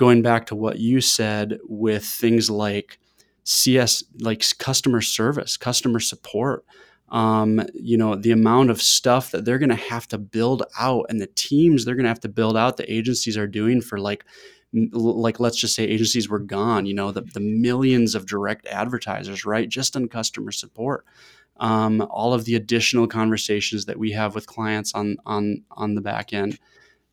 going 0.00 0.22
back 0.22 0.46
to 0.46 0.56
what 0.56 0.80
you 0.80 1.00
said 1.02 1.58
with 1.68 2.04
things 2.04 2.50
like 2.50 2.98
CS, 3.44 4.04
like 4.20 4.44
customer 4.58 5.02
service, 5.02 5.56
customer 5.58 6.00
support. 6.00 6.64
um, 7.10 7.60
you 7.74 7.96
know 7.98 8.14
the 8.16 8.30
amount 8.32 8.70
of 8.70 8.80
stuff 8.80 9.32
that 9.32 9.44
they're 9.44 9.58
going 9.58 9.76
to 9.78 9.90
have 9.92 10.06
to 10.08 10.18
build 10.18 10.62
out 10.78 11.06
and 11.10 11.20
the 11.20 11.26
teams 11.34 11.84
they're 11.84 11.96
going 11.96 12.04
to 12.04 12.14
have 12.16 12.20
to 12.20 12.28
build 12.28 12.56
out 12.56 12.76
the 12.76 12.92
agencies 12.92 13.36
are 13.38 13.48
doing 13.48 13.80
for 13.82 13.98
like 13.98 14.24
like 14.92 15.40
let's 15.40 15.56
just 15.56 15.74
say 15.74 15.84
agencies 15.84 16.28
were 16.28 16.38
gone 16.38 16.86
you 16.86 16.94
know 16.94 17.10
the, 17.10 17.22
the 17.34 17.40
millions 17.40 18.14
of 18.14 18.26
direct 18.26 18.66
advertisers 18.68 19.44
right 19.44 19.68
just 19.68 19.96
on 19.96 20.08
customer 20.08 20.52
support 20.52 21.04
um, 21.58 22.06
all 22.10 22.32
of 22.32 22.44
the 22.46 22.54
additional 22.54 23.06
conversations 23.08 23.86
that 23.86 23.98
we 23.98 24.12
have 24.12 24.34
with 24.36 24.46
clients 24.46 24.94
on 24.94 25.16
on 25.26 25.64
on 25.72 25.94
the 25.96 26.00
back 26.00 26.32
end 26.32 26.58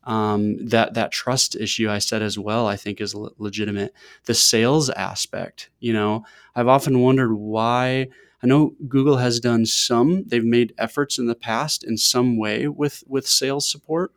um, 0.07 0.65
that 0.65 0.95
that 0.95 1.11
trust 1.11 1.55
issue 1.55 1.89
I 1.89 1.99
said 1.99 2.23
as 2.23 2.39
well 2.39 2.65
I 2.67 2.75
think 2.75 2.99
is 2.99 3.13
le- 3.13 3.31
legitimate 3.37 3.93
the 4.25 4.33
sales 4.33 4.89
aspect 4.89 5.69
you 5.79 5.93
know 5.93 6.25
I've 6.55 6.67
often 6.67 7.01
wondered 7.01 7.33
why 7.33 8.07
I 8.43 8.47
know 8.47 8.75
Google 8.87 9.17
has 9.17 9.39
done 9.39 9.65
some. 9.65 10.23
They've 10.27 10.43
made 10.43 10.73
efforts 10.77 11.17
in 11.17 11.25
the 11.25 11.35
past 11.35 11.83
in 11.83 11.97
some 11.97 12.37
way 12.37 12.67
with 12.67 13.03
with 13.07 13.27
sales 13.27 13.69
support, 13.69 14.13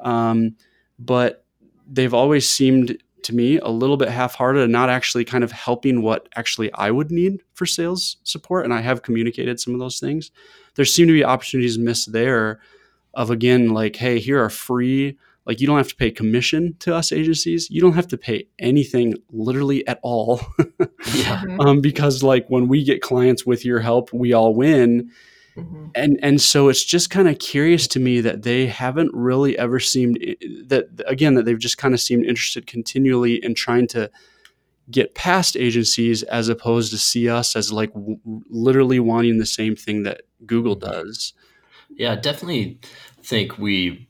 um, 0.00 0.56
but 0.98 1.44
they've 1.90 2.14
always 2.14 2.50
seemed 2.50 2.98
to 3.22 3.34
me 3.34 3.58
a 3.58 3.68
little 3.68 3.96
bit 3.96 4.08
half-hearted 4.08 4.62
and 4.62 4.72
not 4.72 4.88
actually 4.88 5.24
kind 5.24 5.44
of 5.44 5.52
helping 5.52 6.02
what 6.02 6.28
actually 6.36 6.72
I 6.72 6.90
would 6.90 7.10
need 7.10 7.42
for 7.52 7.66
sales 7.66 8.16
support. 8.24 8.64
And 8.64 8.72
I 8.72 8.80
have 8.80 9.02
communicated 9.02 9.60
some 9.60 9.74
of 9.74 9.80
those 9.80 10.00
things. 10.00 10.30
There 10.74 10.84
seem 10.84 11.06
to 11.08 11.12
be 11.12 11.24
opportunities 11.24 11.78
missed 11.78 12.12
there 12.12 12.60
of 13.14 13.30
again 13.30 13.70
like, 13.70 13.96
hey, 13.96 14.18
here 14.18 14.42
are 14.42 14.50
free 14.50 15.18
like 15.50 15.60
you 15.60 15.66
don't 15.66 15.78
have 15.78 15.88
to 15.88 15.96
pay 15.96 16.12
commission 16.12 16.76
to 16.78 16.94
us 16.94 17.10
agencies. 17.10 17.68
You 17.70 17.80
don't 17.80 17.94
have 17.94 18.06
to 18.06 18.16
pay 18.16 18.46
anything 18.60 19.16
literally 19.32 19.84
at 19.88 19.98
all. 20.00 20.40
yeah. 20.60 21.42
Mm-hmm. 21.42 21.60
Um, 21.60 21.80
because 21.80 22.22
like 22.22 22.46
when 22.46 22.68
we 22.68 22.84
get 22.84 23.02
clients 23.02 23.44
with 23.44 23.64
your 23.64 23.80
help, 23.80 24.12
we 24.12 24.32
all 24.32 24.54
win. 24.54 25.10
Mm-hmm. 25.56 25.86
And 25.96 26.20
and 26.22 26.40
so 26.40 26.68
it's 26.68 26.84
just 26.84 27.10
kind 27.10 27.26
of 27.26 27.40
curious 27.40 27.88
to 27.88 27.98
me 27.98 28.20
that 28.20 28.44
they 28.44 28.68
haven't 28.68 29.10
really 29.12 29.58
ever 29.58 29.80
seemed 29.80 30.18
that 30.68 30.86
again 31.08 31.34
that 31.34 31.46
they've 31.46 31.58
just 31.58 31.78
kind 31.78 31.94
of 31.94 32.00
seemed 32.00 32.26
interested 32.26 32.68
continually 32.68 33.44
in 33.44 33.56
trying 33.56 33.88
to 33.88 34.08
get 34.88 35.16
past 35.16 35.56
agencies 35.56 36.22
as 36.22 36.48
opposed 36.48 36.92
to 36.92 36.98
see 36.98 37.28
us 37.28 37.56
as 37.56 37.72
like 37.72 37.92
w- 37.92 38.20
literally 38.48 39.00
wanting 39.00 39.38
the 39.38 39.46
same 39.46 39.74
thing 39.74 40.04
that 40.04 40.20
Google 40.46 40.76
mm-hmm. 40.76 40.92
does. 40.92 41.32
Yeah, 41.88 42.14
definitely 42.14 42.78
think 43.20 43.58
we 43.58 44.06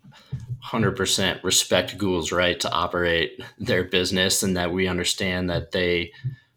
100% 0.64 1.42
respect 1.42 1.96
Google's 1.98 2.32
right 2.32 2.58
to 2.60 2.70
operate 2.70 3.42
their 3.58 3.84
business 3.84 4.42
and 4.42 4.56
that 4.56 4.72
we 4.72 4.86
understand 4.86 5.48
that 5.50 5.72
they, 5.72 6.12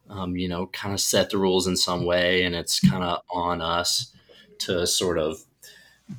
um, 0.09 0.35
you 0.35 0.47
know, 0.49 0.67
kind 0.67 0.93
of 0.93 0.99
set 0.99 1.29
the 1.29 1.37
rules 1.37 1.67
in 1.67 1.77
some 1.77 2.05
way 2.05 2.43
and 2.43 2.55
it's 2.55 2.79
kind 2.79 3.03
of 3.03 3.21
on 3.29 3.61
us 3.61 4.13
to 4.59 4.85
sort 4.85 5.17
of 5.17 5.43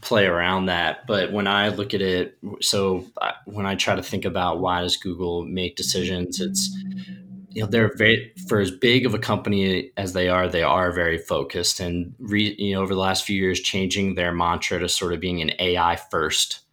play 0.00 0.26
around 0.26 0.66
that. 0.66 1.06
But 1.06 1.32
when 1.32 1.46
I 1.46 1.68
look 1.68 1.94
at 1.94 2.00
it, 2.00 2.38
so 2.60 3.06
when 3.44 3.66
I 3.66 3.74
try 3.74 3.94
to 3.94 4.02
think 4.02 4.24
about 4.24 4.60
why 4.60 4.80
does 4.80 4.96
Google 4.96 5.44
make 5.44 5.76
decisions, 5.76 6.40
it's, 6.40 6.74
you 7.50 7.62
know, 7.62 7.68
they're 7.68 7.94
very, 7.96 8.32
for 8.48 8.60
as 8.60 8.70
big 8.70 9.04
of 9.06 9.14
a 9.14 9.18
company 9.18 9.92
as 9.96 10.14
they 10.14 10.28
are, 10.28 10.48
they 10.48 10.62
are 10.62 10.90
very 10.90 11.18
focused 11.18 11.80
and, 11.80 12.14
re, 12.18 12.54
you 12.58 12.74
know, 12.74 12.82
over 12.82 12.94
the 12.94 13.00
last 13.00 13.24
few 13.24 13.40
years, 13.40 13.60
changing 13.60 14.14
their 14.14 14.32
mantra 14.32 14.78
to 14.80 14.88
sort 14.88 15.12
of 15.12 15.20
being 15.20 15.40
an 15.40 15.52
AI 15.58 15.96
first 15.96 16.63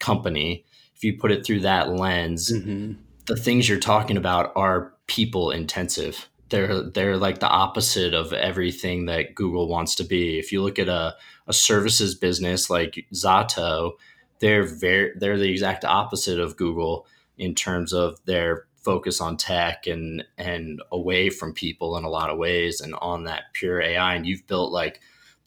company, 0.00 0.64
if 0.96 1.04
you 1.04 1.16
put 1.16 1.30
it 1.30 1.46
through 1.46 1.60
that 1.60 1.90
lens, 1.90 2.52
mm-hmm. 2.52 2.94
the 3.26 3.36
things 3.36 3.68
you're 3.68 3.78
talking 3.78 4.16
about 4.16 4.52
are 4.56 4.92
people 5.06 5.50
intensive. 5.50 6.28
They're 6.48 6.82
they're 6.82 7.16
like 7.16 7.38
the 7.38 7.48
opposite 7.48 8.12
of 8.12 8.32
everything 8.32 9.06
that 9.06 9.36
Google 9.36 9.68
wants 9.68 9.94
to 9.96 10.04
be. 10.04 10.38
If 10.38 10.50
you 10.50 10.62
look 10.62 10.78
at 10.78 10.88
a, 10.88 11.14
a 11.46 11.52
services 11.52 12.16
business 12.16 12.68
like 12.68 13.06
Zato, 13.14 13.92
they're 14.40 14.64
very 14.64 15.12
they're 15.16 15.38
the 15.38 15.50
exact 15.50 15.84
opposite 15.84 16.40
of 16.40 16.56
Google 16.56 17.06
in 17.38 17.54
terms 17.54 17.92
of 17.92 18.18
their 18.24 18.66
focus 18.82 19.20
on 19.20 19.36
tech 19.36 19.86
and 19.86 20.24
and 20.36 20.82
away 20.90 21.30
from 21.30 21.52
people 21.52 21.96
in 21.96 22.04
a 22.04 22.10
lot 22.10 22.30
of 22.30 22.38
ways 22.38 22.80
and 22.80 22.94
on 22.96 23.24
that 23.24 23.44
pure 23.52 23.80
AI. 23.80 24.14
And 24.14 24.26
you've 24.26 24.46
built 24.46 24.72
like 24.72 25.00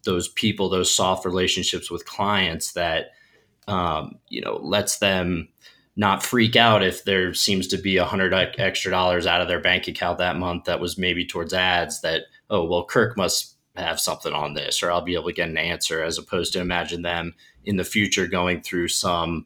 those 0.04 0.30
people, 0.30 0.70
those 0.70 0.94
soft 0.94 1.26
relationships 1.26 1.92
with 1.92 2.06
clients 2.06 2.74
that 2.74 3.12
um, 3.68 4.20
you 4.30 4.42
know, 4.42 4.58
lets 4.62 5.00
them 5.00 5.50
not 5.96 6.24
freak 6.24 6.56
out 6.56 6.84
if 6.84 7.04
there 7.04 7.34
seems 7.34 7.68
to 7.68 7.78
be 7.78 7.98
a 7.98 8.06
hundred 8.06 8.34
extra 8.58 8.90
dollars 8.92 9.28
out 9.28 9.42
of 9.42 9.48
their 9.48 9.62
bank 9.62 9.88
account 9.88 10.18
that 10.18 10.38
month 10.38 10.66
that 10.66 10.80
was 10.80 10.98
maybe 10.98 11.26
towards 11.26 11.54
ads 11.54 12.02
that, 12.02 12.24
oh, 12.50 12.66
well, 12.66 12.86
Kirk 12.86 13.16
must 13.16 13.56
have 13.76 14.00
something 14.00 14.34
on 14.34 14.54
this, 14.54 14.82
or 14.82 14.92
I'll 14.92 15.02
be 15.02 15.14
able 15.14 15.28
to 15.28 15.34
get 15.34 15.50
an 15.50 15.58
answer, 15.58 16.04
as 16.04 16.18
opposed 16.18 16.54
to 16.54 16.62
imagine 16.62 17.02
them 17.02 17.34
in 17.66 17.78
the 17.78 17.84
future 17.84 18.28
going 18.28 18.62
through 18.62 18.88
some 18.88 19.46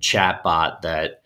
chat 0.00 0.42
bot 0.42 0.82
that 0.82 1.22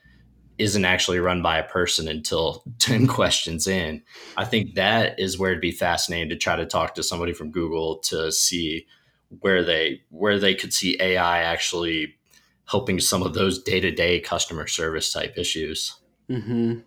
isn't 0.58 0.84
actually 0.84 1.18
run 1.18 1.42
by 1.42 1.58
a 1.58 1.68
person 1.68 2.06
until 2.06 2.62
10 2.78 3.06
questions 3.06 3.66
in. 3.66 4.02
I 4.36 4.44
think 4.44 4.74
that 4.74 5.18
is 5.18 5.38
where 5.38 5.50
it'd 5.50 5.60
be 5.60 5.72
fascinating 5.72 6.28
to 6.30 6.36
try 6.36 6.56
to 6.56 6.66
talk 6.66 6.94
to 6.94 7.02
somebody 7.02 7.32
from 7.32 7.50
Google 7.50 7.98
to 8.04 8.30
see 8.30 8.86
where 9.40 9.64
they 9.64 10.02
where 10.10 10.40
they 10.40 10.56
could 10.56 10.72
see 10.72 10.96
AI 11.00 11.42
actually 11.42 12.16
helping 12.70 13.00
some 13.00 13.22
of 13.22 13.34
those 13.34 13.62
day-to-day 13.62 14.20
customer 14.20 14.66
service 14.66 15.12
type 15.12 15.34
issues. 15.36 15.96
Mm-hmm. 16.30 16.80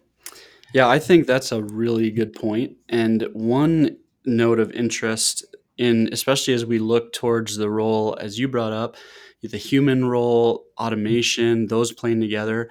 yeah 0.74 0.88
i 0.88 0.98
think 1.00 1.28
that's 1.28 1.52
a 1.52 1.62
really 1.62 2.10
good 2.12 2.32
point. 2.34 2.78
And 2.88 3.28
one 3.34 3.98
note 4.26 4.60
of 4.60 4.72
interest 4.72 5.46
in 5.78 6.08
especially 6.14 6.54
as 6.54 6.66
we 6.66 6.80
look 6.80 7.12
towards 7.12 7.58
the 7.58 7.70
role 7.70 8.18
as 8.22 8.40
you 8.40 8.48
brought 8.48 8.72
up 8.72 8.96
the 9.42 9.58
human 9.58 10.06
role 10.06 10.64
automation 10.80 11.68
those 11.68 11.92
playing 11.92 12.22
together 12.22 12.70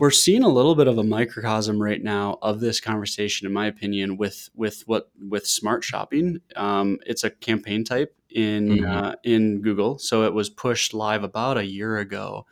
we're 0.00 0.10
seeing 0.10 0.42
a 0.42 0.48
little 0.48 0.74
bit 0.74 0.88
of 0.88 0.98
a 0.98 1.04
microcosm 1.04 1.80
right 1.80 2.02
now 2.02 2.38
of 2.42 2.60
this 2.60 2.80
conversation 2.80 3.46
in 3.46 3.52
my 3.52 3.66
opinion 3.66 4.16
with 4.16 4.48
with 4.54 4.82
what 4.86 5.10
with 5.28 5.46
smart 5.46 5.84
shopping. 5.84 6.40
Um, 6.56 6.98
it's 7.06 7.24
a 7.24 7.30
campaign 7.30 7.84
type 7.84 8.14
in 8.32 8.68
mm-hmm. 8.68 8.90
uh, 8.90 9.12
in 9.24 9.60
Google. 9.62 9.98
So 9.98 10.24
it 10.24 10.34
was 10.34 10.50
pushed 10.50 10.94
live 10.94 11.24
about 11.24 11.58
a 11.58 11.66
year 11.66 11.98
ago. 11.98 12.46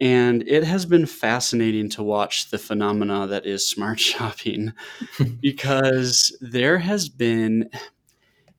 And 0.00 0.46
it 0.46 0.62
has 0.62 0.86
been 0.86 1.06
fascinating 1.06 1.88
to 1.90 2.04
watch 2.04 2.50
the 2.50 2.58
phenomena 2.58 3.26
that 3.26 3.46
is 3.46 3.68
smart 3.68 3.98
shopping 4.10 4.72
because 5.40 6.36
there 6.40 6.78
has 6.78 7.08
been, 7.08 7.68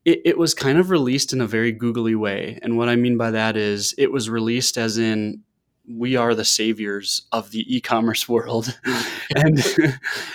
it, 0.04 0.20
it, 0.24 0.38
was 0.38 0.52
kind 0.52 0.78
of 0.78 0.90
released 0.90 1.32
in 1.32 1.40
a 1.40 1.46
very 1.46 1.72
googly 1.72 2.14
way. 2.14 2.58
And 2.62 2.76
what 2.76 2.90
I 2.90 2.96
mean 2.96 3.16
by 3.16 3.30
that 3.30 3.56
is 3.56 3.94
it 3.96 4.12
was 4.12 4.28
released 4.28 4.76
as 4.76 4.98
in 4.98 5.42
we 5.88 6.16
are 6.16 6.34
the 6.34 6.44
saviors 6.44 7.22
of 7.32 7.50
the 7.50 7.64
e-commerce 7.74 8.28
world. 8.28 8.78
And 9.36 9.64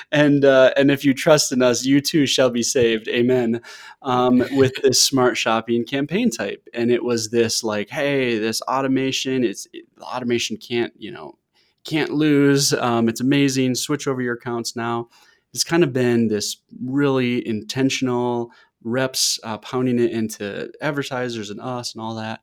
and 0.10 0.46
uh, 0.46 0.72
and 0.78 0.90
if 0.90 1.04
you 1.04 1.14
trust 1.14 1.52
in 1.52 1.62
us 1.62 1.84
you 1.84 2.00
too 2.00 2.26
shall 2.26 2.50
be 2.50 2.64
saved. 2.64 3.10
Amen. 3.10 3.60
Um, 4.02 4.42
with 4.52 4.72
this 4.84 5.02
smart 5.02 5.36
shopping 5.36 5.84
campaign 5.84 6.30
type. 6.30 6.66
And 6.74 6.90
it 6.90 7.04
was 7.04 7.30
this 7.30 7.62
like 7.62 7.90
hey 7.90 8.40
this 8.40 8.62
automation 8.62 9.44
it's 9.44 9.68
it, 9.74 9.84
automation 10.02 10.56
can't 10.56 10.94
you 10.98 11.12
know 11.12 11.38
can't 11.84 12.12
lose. 12.12 12.72
Um, 12.72 13.10
it's 13.10 13.20
amazing. 13.20 13.76
Switch 13.76 14.08
over 14.08 14.22
your 14.22 14.36
accounts 14.36 14.78
now. 14.78 15.10
It's 15.54 15.66
kind 15.66 15.84
of 15.84 15.92
been 15.92 16.30
this 16.30 16.56
really 16.82 17.46
intentional 17.46 18.50
reps 18.82 19.42
uh, 19.44 19.58
pounding 19.58 20.00
it 20.00 20.12
into 20.12 20.72
advertisers 20.80 21.50
and 21.50 21.60
us 21.60 21.94
and 21.94 22.02
all 22.02 22.16
that 22.16 22.40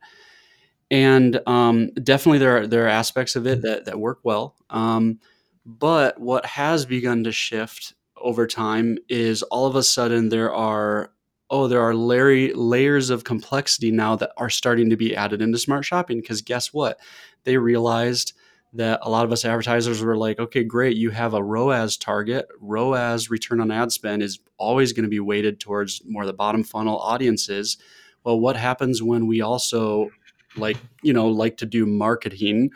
and 0.93 1.41
um, 1.49 1.91
definitely 2.03 2.39
there 2.39 2.59
are 2.59 2.67
there 2.67 2.85
are 2.85 2.89
aspects 2.89 3.35
of 3.35 3.47
it 3.47 3.59
mm-hmm. 3.59 3.67
that 3.67 3.87
that 3.87 3.99
work 3.99 4.21
well. 4.23 4.55
Um, 4.71 5.19
but 5.65 6.21
what 6.21 6.45
has 6.45 6.85
begun 6.85 7.25
to 7.25 7.33
shift 7.33 7.95
over 8.17 8.47
time 8.47 8.99
is 9.09 9.43
all 9.45 9.67
of 9.67 9.75
a 9.75 9.83
sudden 9.83 10.29
there 10.29 10.53
are 10.53 11.11
oh 11.49 11.67
there 11.67 11.81
are 11.81 11.95
Larry, 11.95 12.53
layers 12.53 13.09
of 13.09 13.25
complexity 13.25 13.91
now 13.91 14.17
that 14.17 14.33
are 14.37 14.51
starting 14.51 14.91
to 14.91 14.97
be 14.97 15.17
added 15.17 15.41
into 15.41 15.59
smart 15.59 15.85
shopping 15.85 16.21
because 16.21 16.43
guess 16.43 16.75
what 16.75 17.01
they 17.45 17.57
realized 17.57 18.35
that 18.75 19.01
a 19.03 19.11
lot 19.11 19.25
of 19.25 19.33
us 19.33 19.45
advertisers 19.45 20.03
were 20.03 20.17
like 20.17 20.39
okay 20.39 20.63
great 20.63 20.97
you 20.97 21.09
have 21.11 21.33
a 21.33 21.43
ROAS 21.43 21.97
target 21.97 22.47
ROAS 22.61 23.31
return 23.31 23.61
on 23.61 23.71
ad 23.71 23.93
spend 23.93 24.23
is 24.23 24.41
always 24.59 24.93
going 24.93 25.05
to 25.05 25.09
be 25.09 25.21
weighted 25.21 25.59
towards 25.59 26.03
more 26.05 26.27
the 26.27 26.33
bottom 26.35 26.63
funnel 26.63 26.99
audiences 26.99 27.79
well 28.25 28.39
what 28.39 28.57
happens 28.57 29.03
when 29.03 29.27
we 29.27 29.41
also 29.41 30.11
like 30.57 30.77
you 31.03 31.13
know 31.13 31.29
like 31.29 31.57
to 31.59 31.67
do 31.67 31.87
marketing. 31.87 32.71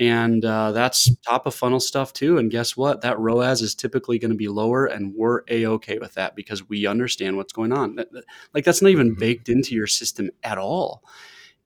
And 0.00 0.44
uh, 0.44 0.70
that's 0.70 1.10
top 1.22 1.46
of 1.46 1.56
funnel 1.56 1.80
stuff 1.80 2.12
too. 2.12 2.38
And 2.38 2.52
guess 2.52 2.76
what? 2.76 3.00
That 3.00 3.18
roas 3.18 3.62
is 3.62 3.74
typically 3.74 4.20
going 4.20 4.30
to 4.30 4.36
be 4.36 4.46
lower 4.46 4.86
and 4.86 5.12
we're 5.16 5.40
a-okay 5.48 5.98
with 5.98 6.14
that 6.14 6.36
because 6.36 6.68
we 6.68 6.86
understand 6.86 7.36
what's 7.36 7.52
going 7.52 7.72
on. 7.72 7.98
Like 8.54 8.64
that's 8.64 8.80
not 8.80 8.90
even 8.90 9.10
mm-hmm. 9.10 9.18
baked 9.18 9.48
into 9.48 9.74
your 9.74 9.88
system 9.88 10.30
at 10.44 10.56
all. 10.56 11.02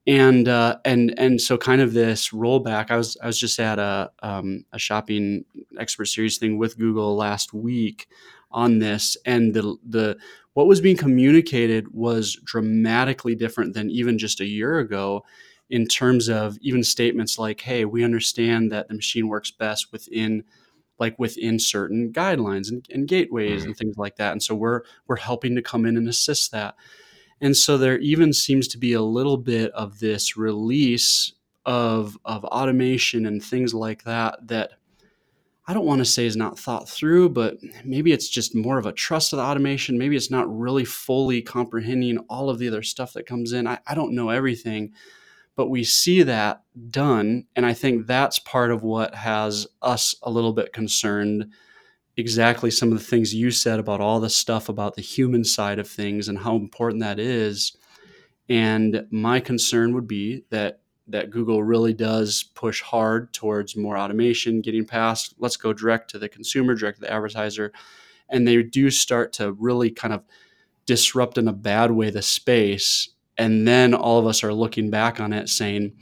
And 0.06 0.48
uh, 0.48 0.78
and 0.86 1.12
and 1.18 1.38
so 1.42 1.58
kind 1.58 1.80
of 1.80 1.92
this 1.92 2.30
rollback 2.30 2.90
i 2.90 2.96
was 2.96 3.16
i 3.22 3.26
was 3.26 3.38
just 3.38 3.60
at 3.60 3.78
a, 3.78 4.10
um, 4.20 4.64
a 4.72 4.78
shopping 4.78 5.44
expert 5.78 6.06
series 6.06 6.38
thing 6.38 6.58
with 6.58 6.76
google 6.76 7.14
last 7.14 7.52
week 7.52 8.08
on 8.52 8.78
this, 8.78 9.16
and 9.24 9.54
the 9.54 9.76
the 9.88 10.16
what 10.54 10.66
was 10.66 10.80
being 10.80 10.96
communicated 10.96 11.92
was 11.94 12.36
dramatically 12.44 13.34
different 13.34 13.74
than 13.74 13.90
even 13.90 14.18
just 14.18 14.40
a 14.40 14.46
year 14.46 14.78
ago 14.78 15.24
in 15.72 15.86
terms 15.86 16.28
of 16.28 16.58
even 16.60 16.84
statements 16.84 17.38
like 17.38 17.62
hey 17.62 17.84
we 17.86 18.04
understand 18.04 18.70
that 18.70 18.86
the 18.88 18.94
machine 18.94 19.26
works 19.26 19.50
best 19.50 19.90
within 19.90 20.44
like 20.98 21.18
within 21.18 21.58
certain 21.58 22.12
guidelines 22.12 22.68
and, 22.70 22.86
and 22.90 23.08
gateways 23.08 23.62
mm-hmm. 23.62 23.70
and 23.70 23.76
things 23.76 23.96
like 23.96 24.16
that 24.16 24.32
and 24.32 24.42
so 24.42 24.54
we're 24.54 24.82
we're 25.06 25.16
helping 25.16 25.56
to 25.56 25.62
come 25.62 25.86
in 25.86 25.96
and 25.96 26.08
assist 26.08 26.52
that 26.52 26.74
and 27.40 27.56
so 27.56 27.78
there 27.78 27.98
even 27.98 28.34
seems 28.34 28.68
to 28.68 28.78
be 28.78 28.92
a 28.92 29.02
little 29.02 29.38
bit 29.38 29.72
of 29.72 29.98
this 29.98 30.36
release 30.36 31.32
of 31.64 32.18
of 32.26 32.44
automation 32.44 33.24
and 33.24 33.42
things 33.42 33.72
like 33.72 34.04
that 34.04 34.46
that 34.46 34.72
I 35.66 35.74
don't 35.74 35.86
want 35.86 36.00
to 36.00 36.04
say 36.04 36.26
is 36.26 36.36
not 36.36 36.58
thought 36.58 36.88
through, 36.88 37.28
but 37.28 37.56
maybe 37.84 38.10
it's 38.10 38.28
just 38.28 38.52
more 38.52 38.78
of 38.78 38.86
a 38.86 38.92
trust 38.92 39.32
of 39.32 39.36
the 39.36 39.44
automation. 39.44 39.96
Maybe 39.96 40.16
it's 40.16 40.30
not 40.30 40.52
really 40.52 40.84
fully 40.84 41.40
comprehending 41.40 42.18
all 42.28 42.50
of 42.50 42.58
the 42.58 42.66
other 42.66 42.82
stuff 42.82 43.12
that 43.12 43.26
comes 43.26 43.52
in. 43.52 43.68
I, 43.68 43.78
I 43.86 43.94
don't 43.94 44.12
know 44.12 44.30
everything, 44.30 44.92
but 45.56 45.68
we 45.68 45.84
see 45.84 46.22
that 46.22 46.62
done. 46.90 47.44
And 47.54 47.66
I 47.66 47.74
think 47.74 48.06
that's 48.06 48.38
part 48.38 48.70
of 48.70 48.82
what 48.82 49.14
has 49.14 49.66
us 49.82 50.14
a 50.22 50.30
little 50.30 50.52
bit 50.52 50.72
concerned. 50.72 51.52
Exactly 52.16 52.70
some 52.70 52.92
of 52.92 52.98
the 52.98 53.04
things 53.04 53.34
you 53.34 53.50
said 53.50 53.78
about 53.78 54.00
all 54.00 54.20
the 54.20 54.30
stuff 54.30 54.68
about 54.68 54.94
the 54.96 55.02
human 55.02 55.44
side 55.44 55.78
of 55.78 55.88
things 55.88 56.28
and 56.28 56.38
how 56.38 56.56
important 56.56 57.02
that 57.02 57.18
is. 57.18 57.76
And 58.48 59.06
my 59.10 59.40
concern 59.40 59.94
would 59.94 60.06
be 60.06 60.44
that 60.50 60.80
that 61.08 61.30
Google 61.30 61.62
really 61.62 61.92
does 61.92 62.44
push 62.54 62.80
hard 62.80 63.32
towards 63.32 63.76
more 63.76 63.98
automation, 63.98 64.60
getting 64.60 64.86
past 64.86 65.34
let's 65.38 65.56
go 65.56 65.72
direct 65.72 66.10
to 66.10 66.18
the 66.18 66.28
consumer, 66.28 66.74
direct 66.74 66.98
to 66.98 67.02
the 67.02 67.12
advertiser. 67.12 67.72
And 68.28 68.46
they 68.46 68.62
do 68.62 68.90
start 68.90 69.32
to 69.34 69.52
really 69.52 69.90
kind 69.90 70.14
of 70.14 70.22
disrupt 70.86 71.38
in 71.38 71.48
a 71.48 71.52
bad 71.52 71.90
way 71.90 72.10
the 72.10 72.22
space. 72.22 73.10
And 73.42 73.66
then 73.66 73.92
all 73.92 74.20
of 74.20 74.26
us 74.26 74.44
are 74.44 74.54
looking 74.54 74.88
back 74.88 75.18
on 75.18 75.32
it 75.32 75.48
saying, 75.48 75.94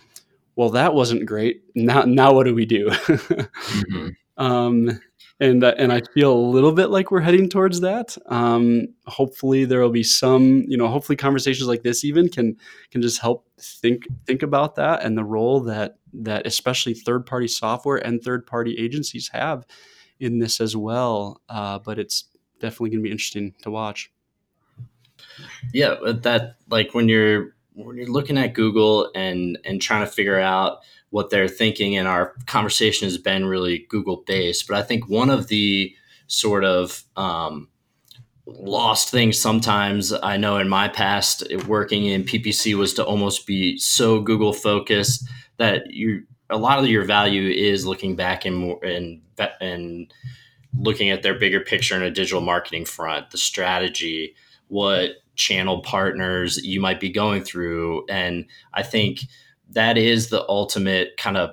well, 0.56 0.68
that 0.70 0.92
wasn't 0.92 1.24
great. 1.24 1.62
Now, 1.74 2.02
now 2.02 2.34
what 2.34 2.44
do 2.44 2.54
we 2.54 2.66
do? 2.66 2.88
mm-hmm. 2.90 4.08
um, 4.36 5.00
and 5.40 5.64
uh, 5.64 5.72
and 5.78 5.90
I 5.90 6.02
feel 6.12 6.34
a 6.34 6.50
little 6.52 6.72
bit 6.72 6.90
like 6.90 7.10
we're 7.10 7.22
heading 7.22 7.48
towards 7.48 7.80
that. 7.80 8.14
Um, 8.26 8.88
hopefully, 9.06 9.64
there 9.64 9.80
will 9.80 9.88
be 9.88 10.02
some, 10.02 10.64
you 10.68 10.76
know, 10.76 10.86
hopefully 10.86 11.16
conversations 11.16 11.66
like 11.66 11.82
this 11.82 12.04
even 12.04 12.28
can 12.28 12.58
can 12.90 13.00
just 13.00 13.22
help 13.22 13.48
think 13.58 14.02
think 14.26 14.42
about 14.42 14.74
that 14.74 15.02
and 15.02 15.16
the 15.16 15.24
role 15.24 15.60
that 15.60 15.96
that 16.12 16.46
especially 16.46 16.92
third 16.92 17.24
party 17.24 17.48
software 17.48 17.96
and 17.96 18.22
third 18.22 18.46
party 18.46 18.76
agencies 18.78 19.30
have 19.32 19.64
in 20.18 20.40
this 20.40 20.60
as 20.60 20.76
well. 20.76 21.40
Uh, 21.48 21.78
but 21.78 21.98
it's 21.98 22.24
definitely 22.60 22.90
going 22.90 23.00
to 23.00 23.04
be 23.04 23.10
interesting 23.10 23.54
to 23.62 23.70
watch. 23.70 24.10
Yeah, 25.72 25.96
that 26.02 26.56
like 26.68 26.94
when 26.94 27.08
you're 27.08 27.54
when 27.74 27.96
you're 27.96 28.06
looking 28.06 28.38
at 28.38 28.54
Google 28.54 29.10
and 29.14 29.58
and 29.64 29.80
trying 29.80 30.04
to 30.04 30.10
figure 30.10 30.40
out 30.40 30.78
what 31.10 31.30
they're 31.30 31.48
thinking, 31.48 31.96
and 31.96 32.06
our 32.06 32.34
conversation 32.46 33.06
has 33.06 33.18
been 33.18 33.46
really 33.46 33.86
Google 33.88 34.22
based. 34.26 34.68
But 34.68 34.76
I 34.76 34.82
think 34.82 35.08
one 35.08 35.30
of 35.30 35.48
the 35.48 35.94
sort 36.26 36.64
of 36.64 37.02
um, 37.16 37.68
lost 38.46 39.10
things 39.10 39.40
sometimes 39.40 40.12
I 40.12 40.36
know 40.36 40.58
in 40.58 40.68
my 40.68 40.88
past 40.88 41.44
working 41.66 42.06
in 42.06 42.24
PPC 42.24 42.74
was 42.74 42.94
to 42.94 43.04
almost 43.04 43.46
be 43.46 43.78
so 43.78 44.20
Google 44.20 44.52
focused 44.52 45.28
that 45.56 45.90
you 45.90 46.24
a 46.48 46.58
lot 46.58 46.78
of 46.78 46.86
your 46.88 47.04
value 47.04 47.48
is 47.48 47.86
looking 47.86 48.16
back 48.16 48.44
and 48.44 48.56
more 48.56 48.84
and 48.84 49.22
and 49.60 50.12
looking 50.76 51.10
at 51.10 51.22
their 51.22 51.38
bigger 51.38 51.60
picture 51.60 51.96
in 51.96 52.02
a 52.02 52.10
digital 52.10 52.40
marketing 52.40 52.84
front, 52.84 53.30
the 53.30 53.38
strategy, 53.38 54.34
what 54.70 55.10
channel 55.34 55.80
partners 55.82 56.58
you 56.64 56.80
might 56.80 57.00
be 57.00 57.10
going 57.10 57.42
through, 57.42 58.06
and 58.08 58.46
I 58.72 58.82
think 58.82 59.20
that 59.70 59.96
is 59.96 60.28
the 60.28 60.46
ultimate 60.48 61.16
kind 61.16 61.36
of 61.36 61.50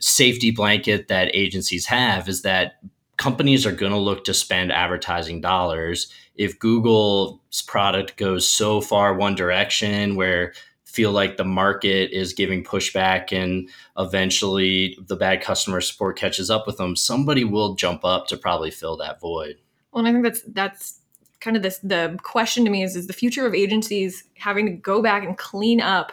safety 0.00 0.50
blanket 0.50 1.08
that 1.08 1.30
agencies 1.34 1.86
have 1.86 2.28
is 2.28 2.42
that 2.42 2.80
companies 3.16 3.66
are 3.66 3.72
going 3.72 3.92
to 3.92 3.98
look 3.98 4.24
to 4.24 4.32
spend 4.32 4.72
advertising 4.72 5.40
dollars. 5.40 6.10
If 6.36 6.58
google's 6.58 7.62
product 7.66 8.16
goes 8.16 8.48
so 8.48 8.80
far 8.80 9.14
one 9.14 9.34
direction 9.34 10.16
where 10.16 10.54
feel 10.84 11.12
like 11.12 11.36
the 11.36 11.44
market 11.44 12.10
is 12.12 12.32
giving 12.32 12.64
pushback 12.64 13.30
and 13.30 13.68
eventually 13.98 14.96
the 15.06 15.16
bad 15.16 15.42
customer 15.42 15.80
support 15.80 16.16
catches 16.18 16.48
up 16.48 16.66
with 16.66 16.78
them 16.78 16.96
somebody 16.96 17.44
will 17.44 17.74
jump 17.74 18.04
up 18.04 18.26
to 18.26 18.36
probably 18.36 18.70
fill 18.70 18.96
that 18.96 19.20
void. 19.20 19.56
Well 19.92 20.04
and 20.04 20.08
i 20.08 20.12
think 20.12 20.24
that's 20.24 20.42
that's 20.52 21.00
kind 21.40 21.56
of 21.56 21.62
this 21.62 21.78
the 21.78 22.18
question 22.22 22.64
to 22.64 22.70
me 22.70 22.82
is 22.82 22.96
is 22.96 23.06
the 23.06 23.12
future 23.12 23.46
of 23.46 23.54
agencies 23.54 24.24
having 24.36 24.66
to 24.66 24.72
go 24.72 25.02
back 25.02 25.24
and 25.24 25.38
clean 25.38 25.80
up 25.80 26.12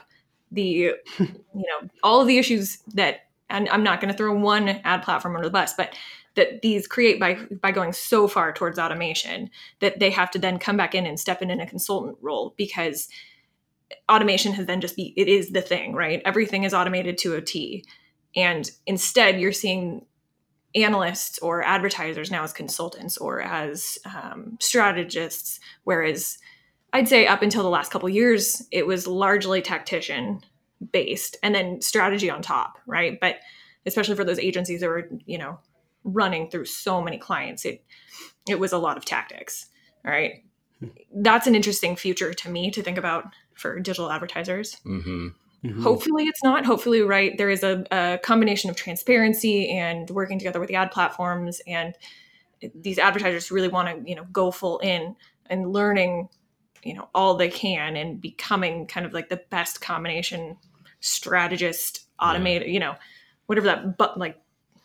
the 0.52 0.64
you 1.20 1.34
know 1.54 1.90
all 2.04 2.22
of 2.22 2.28
the 2.28 2.38
issues 2.38 2.80
that 2.94 3.26
and 3.50 3.70
I'm 3.70 3.84
not 3.84 4.02
going 4.02 4.12
to 4.12 4.18
throw 4.18 4.34
one 4.34 4.68
ad 4.68 5.04
platform 5.04 5.36
under 5.36 5.48
the 5.48 5.52
bus, 5.52 5.74
but 5.74 5.96
that 6.36 6.62
these 6.62 6.88
create 6.88 7.20
by 7.20 7.36
by 7.62 7.72
going 7.72 7.94
so 7.94 8.28
far 8.28 8.52
towards 8.52 8.78
automation 8.78 9.50
that 9.80 10.00
they 10.00 10.10
have 10.10 10.32
to 10.32 10.40
then 10.40 10.60
come 10.60 10.78
back 10.78 10.94
in 10.94 11.06
and 11.06 11.20
step 11.20 11.42
in 11.42 11.50
in 11.50 11.62
a 11.62 11.68
consultant 11.68 12.18
role 12.22 12.54
because 12.58 13.08
automation 14.10 14.52
has 14.54 14.66
then 14.66 14.82
just 14.82 14.96
be 14.96 15.14
it 15.16 15.28
is 15.28 15.52
the 15.52 15.62
thing 15.62 15.94
right? 15.94 16.22
Everything 16.26 16.64
is 16.64 16.74
automated 16.74 17.18
to 17.20 17.36
a 17.36 17.42
t. 17.42 17.86
And 18.36 18.70
instead 18.86 19.40
you're 19.40 19.54
seeing 19.54 20.06
analysts 20.76 21.40
or 21.40 21.64
advertisers 21.64 22.30
now 22.30 22.44
as 22.44 22.52
consultants 22.52 23.18
or 23.18 23.42
as 23.42 23.98
um, 24.06 24.58
strategists 24.60 25.60
whereas 25.84 26.38
I'd 26.96 27.10
say 27.10 27.28
up 27.28 27.42
until 27.42 27.62
the 27.62 27.70
last 27.70 27.92
couple 27.92 28.08
years, 28.08 28.66
it 28.72 28.88
was 28.88 29.06
largely 29.06 29.62
tactician 29.62 30.40
based 30.94 31.36
and 31.44 31.54
then 31.54 31.82
strategy 31.82 32.30
on 32.30 32.42
top, 32.42 32.78
right? 32.88 33.20
But 33.20 33.40
especially 33.86 34.16
for 34.16 34.24
those 34.24 34.40
agencies 34.40 34.80
that 34.80 34.88
were, 34.88 35.10
you 35.26 35.38
know, 35.38 35.60
running 36.06 36.50
through 36.50 36.66
so 36.66 37.02
many 37.02 37.18
clients, 37.18 37.66
it 37.66 37.84
it 38.48 38.62
was 38.62 38.72
a 38.72 38.78
lot 38.78 38.96
of 38.96 39.04
tactics. 39.04 39.66
All 40.06 40.12
right. 40.12 40.46
That's 41.14 41.48
an 41.48 41.56
interesting 41.56 41.98
future 41.98 42.34
to 42.34 42.50
me 42.50 42.72
to 42.72 42.82
think 42.82 42.98
about 42.98 43.26
for 43.56 43.78
digital 43.80 44.10
advertisers. 44.10 44.78
Mm-hmm. 44.86 45.30
Mm-hmm. 45.66 45.84
Hopefully, 45.84 46.26
it's 46.26 46.44
not. 46.44 46.66
Hopefully, 46.66 47.02
right, 47.02 47.38
there 47.38 47.50
is 47.50 47.64
a, 47.64 47.86
a 47.92 48.20
combination 48.24 48.70
of 48.70 48.76
transparency 48.76 49.70
and 49.70 50.10
working 50.10 50.40
together 50.40 50.60
with 50.60 50.70
the 50.70 50.76
ad 50.76 50.92
platforms 50.92 51.62
and 51.68 51.96
these 52.74 52.98
advertisers 52.98 53.52
really 53.52 53.68
want 53.68 53.88
to, 53.90 54.10
you 54.10 54.16
know, 54.16 54.24
go 54.32 54.50
full 54.50 54.80
in 54.80 55.16
and 55.50 55.72
learning 55.72 56.30
you 56.86 56.94
know 56.94 57.10
all 57.14 57.36
they 57.36 57.50
can 57.50 57.98
and 57.98 58.22
becoming 58.22 58.86
kind 58.86 59.06
of 59.06 59.14
like 59.14 59.28
the 59.28 59.42
best 59.50 59.82
combination 59.82 60.56
strategist 61.02 62.06
automated 62.22 62.68
yeah. 62.68 62.74
you 62.74 62.80
know 62.80 62.96
whatever 63.48 63.68
that 63.68 63.98
but 63.98 64.18
like 64.18 64.40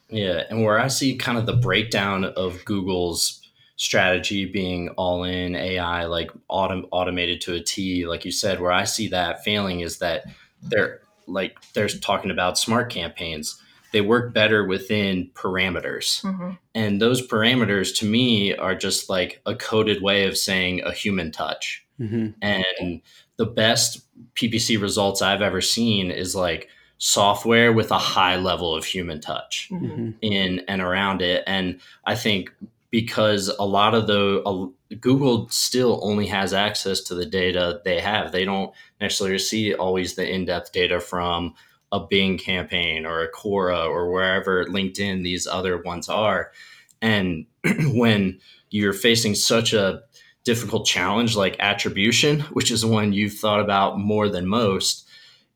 yeah 0.08 0.42
and 0.50 0.64
where 0.64 0.80
i 0.80 0.88
see 0.88 1.14
kind 1.14 1.38
of 1.38 1.46
the 1.46 1.52
breakdown 1.52 2.24
of 2.24 2.64
google's 2.64 3.40
strategy 3.76 4.44
being 4.44 4.88
all 4.90 5.24
in 5.24 5.54
ai 5.54 6.04
like 6.06 6.30
autom- 6.50 6.88
automated 6.90 7.40
to 7.40 7.54
a 7.54 7.60
t 7.60 8.06
like 8.06 8.24
you 8.24 8.32
said 8.32 8.60
where 8.60 8.72
i 8.72 8.84
see 8.84 9.08
that 9.08 9.44
failing 9.44 9.80
is 9.80 9.98
that 9.98 10.24
they're 10.62 11.00
like 11.26 11.56
they're 11.74 11.88
talking 11.88 12.30
about 12.30 12.58
smart 12.58 12.90
campaigns 12.90 13.60
they 13.92 14.00
work 14.00 14.32
better 14.32 14.64
within 14.64 15.30
parameters. 15.34 16.22
Mm-hmm. 16.22 16.52
And 16.74 17.00
those 17.00 17.26
parameters 17.26 17.96
to 17.98 18.06
me 18.06 18.54
are 18.54 18.74
just 18.74 19.10
like 19.10 19.40
a 19.46 19.54
coded 19.54 20.02
way 20.02 20.26
of 20.26 20.38
saying 20.38 20.82
a 20.82 20.92
human 20.92 21.32
touch. 21.32 21.84
Mm-hmm. 22.00 22.30
And 22.40 23.02
the 23.36 23.46
best 23.46 24.02
PPC 24.34 24.80
results 24.80 25.22
I've 25.22 25.42
ever 25.42 25.60
seen 25.60 26.10
is 26.10 26.36
like 26.36 26.68
software 26.98 27.72
with 27.72 27.90
a 27.90 27.98
high 27.98 28.36
level 28.36 28.74
of 28.74 28.84
human 28.84 29.20
touch 29.20 29.68
mm-hmm. 29.70 30.10
in 30.20 30.60
and 30.68 30.80
around 30.80 31.22
it. 31.22 31.42
And 31.46 31.80
I 32.04 32.14
think 32.14 32.52
because 32.90 33.48
a 33.48 33.64
lot 33.64 33.94
of 33.94 34.06
the 34.06 34.42
uh, 34.44 34.66
Google 35.00 35.48
still 35.48 36.00
only 36.02 36.26
has 36.26 36.52
access 36.52 37.00
to 37.02 37.14
the 37.14 37.26
data 37.26 37.80
they 37.84 38.00
have. 38.00 38.32
They 38.32 38.44
don't 38.44 38.72
necessarily 39.00 39.38
see 39.38 39.74
always 39.74 40.14
the 40.14 40.28
in-depth 40.28 40.72
data 40.72 41.00
from 41.00 41.54
a 41.92 42.00
Bing 42.00 42.38
campaign 42.38 43.06
or 43.06 43.22
a 43.22 43.30
Quora 43.30 43.86
or 43.86 44.10
wherever 44.10 44.64
LinkedIn 44.64 45.22
these 45.22 45.46
other 45.46 45.78
ones 45.78 46.08
are. 46.08 46.52
And 47.00 47.46
when 47.92 48.40
you're 48.70 48.92
facing 48.92 49.34
such 49.34 49.72
a 49.72 50.02
difficult 50.44 50.86
challenge 50.86 51.36
like 51.36 51.56
attribution, 51.60 52.40
which 52.40 52.70
is 52.70 52.84
one 52.84 53.12
you've 53.12 53.34
thought 53.34 53.60
about 53.60 53.98
more 53.98 54.28
than 54.28 54.46
most, 54.46 55.06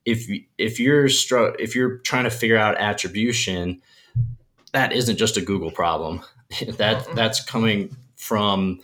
if 0.05 0.28
if 0.59 0.78
you're 0.78 1.09
str- 1.09 1.57
if 1.59 1.74
you're 1.74 1.99
trying 1.99 2.24
to 2.24 2.30
figure 2.30 2.59
out 2.59 2.76
attribution, 2.78 3.80
that 4.72 4.93
isn't 4.93 5.16
just 5.16 5.37
a 5.37 5.41
Google 5.41 5.70
problem. 5.70 6.22
that 6.78 7.07
that's 7.14 7.44
coming 7.44 7.96
from 8.16 8.80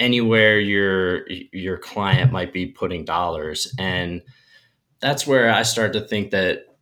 anywhere 0.00 0.58
your 0.58 1.28
your 1.28 1.76
client 1.76 2.32
might 2.32 2.52
be 2.52 2.66
putting 2.66 3.04
dollars 3.04 3.74
and 3.78 4.22
that's 5.00 5.26
where 5.26 5.52
I 5.52 5.62
start 5.62 5.92
to 5.94 6.00
think 6.00 6.30
that 6.30 6.76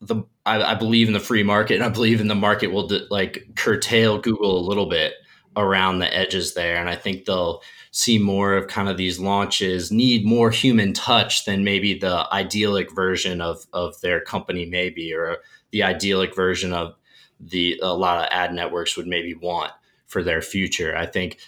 the 0.00 0.24
I, 0.46 0.72
I, 0.72 0.74
believe 0.74 1.06
in 1.06 1.12
the 1.12 1.20
free 1.20 1.42
market 1.42 1.74
and 1.74 1.84
I 1.84 1.90
believe 1.90 2.20
in 2.20 2.28
the 2.28 2.34
market 2.34 2.68
will 2.68 2.90
like 3.10 3.46
curtail 3.56 4.18
Google 4.18 4.58
a 4.58 4.66
little 4.66 4.86
bit 4.86 5.14
around 5.56 5.98
the 5.98 6.14
edges 6.16 6.54
there. 6.54 6.76
And 6.76 6.88
I 6.88 6.96
think 6.96 7.24
they'll 7.24 7.62
see 7.90 8.18
more 8.18 8.54
of 8.54 8.68
kind 8.68 8.88
of 8.88 8.96
these 8.96 9.18
launches 9.18 9.90
need 9.90 10.24
more 10.24 10.50
human 10.50 10.92
touch 10.92 11.44
than 11.44 11.64
maybe 11.64 11.98
the 11.98 12.26
idyllic 12.32 12.94
version 12.94 13.40
of, 13.40 13.66
of 13.72 14.00
their 14.00 14.20
company 14.20 14.64
maybe, 14.64 15.12
or 15.12 15.38
the 15.72 15.82
idyllic 15.82 16.34
version 16.34 16.72
of 16.72 16.94
the 17.40 17.78
a 17.82 17.94
lot 17.94 18.18
of 18.18 18.28
ad 18.30 18.52
networks 18.52 18.96
would 18.96 19.06
maybe 19.06 19.34
want 19.34 19.72
for 20.06 20.22
their 20.22 20.42
future. 20.42 20.96
I 20.96 21.06
think 21.06 21.38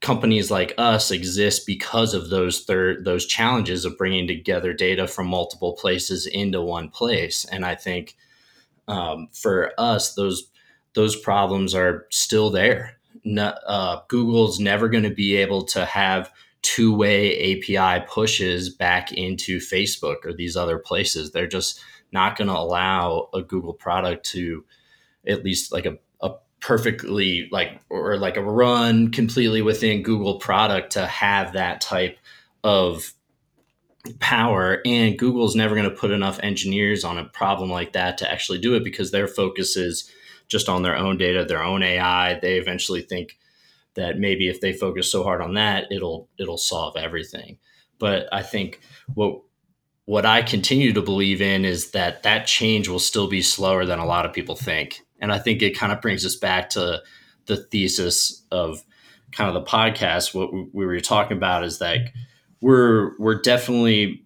companies 0.00 0.50
like 0.50 0.74
us 0.78 1.10
exist 1.10 1.66
because 1.66 2.14
of 2.14 2.30
those 2.30 2.60
third 2.60 3.04
those 3.04 3.26
challenges 3.26 3.84
of 3.84 3.98
bringing 3.98 4.26
together 4.26 4.72
data 4.72 5.06
from 5.06 5.26
multiple 5.26 5.72
places 5.72 6.26
into 6.26 6.60
one 6.60 6.88
place. 6.88 7.44
And 7.46 7.64
I 7.64 7.74
think 7.74 8.16
um, 8.86 9.28
for 9.32 9.72
us, 9.78 10.14
those 10.14 10.50
those 10.94 11.16
problems 11.16 11.74
are 11.74 12.06
still 12.10 12.50
there. 12.50 12.96
No, 13.24 13.48
uh, 13.66 14.00
Google's 14.08 14.58
never 14.58 14.88
going 14.88 15.04
to 15.04 15.14
be 15.14 15.36
able 15.36 15.64
to 15.66 15.84
have 15.84 16.30
two 16.62 16.94
way 16.94 17.56
API 17.56 18.04
pushes 18.08 18.68
back 18.68 19.12
into 19.12 19.58
Facebook 19.58 20.24
or 20.24 20.32
these 20.32 20.56
other 20.56 20.78
places. 20.78 21.30
They're 21.30 21.46
just 21.46 21.80
not 22.12 22.36
going 22.36 22.48
to 22.48 22.56
allow 22.56 23.28
a 23.34 23.42
Google 23.42 23.74
product 23.74 24.24
to 24.26 24.64
at 25.26 25.44
least 25.44 25.72
like 25.72 25.86
a, 25.86 25.98
a 26.20 26.32
perfectly 26.60 27.48
like 27.50 27.80
or 27.90 28.18
like 28.18 28.36
a 28.36 28.42
run 28.42 29.10
completely 29.10 29.62
within 29.62 30.02
Google 30.02 30.38
product 30.38 30.92
to 30.92 31.06
have 31.06 31.52
that 31.52 31.80
type 31.80 32.18
of 32.64 33.12
power 34.20 34.80
and 34.84 35.18
Google's 35.18 35.56
never 35.56 35.74
going 35.74 35.88
to 35.88 35.94
put 35.94 36.10
enough 36.10 36.40
engineers 36.42 37.04
on 37.04 37.18
a 37.18 37.24
problem 37.24 37.70
like 37.70 37.92
that 37.92 38.18
to 38.18 38.30
actually 38.30 38.58
do 38.58 38.74
it 38.74 38.84
because 38.84 39.10
their 39.10 39.28
focus 39.28 39.76
is 39.76 40.10
just 40.46 40.68
on 40.68 40.82
their 40.82 40.96
own 40.96 41.18
data, 41.18 41.44
their 41.44 41.62
own 41.62 41.82
AI. 41.82 42.38
They 42.40 42.56
eventually 42.56 43.02
think 43.02 43.38
that 43.94 44.18
maybe 44.18 44.48
if 44.48 44.60
they 44.60 44.72
focus 44.72 45.10
so 45.10 45.22
hard 45.22 45.42
on 45.42 45.54
that, 45.54 45.90
it'll 45.90 46.28
it'll 46.38 46.58
solve 46.58 46.96
everything. 46.96 47.58
But 47.98 48.28
I 48.32 48.42
think 48.42 48.80
what 49.14 49.42
what 50.04 50.24
I 50.24 50.42
continue 50.42 50.92
to 50.94 51.02
believe 51.02 51.42
in 51.42 51.64
is 51.64 51.90
that 51.90 52.22
that 52.22 52.46
change 52.46 52.88
will 52.88 52.98
still 52.98 53.28
be 53.28 53.42
slower 53.42 53.84
than 53.84 53.98
a 53.98 54.06
lot 54.06 54.24
of 54.24 54.32
people 54.32 54.56
think. 54.56 55.02
And 55.20 55.32
I 55.32 55.38
think 55.38 55.62
it 55.62 55.76
kind 55.76 55.92
of 55.92 56.00
brings 56.00 56.24
us 56.24 56.36
back 56.36 56.70
to 56.70 57.02
the 57.46 57.56
thesis 57.56 58.42
of 58.50 58.82
kind 59.32 59.48
of 59.48 59.54
the 59.54 59.68
podcast. 59.68 60.34
What 60.34 60.52
we 60.52 60.86
were 60.86 61.00
talking 61.00 61.36
about 61.36 61.64
is 61.64 61.78
that 61.78 61.98
we're 62.60 63.16
we're 63.18 63.40
definitely 63.40 64.24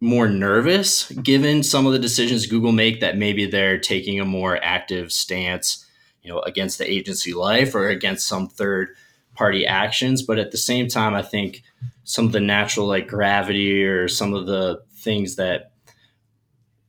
more 0.00 0.28
nervous 0.28 1.10
given 1.12 1.62
some 1.62 1.86
of 1.86 1.92
the 1.92 1.98
decisions 1.98 2.46
Google 2.46 2.72
make 2.72 3.00
that 3.00 3.16
maybe 3.16 3.46
they're 3.46 3.78
taking 3.78 4.20
a 4.20 4.24
more 4.24 4.62
active 4.62 5.10
stance, 5.10 5.86
you 6.22 6.30
know, 6.30 6.40
against 6.40 6.78
the 6.78 6.90
agency 6.90 7.32
life 7.32 7.74
or 7.74 7.88
against 7.88 8.26
some 8.28 8.46
third 8.48 8.90
party 9.34 9.66
actions. 9.66 10.22
But 10.22 10.38
at 10.38 10.50
the 10.50 10.58
same 10.58 10.88
time, 10.88 11.14
I 11.14 11.22
think 11.22 11.62
some 12.04 12.26
of 12.26 12.32
the 12.32 12.40
natural 12.40 12.86
like 12.86 13.08
gravity 13.08 13.84
or 13.84 14.08
some 14.08 14.34
of 14.34 14.46
the 14.46 14.82
things 14.96 15.36
that 15.36 15.72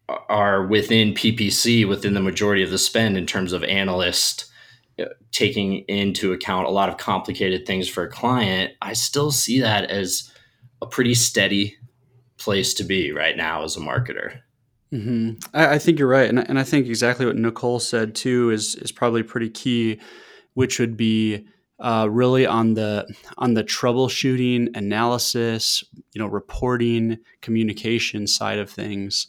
are 0.07 0.65
within 0.65 1.13
PPC, 1.13 1.87
within 1.87 2.13
the 2.13 2.21
majority 2.21 2.63
of 2.63 2.69
the 2.69 2.77
spend 2.77 3.17
in 3.17 3.25
terms 3.25 3.53
of 3.53 3.63
analyst 3.63 4.45
uh, 4.99 5.05
taking 5.31 5.79
into 5.87 6.31
account 6.31 6.67
a 6.67 6.71
lot 6.71 6.89
of 6.89 6.97
complicated 6.97 7.65
things 7.65 7.89
for 7.89 8.03
a 8.03 8.09
client, 8.09 8.73
I 8.81 8.93
still 8.93 9.31
see 9.31 9.59
that 9.59 9.89
as 9.89 10.31
a 10.81 10.85
pretty 10.85 11.13
steady 11.13 11.77
place 12.37 12.73
to 12.75 12.83
be 12.83 13.11
right 13.11 13.35
now 13.35 13.63
as 13.63 13.75
a 13.75 13.79
marketer. 13.79 14.39
Mm-hmm. 14.93 15.33
I, 15.53 15.73
I, 15.73 15.79
think 15.79 15.99
you're 15.99 16.07
right, 16.07 16.29
and, 16.29 16.39
and 16.47 16.57
I 16.57 16.63
think 16.63 16.87
exactly 16.87 17.25
what 17.25 17.35
Nicole 17.35 17.79
said 17.79 18.15
too 18.15 18.51
is 18.51 18.75
is 18.75 18.91
probably 18.91 19.21
pretty 19.21 19.49
key, 19.49 19.99
which 20.53 20.79
would 20.79 20.95
be 20.95 21.45
uh, 21.79 22.07
really 22.09 22.45
on 22.45 22.73
the 22.73 23.05
on 23.37 23.53
the 23.53 23.65
troubleshooting, 23.65 24.75
analysis, 24.77 25.83
you 26.13 26.21
know, 26.21 26.27
reporting, 26.27 27.17
communication 27.41 28.27
side 28.27 28.59
of 28.59 28.69
things. 28.69 29.27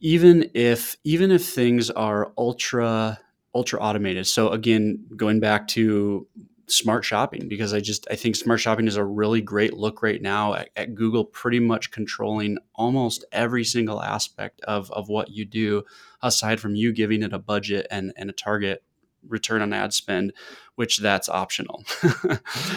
Even 0.00 0.50
if 0.54 0.96
even 1.04 1.30
if 1.30 1.44
things 1.46 1.90
are 1.90 2.32
ultra 2.36 3.20
ultra 3.54 3.80
automated, 3.80 4.26
so 4.26 4.50
again, 4.50 5.06
going 5.16 5.40
back 5.40 5.68
to 5.68 6.26
smart 6.70 7.04
shopping 7.04 7.48
because 7.48 7.74
I 7.74 7.80
just 7.80 8.06
I 8.10 8.14
think 8.14 8.36
smart 8.36 8.60
shopping 8.60 8.86
is 8.86 8.96
a 8.96 9.04
really 9.04 9.40
great 9.40 9.74
look 9.74 10.02
right 10.02 10.22
now 10.22 10.54
at, 10.54 10.70
at, 10.76 10.94
Google 10.94 11.24
pretty 11.24 11.58
much 11.58 11.90
controlling 11.90 12.58
almost 12.74 13.24
every 13.32 13.64
single 13.64 14.00
aspect 14.02 14.60
of 14.62 14.90
of 14.92 15.08
what 15.08 15.30
you 15.30 15.44
do 15.44 15.82
aside 16.22 16.60
from 16.60 16.74
you 16.74 16.92
giving 16.92 17.22
it 17.22 17.32
a 17.32 17.38
budget 17.38 17.86
and 17.90 18.12
and 18.16 18.30
a 18.30 18.32
target 18.32 18.84
return 19.26 19.60
on 19.60 19.72
ad 19.72 19.92
spend 19.92 20.32
which 20.76 20.98
that's 20.98 21.28
optional 21.28 21.84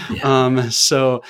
yeah. 0.10 0.46
um, 0.46 0.72
so 0.72 1.24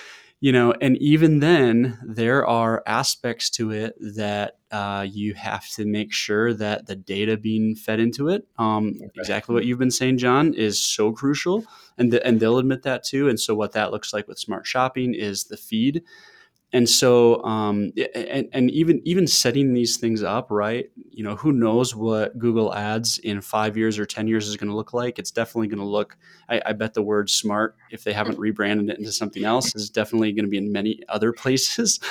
you 0.44 0.52
know 0.52 0.74
and 0.82 0.98
even 0.98 1.39
then 1.39 1.98
there 2.06 2.46
are 2.46 2.84
aspects 2.86 3.50
to 3.50 3.72
it 3.72 3.96
that 4.00 4.58
uh, 4.72 5.06
you 5.08 5.36
have 5.36 5.68
to 5.70 5.86
make 5.86 6.12
sure 6.12 6.54
that 6.54 6.88
the 6.88 6.96
data 6.96 7.38
being 7.38 7.76
fed 7.76 8.00
into 8.00 8.28
it 8.28 8.46
um, 8.58 8.94
okay. 8.96 9.10
exactly 9.16 9.54
what 9.56 9.66
you've 9.66 9.80
been 9.80 9.91
saying 9.91 10.18
john 10.18 10.54
is 10.54 10.80
so 10.80 11.12
crucial. 11.12 11.66
And, 11.98 12.12
the, 12.12 12.26
and 12.26 12.39
they'll 12.39 12.58
admit 12.58 12.84
that 12.84 13.04
too. 13.04 13.30
And 13.30 13.39
so 13.39 13.54
what 13.54 13.74
that 13.74 13.91
looks 13.91 14.14
like 14.14 14.28
with 14.28 14.39
smart 14.39 14.66
shopping 14.66 15.14
is 15.14 15.46
the 15.46 15.58
feed 15.58 16.04
and 16.74 16.90
so 16.90 17.42
um, 17.44 17.94
and, 18.16 18.50
and 18.52 18.72
even 18.72 19.00
even 19.06 19.28
setting 19.28 19.74
these 19.74 19.98
things 19.98 20.24
up 20.24 20.48
right 20.50 20.90
you 21.12 21.24
know 21.24 21.36
who 21.36 21.52
knows 21.52 21.96
what 21.96 22.38
google 22.40 22.74
ads 22.74 23.20
in 23.20 23.40
five 23.40 23.78
years 23.78 24.00
or 24.00 24.06
ten 24.06 24.28
years 24.28 24.48
is 24.48 24.58
going 24.58 24.70
to 24.70 24.76
look 24.76 24.94
like. 24.94 25.20
It's 25.20 25.32
definitely 25.32 25.68
going 25.68 25.80
to 25.80 25.86
look 25.86 26.18
I, 26.50 26.62
I, 26.66 26.74
bet 26.74 26.94
the 26.94 27.02
word 27.02 27.30
smart 27.30 27.76
if 27.92 28.04
they 28.04 28.12
haven't 28.12 28.40
rebranded 28.40 28.90
it 28.90 28.98
into 28.98 29.12
something 29.12 29.46
else 29.46 29.76
is 29.76 29.90
definitely 29.90 30.34
going 30.34 30.46
to 30.46 30.52
be 30.52 30.58
in 30.58 30.72
many 30.72 31.00
other 31.08 31.32
places. 31.32 32.00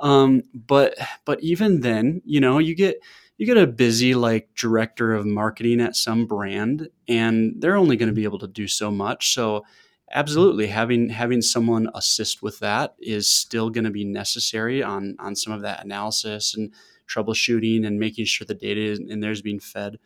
Um, 0.00 0.44
but 0.54 0.94
but 1.24 1.42
even 1.42 1.80
then 1.80 2.22
you 2.24 2.38
know 2.38 2.60
you 2.60 2.76
get 2.76 3.02
you 3.36 3.46
get 3.46 3.56
a 3.56 3.66
busy 3.66 4.14
like 4.14 4.48
director 4.54 5.12
of 5.12 5.26
marketing 5.26 5.80
at 5.80 5.96
some 5.96 6.24
brand 6.24 6.88
and 7.08 7.54
they're 7.58 7.76
only 7.76 7.96
going 7.96 8.08
to 8.08 8.14
be 8.14 8.22
able 8.22 8.38
to 8.38 8.46
do 8.46 8.68
so 8.68 8.92
much. 8.92 9.34
So 9.34 9.64
absolutely. 10.12 10.68
Having 10.68 11.10
having 11.10 11.42
someone 11.42 11.88
assist 11.94 12.42
with 12.42 12.58
that 12.60 12.94
is 12.98 13.28
still 13.28 13.70
going 13.70 13.84
to 13.84 13.90
be 13.90 14.04
necessary 14.04 14.82
on 14.82 15.16
on 15.18 15.36
some 15.36 15.52
of 15.52 15.62
that 15.62 15.84
analysis 15.84 16.54
and 16.54 16.72
troubleshooting 17.08 17.86
and 17.86 17.98
making 17.98 18.26
sure 18.26 18.44
the 18.46 18.54
data 18.54 18.98
in 19.08 19.20
there 19.20 19.30
is 19.30 19.42
being 19.42 19.60
fed. 19.60 19.98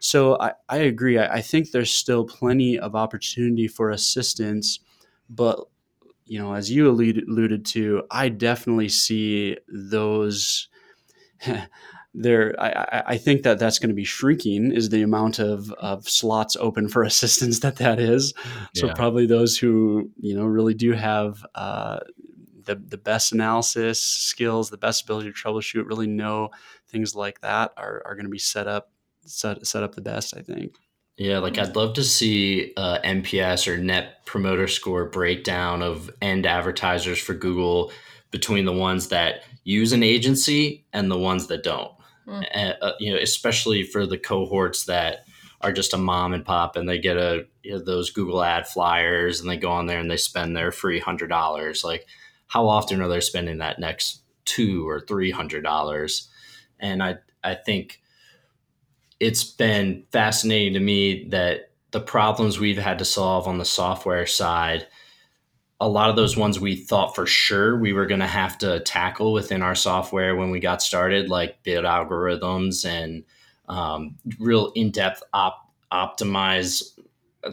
So 0.00 0.38
i, 0.40 0.52
I 0.68 0.78
agree. 0.78 1.18
I, 1.18 1.36
I 1.36 1.40
think 1.42 1.70
there's 1.70 1.90
still 1.90 2.24
plenty 2.24 2.78
of 2.78 2.94
opportunity 2.94 3.68
for 3.68 3.90
assistance 3.90 4.80
but 5.30 5.60
you 6.26 6.38
know 6.38 6.54
as 6.54 6.70
you 6.70 6.88
alluded, 6.88 7.28
alluded 7.28 7.64
to 7.64 8.02
i 8.10 8.28
definitely 8.28 8.88
see 8.88 9.56
those 9.68 10.68
there 12.20 12.54
I, 12.58 13.02
I 13.06 13.16
think 13.16 13.42
that 13.44 13.58
that's 13.58 13.78
going 13.78 13.90
to 13.90 13.94
be 13.94 14.04
shrinking 14.04 14.72
is 14.72 14.88
the 14.88 15.02
amount 15.02 15.38
of, 15.38 15.70
of 15.72 16.08
slots 16.08 16.56
open 16.56 16.88
for 16.88 17.02
assistance 17.04 17.60
that 17.60 17.76
that 17.76 18.00
is. 18.00 18.34
So 18.74 18.88
yeah. 18.88 18.94
probably 18.94 19.26
those 19.26 19.56
who 19.56 20.10
you 20.20 20.34
know 20.34 20.44
really 20.44 20.74
do 20.74 20.92
have 20.92 21.46
uh, 21.54 22.00
the, 22.64 22.74
the 22.74 22.98
best 22.98 23.32
analysis 23.32 24.00
skills 24.00 24.68
the 24.68 24.76
best 24.76 25.04
ability 25.04 25.32
to 25.32 25.34
troubleshoot 25.34 25.86
really 25.86 26.06
know 26.06 26.50
things 26.88 27.14
like 27.14 27.40
that 27.40 27.72
are, 27.76 28.02
are 28.04 28.14
going 28.14 28.26
to 28.26 28.30
be 28.30 28.38
set 28.38 28.66
up 28.66 28.90
set, 29.24 29.66
set 29.66 29.82
up 29.82 29.94
the 29.94 30.00
best 30.00 30.36
i 30.36 30.40
think. 30.40 30.74
Yeah, 31.16 31.38
like 31.38 31.58
I'd 31.58 31.74
love 31.74 31.94
to 31.94 32.04
see 32.04 32.72
uh, 32.76 33.00
NPS 33.04 33.66
or 33.66 33.76
Net 33.76 34.24
Promoter 34.24 34.68
Score 34.68 35.06
breakdown 35.06 35.82
of 35.82 36.12
end 36.22 36.46
advertisers 36.46 37.18
for 37.18 37.34
Google 37.34 37.90
between 38.30 38.66
the 38.66 38.72
ones 38.72 39.08
that 39.08 39.42
use 39.64 39.92
an 39.92 40.04
agency 40.04 40.86
and 40.92 41.10
the 41.10 41.18
ones 41.18 41.48
that 41.48 41.64
don't 41.64 41.90
mm. 42.28 42.76
uh, 42.80 42.92
you 42.98 43.12
know, 43.12 43.18
especially 43.18 43.82
for 43.82 44.06
the 44.06 44.18
cohorts 44.18 44.84
that 44.84 45.24
are 45.60 45.72
just 45.72 45.94
a 45.94 45.98
mom 45.98 46.34
and 46.34 46.44
pop 46.44 46.76
and 46.76 46.88
they 46.88 46.98
get 46.98 47.16
a 47.16 47.46
you 47.62 47.72
know, 47.72 47.78
those 47.78 48.10
Google 48.10 48.42
ad 48.42 48.66
flyers 48.66 49.40
and 49.40 49.50
they 49.50 49.56
go 49.56 49.70
on 49.70 49.86
there 49.86 49.98
and 49.98 50.10
they 50.10 50.16
spend 50.16 50.56
their 50.56 50.70
free 50.70 51.00
hundred 51.00 51.28
dollars. 51.28 51.82
Like, 51.84 52.06
how 52.46 52.68
often 52.68 53.00
are 53.00 53.08
they 53.08 53.20
spending 53.20 53.58
that 53.58 53.78
next 53.78 54.22
two 54.44 54.88
or 54.88 55.00
three 55.00 55.30
hundred 55.30 55.62
dollars? 55.62 56.28
And 56.78 57.02
I 57.02 57.16
I 57.42 57.54
think 57.54 58.00
it's 59.20 59.44
been 59.44 60.04
fascinating 60.12 60.74
to 60.74 60.80
me 60.80 61.28
that 61.30 61.70
the 61.90 62.00
problems 62.00 62.58
we've 62.58 62.78
had 62.78 62.98
to 62.98 63.04
solve 63.04 63.48
on 63.48 63.58
the 63.58 63.64
software 63.64 64.26
side 64.26 64.86
a 65.80 65.88
lot 65.88 66.10
of 66.10 66.16
those 66.16 66.36
ones 66.36 66.58
we 66.58 66.74
thought 66.74 67.14
for 67.14 67.26
sure 67.26 67.78
we 67.78 67.92
were 67.92 68.06
going 68.06 68.20
to 68.20 68.26
have 68.26 68.58
to 68.58 68.80
tackle 68.80 69.32
within 69.32 69.62
our 69.62 69.76
software 69.76 70.34
when 70.34 70.50
we 70.50 70.58
got 70.58 70.82
started, 70.82 71.28
like 71.28 71.62
bid 71.62 71.84
algorithms 71.84 72.84
and 72.84 73.24
um, 73.68 74.16
real 74.40 74.72
in-depth 74.74 75.22
op- 75.32 75.70
optimize, 75.92 76.82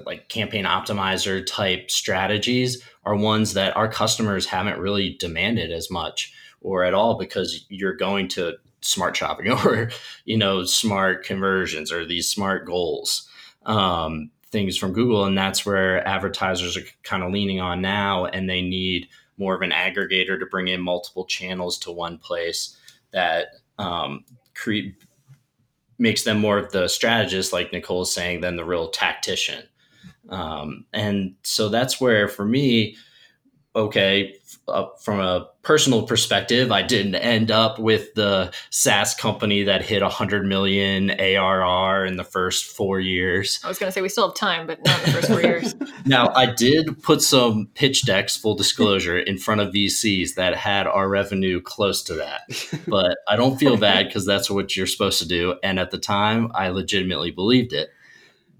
like 0.05 0.28
campaign 0.28 0.65
optimizer 0.65 1.45
type 1.45 1.91
strategies, 1.91 2.82
are 3.05 3.15
ones 3.15 3.53
that 3.53 3.76
our 3.78 3.88
customers 3.88 4.47
haven't 4.47 4.80
really 4.80 5.15
demanded 5.19 5.71
as 5.71 5.91
much 5.91 6.34
or 6.61 6.84
at 6.84 6.95
all 6.95 7.19
because 7.19 7.65
you're 7.69 7.95
going 7.95 8.28
to 8.28 8.55
smart 8.82 9.15
shopping 9.15 9.51
or 9.65 9.91
you 10.26 10.38
know 10.38 10.63
smart 10.63 11.23
conversions 11.23 11.91
or 11.91 12.05
these 12.05 12.28
smart 12.28 12.65
goals. 12.65 13.30
Um, 13.65 14.32
things 14.56 14.78
from 14.78 14.93
Google, 14.93 15.26
and 15.26 15.38
that's 15.38 15.66
where 15.66 16.08
advertisers 16.08 16.78
are 16.78 16.86
kind 17.03 17.24
of 17.24 17.34
leaning 17.34 17.60
on 17.60 17.82
now, 17.82 18.26
and 18.26 18.49
they 18.49 18.62
need 18.62 19.10
more 19.38 19.53
of 19.53 19.62
an 19.62 19.72
aggregator 19.72 20.39
to 20.39 20.45
bring 20.45 20.70
in 20.70 20.80
multiple 20.80 21.26
channels 21.26 21.78
to 21.80 21.91
one 21.91 22.18
place 22.18 22.78
that 23.12 23.47
um, 23.78 24.24
create 24.53 24.95
makes 25.97 26.24
them 26.24 26.39
more 26.39 26.58
of 26.58 26.72
the 26.72 26.88
strategist, 26.88 27.51
like 27.51 27.74
Nicole 27.74 28.03
is 28.03 28.14
saying, 28.14 28.39
than 28.39 28.56
the 28.56 28.64
real 28.64 28.88
tactician. 28.88 29.64
Um, 30.30 30.86
and 30.93 31.36
so 31.43 31.68
that's 31.68 31.99
where, 31.99 32.30
for 32.30 32.45
me, 32.45 32.95
okay, 33.76 34.38
uh, 34.68 34.88
from 34.99 35.20
a 35.20 35.47
personal 35.61 36.03
perspective, 36.03 36.72
I 36.72 36.82
didn't 36.82 37.16
end 37.16 37.51
up 37.51 37.78
with 37.78 38.13
the 38.16 38.51
SaaS 38.72 39.13
company 39.13 39.63
that 39.63 39.84
hit 39.84 40.01
100 40.01 40.45
million 40.45 41.11
ARR 41.11 42.05
in 42.05 42.18
the 42.18 42.24
first 42.24 42.66
four 42.66 42.99
years. 42.99 43.59
I 43.63 43.68
was 43.68 43.78
going 43.78 43.89
to 43.89 43.91
say 43.91 44.01
we 44.01 44.09
still 44.09 44.28
have 44.28 44.36
time, 44.36 44.66
but 44.66 44.84
not 44.84 44.99
in 44.99 45.05
the 45.05 45.11
first 45.11 45.28
four 45.28 45.41
years. 45.41 45.76
now, 46.05 46.30
I 46.34 46.47
did 46.47 47.01
put 47.03 47.22
some 47.22 47.68
pitch 47.76 48.05
decks, 48.05 48.36
full 48.36 48.55
disclosure, 48.55 49.20
in 49.20 49.38
front 49.38 49.61
of 49.61 49.74
VCs 49.74 50.36
that 50.36 50.55
had 50.55 50.88
our 50.88 51.07
revenue 51.07 51.61
close 51.61 52.01
to 52.03 52.16
that. 52.16 52.41
But 52.88 53.18
I 53.28 53.36
don't 53.36 53.57
feel 53.57 53.78
bad 53.86 54.07
because 54.07 54.26
that's 54.26 54.49
what 54.49 54.76
you're 54.76 54.88
supposed 54.88 55.20
to 55.20 55.28
do. 55.28 55.55
And 55.63 55.80
at 55.80 55.91
the 55.91 55.99
time, 55.99 56.51
I 56.55 56.70
legitimately 56.70 57.32
believed 57.32 57.74
it. 57.74 57.89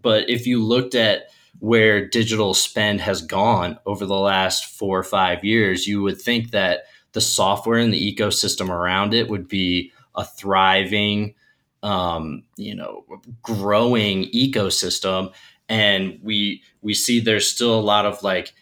But 0.02 0.30
if 0.30 0.46
you 0.46 0.64
looked 0.64 0.94
at 0.94 1.30
where 1.66 2.08
digital 2.08 2.54
spend 2.54 3.02
has 3.02 3.24
gone 3.24 3.76
over 3.88 4.06
the 4.06 4.14
last 4.14 4.66
four 4.66 5.00
or 5.00 5.04
five 5.04 5.44
years, 5.44 5.88
you 5.88 6.00
would 6.00 6.22
think 6.22 6.52
that 6.52 6.84
the 7.14 7.22
software 7.22 7.80
and 7.80 7.92
the 7.92 8.16
ecosystem 8.16 8.70
around 8.70 9.16
it 9.16 9.30
would 9.30 9.48
be 9.48 9.92
a 10.14 10.24
thriving, 10.24 11.34
um, 11.82 12.44
you 12.56 12.76
know, 12.76 13.04
growing 13.42 14.26
ecosystem. 14.26 15.34
And 15.68 16.20
we 16.22 16.62
we 16.84 16.94
see 16.94 17.20
there's 17.20 17.48
still 17.48 17.80
a 17.80 17.82
lot 17.82 18.06
of 18.06 18.22
like 18.22 18.54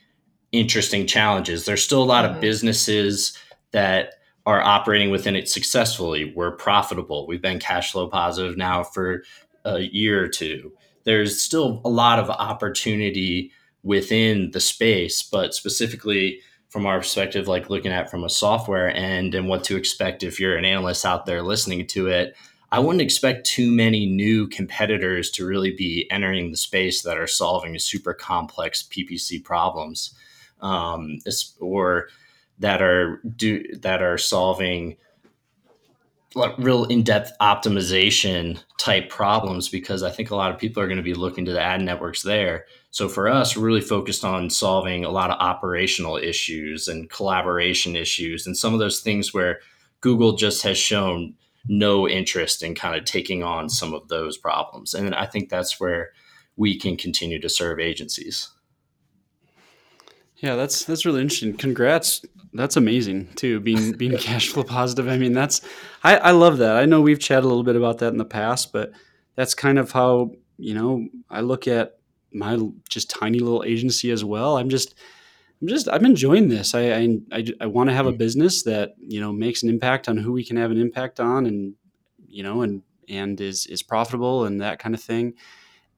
interesting 0.54 1.06
challenges. 1.06 1.66
There's 1.66 1.84
still 1.84 2.02
a 2.02 2.06
lot 2.06 2.24
mm-hmm. 2.24 2.36
of 2.36 2.42
businesses 2.42 3.38
that 3.72 4.14
are 4.46 4.62
operating 4.62 5.12
within 5.12 5.36
it 5.36 5.50
successfully. 5.50 6.32
We're 6.34 6.56
profitable. 6.56 7.28
We've 7.28 7.42
been 7.42 7.60
cash 7.60 7.92
flow 7.92 8.08
positive 8.08 8.56
now 8.56 8.86
for 8.86 9.26
a 9.66 9.80
year 9.80 10.24
or 10.24 10.30
two 10.30 10.72
there's 11.04 11.42
still 11.42 11.82
a 11.84 11.90
lot 11.90 12.20
of 12.20 12.30
opportunity 12.30 13.52
within 13.84 14.52
the 14.52 14.60
space, 14.60 15.22
but 15.22 15.54
specifically 15.54 16.40
from 16.70 16.86
our 16.86 17.00
perspective, 17.00 17.48
like 17.48 17.70
looking 17.70 17.92
at 17.92 18.10
from 18.10 18.24
a 18.24 18.30
software 18.30 18.90
end 18.96 19.36
and 19.36 19.48
what 19.48 19.64
to 19.66 19.76
expect 19.76 20.24
if 20.24 20.40
you're 20.40 20.58
an 20.58 20.66
analyst 20.66 21.06
out 21.06 21.26
there 21.26 21.44
listening 21.44 21.86
to 21.86 22.08
it, 22.08 22.36
I 22.72 22.80
wouldn't 22.80 23.04
expect 23.04 23.46
too 23.46 23.72
many 23.72 24.08
new 24.08 24.48
competitors 24.48 25.30
to 25.32 25.46
really 25.46 25.70
be 25.70 26.08
entering 26.10 26.50
the 26.50 26.58
space 26.58 27.04
that 27.04 27.20
are 27.20 27.28
solving 27.28 27.78
super 27.78 28.16
complex 28.16 28.82
PPC 28.82 29.44
problems, 29.44 30.16
um, 30.60 31.20
or 31.60 32.08
that 32.58 32.82
are 32.82 33.22
do 33.36 33.64
that 33.82 34.02
are 34.02 34.18
solving 34.18 34.98
like 36.36 36.56
real 36.58 36.86
in-depth 36.86 37.32
optimization 37.40 38.60
type 38.78 39.10
problems 39.10 39.70
because 39.70 40.04
I 40.04 40.10
think 40.10 40.32
a 40.32 40.36
lot 40.36 40.52
of 40.52 40.60
people 40.60 40.82
are 40.82 40.88
going 40.88 40.98
to 40.98 41.04
be 41.04 41.14
looking 41.14 41.46
to 41.46 41.54
the 41.54 41.62
ad 41.62 41.82
networks 41.82 42.24
there. 42.24 42.66
So 42.92 43.08
for 43.08 43.28
us, 43.28 43.56
we're 43.56 43.66
really 43.66 43.82
focused 43.82 44.24
on 44.24 44.50
solving 44.50 45.06
a 45.06 45.12
lot 45.12 45.30
of 45.30 45.40
operational 45.40 46.18
issues 46.18 46.88
and 46.88 47.10
collaboration 47.10 47.96
issues 47.96 48.46
and 48.48 48.58
some 48.58 48.74
of 48.74 48.80
those 48.80 49.00
things 49.00 49.34
where 49.34 49.60
Google 50.02 50.36
just 50.36 50.64
has 50.64 50.78
shown 50.78 51.36
no 51.68 52.08
interest 52.08 52.62
in 52.62 52.76
kind 52.76 52.96
of 52.96 53.06
taking 53.06 53.44
on 53.44 53.70
some 53.70 53.94
of 53.94 54.08
those 54.10 54.38
problems. 54.38 54.94
And 54.94 55.16
I 55.16 55.26
think 55.26 55.50
that's 55.50 55.80
where 55.80 56.12
we 56.58 56.78
can 56.78 56.98
continue 56.98 57.40
to 57.40 57.50
serve 57.50 57.80
agencies. 57.80 58.50
Yeah, 60.38 60.56
that's 60.56 60.84
that's 60.84 61.06
really 61.06 61.22
interesting. 61.22 61.54
Congrats. 61.56 62.26
That's 62.54 62.78
amazing 62.78 63.30
too. 63.36 63.60
Being 63.60 63.92
being 63.98 64.18
cash 64.18 64.50
flow 64.50 64.64
positive. 64.64 65.08
I 65.08 65.18
mean, 65.18 65.34
that's 65.34 65.62
I, 66.04 66.18
I 66.18 66.32
love 66.32 66.58
that. 66.60 66.78
I 66.78 66.86
know 66.86 67.02
we've 67.02 67.20
chatted 67.20 67.46
a 67.46 67.48
little 67.48 67.64
bit 67.64 67.76
about 67.76 68.00
that 68.00 68.14
in 68.14 68.18
the 68.18 68.26
past, 68.26 68.72
but 68.72 68.92
that's 69.36 69.54
kind 69.54 69.80
of 69.80 69.92
how 69.92 70.32
you 70.58 70.74
know 70.74 71.08
I 71.30 71.42
look 71.42 71.68
at 71.68 71.98
my 72.32 72.58
just 72.90 73.10
tiny 73.10 73.40
little 73.40 73.64
agency 73.64 74.12
as 74.12 74.24
well. 74.24 74.58
I'm 74.58 74.70
just 74.70 74.96
I'm 75.62 75.68
just 75.68 75.88
I'm 75.90 76.06
enjoying 76.06 76.50
this. 76.50 76.76
I 76.76 76.92
I, 76.92 77.18
I, 77.32 77.46
I 77.62 77.66
want 77.68 77.90
to 77.90 77.96
have 77.96 78.08
a 78.08 78.14
mm. 78.14 78.18
business 78.18 78.64
that 78.64 78.96
you 79.00 79.20
know 79.20 79.32
makes 79.32 79.64
an 79.64 79.70
impact 79.70 80.10
on 80.10 80.18
who 80.18 80.32
we 80.32 80.44
can 80.44 80.58
have 80.58 80.72
an 80.72 80.78
impact 80.78 81.20
on, 81.20 81.46
and 81.46 81.74
you 82.28 82.44
know, 82.44 82.62
and 82.62 82.82
and 83.10 83.40
is 83.40 83.66
is 83.68 83.82
profitable 83.82 84.46
and 84.46 84.62
that 84.62 84.80
kind 84.80 84.94
of 84.94 85.02
thing. 85.02 85.34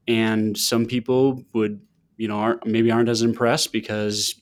And 0.08 0.56
some 0.56 0.86
people 0.86 1.42
would 1.52 1.80
you 2.16 2.28
know 2.28 2.36
aren't, 2.36 2.66
maybe 2.66 2.90
aren't 2.90 3.08
as 3.08 3.22
impressed 3.22 3.72
because 3.72 4.40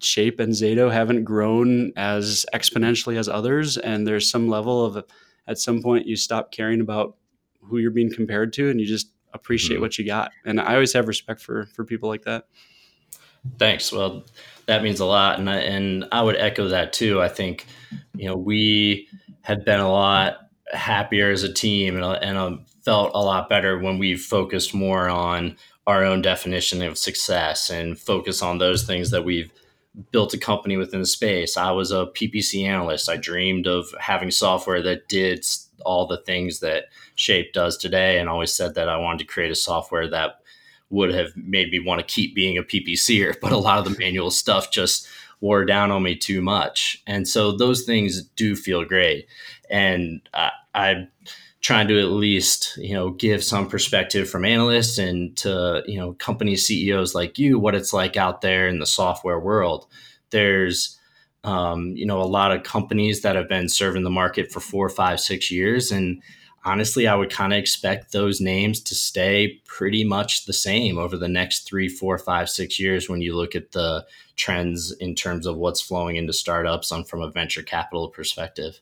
Shape 0.00 0.40
and 0.40 0.52
Zato 0.52 0.92
haven't 0.92 1.24
grown 1.24 1.92
as 1.96 2.46
exponentially 2.54 3.16
as 3.16 3.28
others, 3.28 3.76
and 3.76 4.06
there's 4.06 4.30
some 4.30 4.48
level 4.48 4.84
of 4.84 5.04
at 5.46 5.58
some 5.58 5.82
point 5.82 6.06
you 6.06 6.16
stop 6.16 6.52
caring 6.52 6.80
about 6.80 7.16
who 7.62 7.78
you're 7.78 7.90
being 7.90 8.12
compared 8.12 8.52
to, 8.54 8.70
and 8.70 8.80
you 8.80 8.86
just 8.86 9.12
appreciate 9.32 9.76
mm-hmm. 9.76 9.82
what 9.82 9.98
you 9.98 10.06
got. 10.06 10.32
And 10.44 10.60
I 10.60 10.74
always 10.74 10.92
have 10.92 11.08
respect 11.08 11.40
for 11.40 11.66
for 11.74 11.84
people 11.84 12.08
like 12.08 12.22
that. 12.22 12.46
Thanks. 13.58 13.90
Well, 13.92 14.24
that 14.66 14.82
means 14.82 15.00
a 15.00 15.06
lot, 15.06 15.38
and 15.38 15.48
I, 15.48 15.56
and 15.58 16.06
I 16.12 16.22
would 16.22 16.36
echo 16.36 16.68
that 16.68 16.92
too. 16.92 17.20
I 17.20 17.28
think 17.28 17.66
you 18.14 18.26
know 18.26 18.36
we 18.36 19.08
had 19.42 19.64
been 19.64 19.80
a 19.80 19.90
lot 19.90 20.38
happier 20.72 21.30
as 21.30 21.42
a 21.42 21.52
team, 21.52 21.96
and 21.96 22.04
and 22.04 22.66
felt 22.84 23.12
a 23.14 23.22
lot 23.22 23.48
better 23.48 23.78
when 23.78 23.98
we 23.98 24.16
focused 24.16 24.74
more 24.74 25.08
on 25.08 25.56
our 25.86 26.04
own 26.04 26.22
definition 26.22 26.82
of 26.82 26.96
success 26.96 27.70
and 27.70 27.98
focus 27.98 28.42
on 28.42 28.58
those 28.58 28.84
things 28.84 29.10
that 29.10 29.24
we've 29.24 29.52
built 30.12 30.34
a 30.34 30.38
company 30.38 30.76
within 30.76 31.00
the 31.00 31.06
space. 31.06 31.56
I 31.56 31.72
was 31.72 31.90
a 31.90 32.06
PPC 32.06 32.64
analyst. 32.64 33.08
I 33.08 33.16
dreamed 33.16 33.66
of 33.66 33.86
having 33.98 34.30
software 34.30 34.82
that 34.82 35.08
did 35.08 35.44
all 35.84 36.06
the 36.06 36.18
things 36.18 36.60
that 36.60 36.84
Shape 37.14 37.52
does 37.52 37.76
today, 37.76 38.18
and 38.18 38.28
always 38.28 38.52
said 38.52 38.74
that 38.74 38.88
I 38.88 38.96
wanted 38.96 39.18
to 39.18 39.32
create 39.32 39.50
a 39.50 39.56
software 39.56 40.08
that 40.08 40.40
would 40.90 41.12
have 41.14 41.36
made 41.36 41.70
me 41.70 41.78
want 41.80 42.00
to 42.00 42.14
keep 42.14 42.34
being 42.34 42.58
a 42.58 42.62
PPCer. 42.62 43.36
But 43.40 43.52
a 43.52 43.58
lot 43.58 43.78
of 43.78 43.84
the 43.92 43.98
manual 43.98 44.30
stuff 44.30 44.70
just 44.70 45.08
wore 45.40 45.64
down 45.64 45.90
on 45.90 46.02
me 46.02 46.16
too 46.16 46.40
much, 46.40 47.02
and 47.06 47.26
so 47.26 47.56
those 47.56 47.84
things 47.84 48.22
do 48.22 48.54
feel 48.54 48.84
great. 48.84 49.26
And 49.70 50.20
I, 50.34 50.50
I 50.74 51.08
trying 51.60 51.88
to 51.88 52.00
at 52.00 52.10
least 52.10 52.76
you 52.78 52.94
know 52.94 53.10
give 53.10 53.44
some 53.44 53.68
perspective 53.68 54.28
from 54.28 54.44
analysts 54.44 54.98
and 54.98 55.36
to 55.36 55.82
you 55.86 55.98
know 55.98 56.14
company 56.14 56.56
CEOs 56.56 57.14
like 57.14 57.38
you 57.38 57.58
what 57.58 57.74
it's 57.74 57.92
like 57.92 58.16
out 58.16 58.40
there 58.40 58.68
in 58.68 58.78
the 58.78 58.86
software 58.86 59.38
world. 59.38 59.86
There's 60.30 60.98
um, 61.44 61.96
you 61.96 62.06
know 62.06 62.20
a 62.20 62.24
lot 62.24 62.52
of 62.52 62.62
companies 62.62 63.22
that 63.22 63.36
have 63.36 63.48
been 63.48 63.68
serving 63.68 64.04
the 64.04 64.10
market 64.10 64.50
for 64.50 64.60
four, 64.60 64.88
five, 64.88 65.20
six 65.20 65.50
years, 65.50 65.90
and 65.90 66.22
honestly, 66.64 67.06
I 67.06 67.14
would 67.14 67.30
kind 67.30 67.52
of 67.52 67.58
expect 67.58 68.12
those 68.12 68.40
names 68.40 68.80
to 68.82 68.94
stay 68.94 69.60
pretty 69.66 70.04
much 70.04 70.44
the 70.46 70.52
same 70.52 70.98
over 70.98 71.16
the 71.16 71.28
next 71.28 71.60
three, 71.60 71.88
four, 71.88 72.18
five, 72.18 72.48
six 72.48 72.78
years 72.78 73.08
when 73.08 73.22
you 73.22 73.34
look 73.34 73.54
at 73.54 73.72
the 73.72 74.06
trends 74.36 74.92
in 74.92 75.14
terms 75.14 75.46
of 75.46 75.56
what's 75.56 75.80
flowing 75.80 76.16
into 76.16 76.32
startups 76.32 76.92
on 76.92 77.04
from 77.04 77.22
a 77.22 77.30
venture 77.30 77.62
capital 77.62 78.08
perspective. 78.08 78.80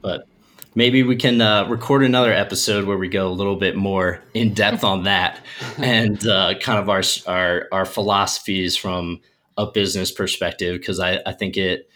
But 0.00 0.26
maybe 0.74 1.02
we 1.02 1.16
can 1.16 1.40
uh, 1.40 1.66
record 1.68 2.04
another 2.04 2.32
episode 2.32 2.84
where 2.84 2.98
we 2.98 3.08
go 3.08 3.28
a 3.28 3.32
little 3.32 3.56
bit 3.56 3.76
more 3.76 4.22
in 4.34 4.54
depth 4.54 4.84
on 4.84 5.04
that 5.04 5.44
and 5.78 6.26
uh, 6.26 6.54
kind 6.60 6.78
of 6.78 6.88
our, 6.88 7.02
our 7.26 7.68
our 7.72 7.84
philosophies 7.84 8.76
from 8.76 9.20
a 9.56 9.66
business 9.66 10.10
perspective 10.10 10.78
because 10.80 11.00
I, 11.00 11.20
I 11.26 11.32
think 11.32 11.56
it 11.56 11.88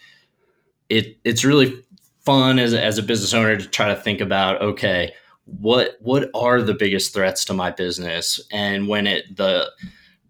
it 0.89 1.17
it's 1.23 1.43
really 1.43 1.73
fun 2.21 2.59
as 2.59 2.73
a, 2.73 2.83
as 2.83 2.97
a 2.97 3.03
business 3.03 3.33
owner 3.33 3.57
to 3.57 3.67
try 3.67 3.87
to 3.87 3.95
think 3.95 4.21
about 4.21 4.61
okay 4.61 5.13
what 5.57 5.97
what 6.01 6.29
are 6.33 6.61
the 6.61 6.73
biggest 6.73 7.13
threats 7.13 7.45
to 7.45 7.53
my 7.53 7.71
business? 7.71 8.39
And 8.51 8.87
when 8.87 9.07
it 9.07 9.35
the 9.35 9.71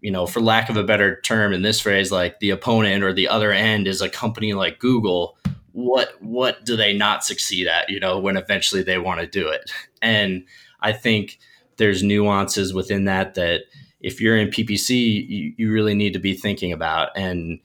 you 0.00 0.10
know 0.10 0.26
for 0.26 0.40
lack 0.40 0.68
of 0.68 0.76
a 0.76 0.84
better 0.84 1.20
term 1.20 1.52
in 1.52 1.62
this 1.62 1.80
phrase 1.80 2.10
like 2.10 2.40
the 2.40 2.50
opponent 2.50 3.04
or 3.04 3.12
the 3.12 3.28
other 3.28 3.52
end 3.52 3.86
is 3.86 4.00
a 4.00 4.08
company 4.08 4.54
like 4.54 4.78
Google 4.78 5.36
what 5.84 6.20
what 6.22 6.64
do 6.64 6.76
they 6.76 6.92
not 6.96 7.24
succeed 7.24 7.66
at 7.66 7.88
you 7.88 8.00
know 8.00 8.18
when 8.18 8.36
eventually 8.36 8.82
they 8.82 8.98
want 8.98 9.20
to 9.20 9.26
do 9.26 9.48
it? 9.48 9.70
And 10.02 10.44
i 10.80 10.92
think 10.92 11.38
there's 11.76 12.02
nuances 12.02 12.72
within 12.74 13.04
that 13.04 13.34
that 13.34 13.62
if 14.00 14.20
you're 14.20 14.36
in 14.36 14.48
ppc 14.48 14.90
you, 15.28 15.52
you 15.56 15.72
really 15.72 15.94
need 15.94 16.12
to 16.12 16.18
be 16.18 16.34
thinking 16.34 16.72
about 16.72 17.10
and 17.16 17.58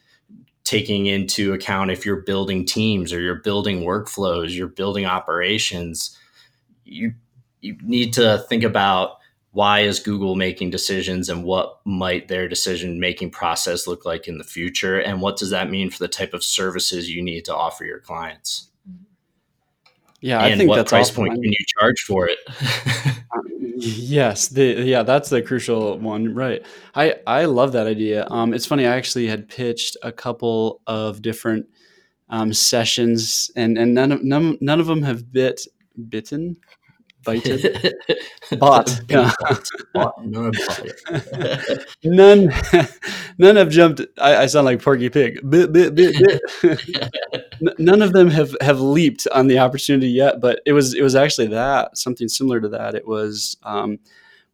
taking 0.64 1.06
into 1.06 1.54
account 1.54 1.92
if 1.92 2.06
you're 2.06 2.22
building 2.22 2.66
teams 2.66 3.14
or 3.14 3.22
you're 3.22 3.36
building 3.36 3.82
workflows 3.82 4.56
you're 4.56 4.68
building 4.68 5.06
operations 5.06 6.18
you 6.84 7.14
you 7.62 7.76
need 7.82 8.14
to 8.14 8.44
think 8.48 8.64
about 8.64 9.18
why 9.56 9.80
is 9.80 10.02
Google 10.02 10.36
making 10.36 10.70
decisions 10.70 11.30
and 11.30 11.46
what 11.46 11.80
might 11.86 12.28
their 12.28 12.50
decision 12.50 13.00
making 13.00 13.32
process 13.32 13.88
look 13.88 14.04
like 14.04 14.28
in 14.28 14.38
the 14.38 14.44
future? 14.44 15.00
And 15.00 15.22
what 15.22 15.38
does 15.38 15.50
that 15.52 15.70
mean 15.70 15.90
for 15.90 16.00
the 16.00 16.10
type 16.10 16.34
of 16.34 16.44
services 16.44 17.10
you 17.10 17.24
need 17.24 17.46
to 17.46 17.56
offer 17.56 17.86
your 17.86 18.02
clients? 18.02 18.68
Yeah, 20.20 20.44
and 20.44 20.54
I 20.54 20.58
think 20.58 20.70
what 20.70 20.76
that's 20.76 20.92
price 20.92 21.10
point 21.10 21.36
can 21.36 21.44
you 21.44 21.66
charge 21.80 22.02
for 22.02 22.28
it? 22.28 22.38
Yes, 23.78 24.48
the 24.48 24.64
yeah, 24.64 25.04
that's 25.04 25.30
the 25.30 25.42
crucial 25.42 26.00
one, 26.00 26.34
right? 26.34 26.66
I 26.96 27.16
I 27.28 27.44
love 27.44 27.74
that 27.74 27.88
idea. 27.88 28.26
Um, 28.30 28.54
it's 28.54 28.66
funny. 28.66 28.88
I 28.88 28.96
actually 28.96 29.28
had 29.28 29.50
pitched 29.50 29.98
a 30.02 30.14
couple 30.14 30.80
of 30.88 31.22
different 31.22 31.66
um, 32.30 32.54
sessions, 32.54 33.52
and 33.58 33.78
and 33.78 33.94
none 33.94 34.14
of 34.14 34.24
none, 34.24 34.58
none 34.62 34.80
of 34.80 34.88
them 34.88 35.04
have 35.04 35.30
bit 35.30 35.68
bitten 36.08 36.56
bited 37.26 37.96
bought 38.58 39.02
yeah. 39.10 39.32
none 42.04 42.46
none 42.46 42.88
none 43.38 43.56
have 43.56 43.70
jumped 43.70 44.02
I, 44.20 44.44
I, 44.44 44.46
sound 44.46 44.66
like 44.66 44.82
porky 44.82 45.10
pig. 45.10 45.40
Bit, 45.50 45.74
bit, 45.74 45.96
bit, 45.96 46.42
none 47.80 48.02
of 48.02 48.14
them 48.14 48.30
have 48.30 48.56
have 48.62 48.80
leaped 48.80 49.28
on 49.34 49.48
the 49.48 49.60
opportunity 49.60 50.10
yet 50.10 50.40
but 50.40 50.62
it 50.66 50.74
was 50.74 50.94
it 50.94 51.02
was 51.02 51.16
actually 51.16 51.48
that 51.48 51.98
something 51.98 52.28
similar 52.28 52.62
to 52.62 52.70
that. 52.70 52.96
It 52.96 53.08
was 53.08 53.58
um, 53.64 54.00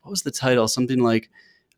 what 0.01 0.11
was 0.11 0.23
the 0.23 0.31
title? 0.31 0.67
Something 0.67 1.03
like 1.03 1.29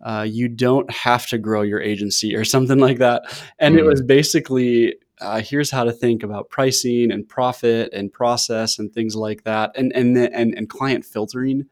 uh, 0.02 0.26
you 0.28 0.48
don't 0.48 0.90
have 0.92 1.28
to 1.28 1.38
grow 1.38 1.62
your 1.62 1.82
agency 1.82 2.36
or 2.36 2.46
something 2.46 2.78
like 2.78 3.00
that. 3.00 3.24
And 3.60 3.76
mm. 3.76 3.80
it 3.80 3.84
was 3.84 4.02
basically 4.02 4.96
uh, 5.24 5.42
here's 5.42 5.72
how 5.72 5.84
to 5.84 5.92
think 5.92 6.24
about 6.24 6.50
pricing 6.50 7.12
and 7.12 7.28
profit 7.28 7.94
and 7.94 8.12
process 8.12 8.78
and 8.78 8.94
things 8.94 9.16
like 9.16 9.44
that, 9.44 9.72
and 9.76 9.92
and 9.94 10.18
and, 10.18 10.54
and 10.56 10.70
client 10.70 11.06
filtering, 11.06 11.66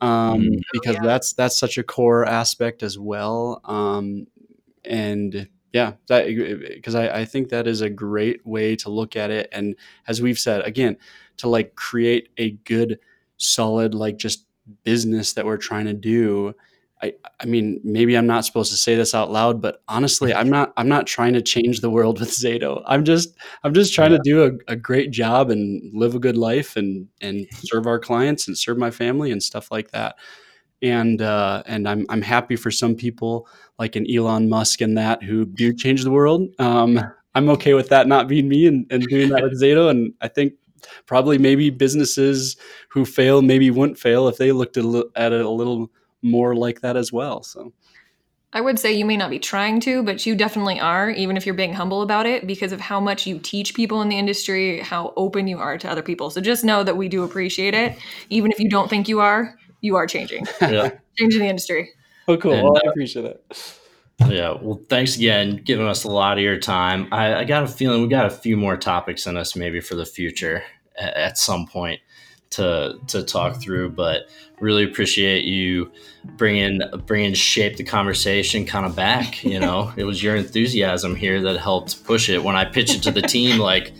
um, 0.00 0.42
mm, 0.42 0.60
because 0.72 0.94
yeah. 0.94 1.02
that's 1.02 1.32
that's 1.34 1.58
such 1.58 1.78
a 1.78 1.82
core 1.82 2.26
aspect 2.26 2.82
as 2.82 2.98
well. 2.98 3.60
Um, 3.64 4.26
and 4.84 5.48
yeah, 5.72 5.92
that 6.08 6.26
because 6.26 6.94
I, 6.94 7.20
I 7.20 7.24
think 7.24 7.50
that 7.50 7.66
is 7.66 7.82
a 7.82 7.90
great 7.90 8.46
way 8.46 8.76
to 8.76 8.90
look 8.90 9.14
at 9.14 9.30
it, 9.30 9.48
and 9.52 9.76
as 10.08 10.22
we've 10.22 10.38
said 10.38 10.62
again, 10.62 10.96
to 11.36 11.48
like 11.48 11.74
create 11.74 12.30
a 12.38 12.52
good, 12.52 12.98
solid 13.36 13.94
like 13.94 14.16
just 14.16 14.46
business 14.82 15.34
that 15.34 15.46
we're 15.46 15.56
trying 15.58 15.84
to 15.84 15.92
do 15.92 16.54
I, 17.02 17.12
I 17.40 17.44
mean, 17.44 17.80
maybe 17.84 18.16
I'm 18.16 18.26
not 18.26 18.44
supposed 18.44 18.70
to 18.70 18.76
say 18.78 18.94
this 18.94 19.14
out 19.14 19.30
loud, 19.30 19.60
but 19.60 19.82
honestly, 19.86 20.32
I'm 20.32 20.48
not, 20.48 20.72
I'm 20.78 20.88
not 20.88 21.06
trying 21.06 21.34
to 21.34 21.42
change 21.42 21.80
the 21.80 21.90
world 21.90 22.20
with 22.20 22.30
Zato. 22.30 22.82
I'm 22.86 23.04
just, 23.04 23.36
I'm 23.64 23.74
just 23.74 23.94
trying 23.94 24.12
yeah. 24.12 24.18
to 24.18 24.22
do 24.24 24.44
a, 24.44 24.72
a, 24.72 24.76
great 24.76 25.10
job 25.10 25.50
and 25.50 25.82
live 25.92 26.14
a 26.14 26.18
good 26.18 26.38
life 26.38 26.76
and, 26.76 27.08
and 27.20 27.46
serve 27.52 27.86
our 27.86 27.98
clients 27.98 28.48
and 28.48 28.56
serve 28.56 28.78
my 28.78 28.90
family 28.90 29.30
and 29.30 29.42
stuff 29.42 29.70
like 29.70 29.90
that. 29.90 30.16
And, 30.80 31.20
uh, 31.20 31.62
and 31.66 31.86
I'm, 31.86 32.06
I'm 32.08 32.22
happy 32.22 32.56
for 32.56 32.70
some 32.70 32.94
people 32.94 33.46
like 33.78 33.94
an 33.96 34.06
Elon 34.10 34.48
Musk 34.48 34.80
and 34.80 34.96
that 34.96 35.22
who 35.22 35.44
do 35.44 35.74
change 35.74 36.02
the 36.02 36.10
world. 36.10 36.48
Um, 36.58 36.98
I'm 37.34 37.50
okay 37.50 37.74
with 37.74 37.90
that 37.90 38.06
not 38.06 38.28
being 38.28 38.48
me 38.48 38.66
and, 38.66 38.86
and 38.90 39.02
doing 39.06 39.28
that 39.30 39.42
with 39.42 39.60
Zato. 39.60 39.90
And 39.90 40.14
I 40.22 40.28
think 40.28 40.54
probably 41.04 41.36
maybe 41.36 41.68
businesses 41.68 42.56
who 42.88 43.04
fail 43.04 43.42
maybe 43.42 43.70
wouldn't 43.70 43.98
fail 43.98 44.28
if 44.28 44.38
they 44.38 44.52
looked 44.52 44.78
at, 44.78 44.84
at 45.14 45.32
it 45.32 45.44
a 45.44 45.50
little 45.50 45.90
more 46.22 46.54
like 46.54 46.80
that 46.80 46.96
as 46.96 47.12
well. 47.12 47.42
So 47.42 47.72
I 48.52 48.60
would 48.60 48.78
say 48.78 48.92
you 48.92 49.04
may 49.04 49.16
not 49.16 49.28
be 49.28 49.38
trying 49.38 49.80
to, 49.80 50.02
but 50.02 50.24
you 50.24 50.34
definitely 50.34 50.80
are, 50.80 51.10
even 51.10 51.36
if 51.36 51.44
you're 51.44 51.54
being 51.54 51.74
humble 51.74 52.00
about 52.02 52.26
it, 52.26 52.46
because 52.46 52.72
of 52.72 52.80
how 52.80 53.00
much 53.00 53.26
you 53.26 53.38
teach 53.38 53.74
people 53.74 54.00
in 54.00 54.08
the 54.08 54.18
industry, 54.18 54.80
how 54.80 55.12
open 55.16 55.46
you 55.46 55.58
are 55.58 55.76
to 55.76 55.90
other 55.90 56.02
people. 56.02 56.30
So 56.30 56.40
just 56.40 56.64
know 56.64 56.82
that 56.82 56.96
we 56.96 57.08
do 57.08 57.22
appreciate 57.22 57.74
it. 57.74 57.98
Even 58.30 58.50
if 58.50 58.58
you 58.58 58.70
don't 58.70 58.88
think 58.88 59.08
you 59.08 59.20
are, 59.20 59.54
you 59.82 59.96
are 59.96 60.06
changing. 60.06 60.46
Yeah. 60.60 60.90
changing 61.18 61.40
the 61.40 61.48
industry. 61.48 61.90
Oh, 62.28 62.36
cool. 62.36 62.54
And, 62.54 62.62
well, 62.62 62.76
I 62.76 62.88
appreciate 62.88 63.26
it. 63.26 63.78
Yeah. 64.26 64.56
Well, 64.60 64.80
thanks 64.88 65.16
again, 65.16 65.60
giving 65.62 65.86
us 65.86 66.04
a 66.04 66.10
lot 66.10 66.38
of 66.38 66.42
your 66.42 66.58
time. 66.58 67.08
I, 67.12 67.34
I 67.34 67.44
got 67.44 67.62
a 67.62 67.68
feeling 67.68 68.00
we 68.00 68.08
got 68.08 68.26
a 68.26 68.30
few 68.30 68.56
more 68.56 68.78
topics 68.78 69.26
in 69.26 69.36
us 69.36 69.54
maybe 69.54 69.80
for 69.80 69.96
the 69.96 70.06
future 70.06 70.62
at, 70.98 71.14
at 71.14 71.38
some 71.38 71.66
point 71.66 72.00
to 72.50 72.98
to 73.08 73.22
talk 73.22 73.60
through 73.60 73.90
but 73.90 74.28
really 74.60 74.84
appreciate 74.84 75.44
you 75.44 75.90
bringing 76.36 76.80
bringing 77.06 77.34
shape 77.34 77.76
the 77.76 77.84
conversation 77.84 78.64
kind 78.64 78.86
of 78.86 78.96
back 78.96 79.44
you 79.44 79.60
know? 79.66 79.92
It 79.96 80.04
was 80.04 80.22
your 80.22 80.36
enthusiasm 80.36 81.14
here 81.14 81.42
that 81.42 81.58
helped 81.58 82.04
push 82.04 82.28
it. 82.28 82.42
When 82.42 82.56
i 82.56 82.64
pitched 82.64 82.94
it 82.94 83.02
to 83.04 83.10
the 83.10 83.22
team 83.22 83.58
like 83.58 83.92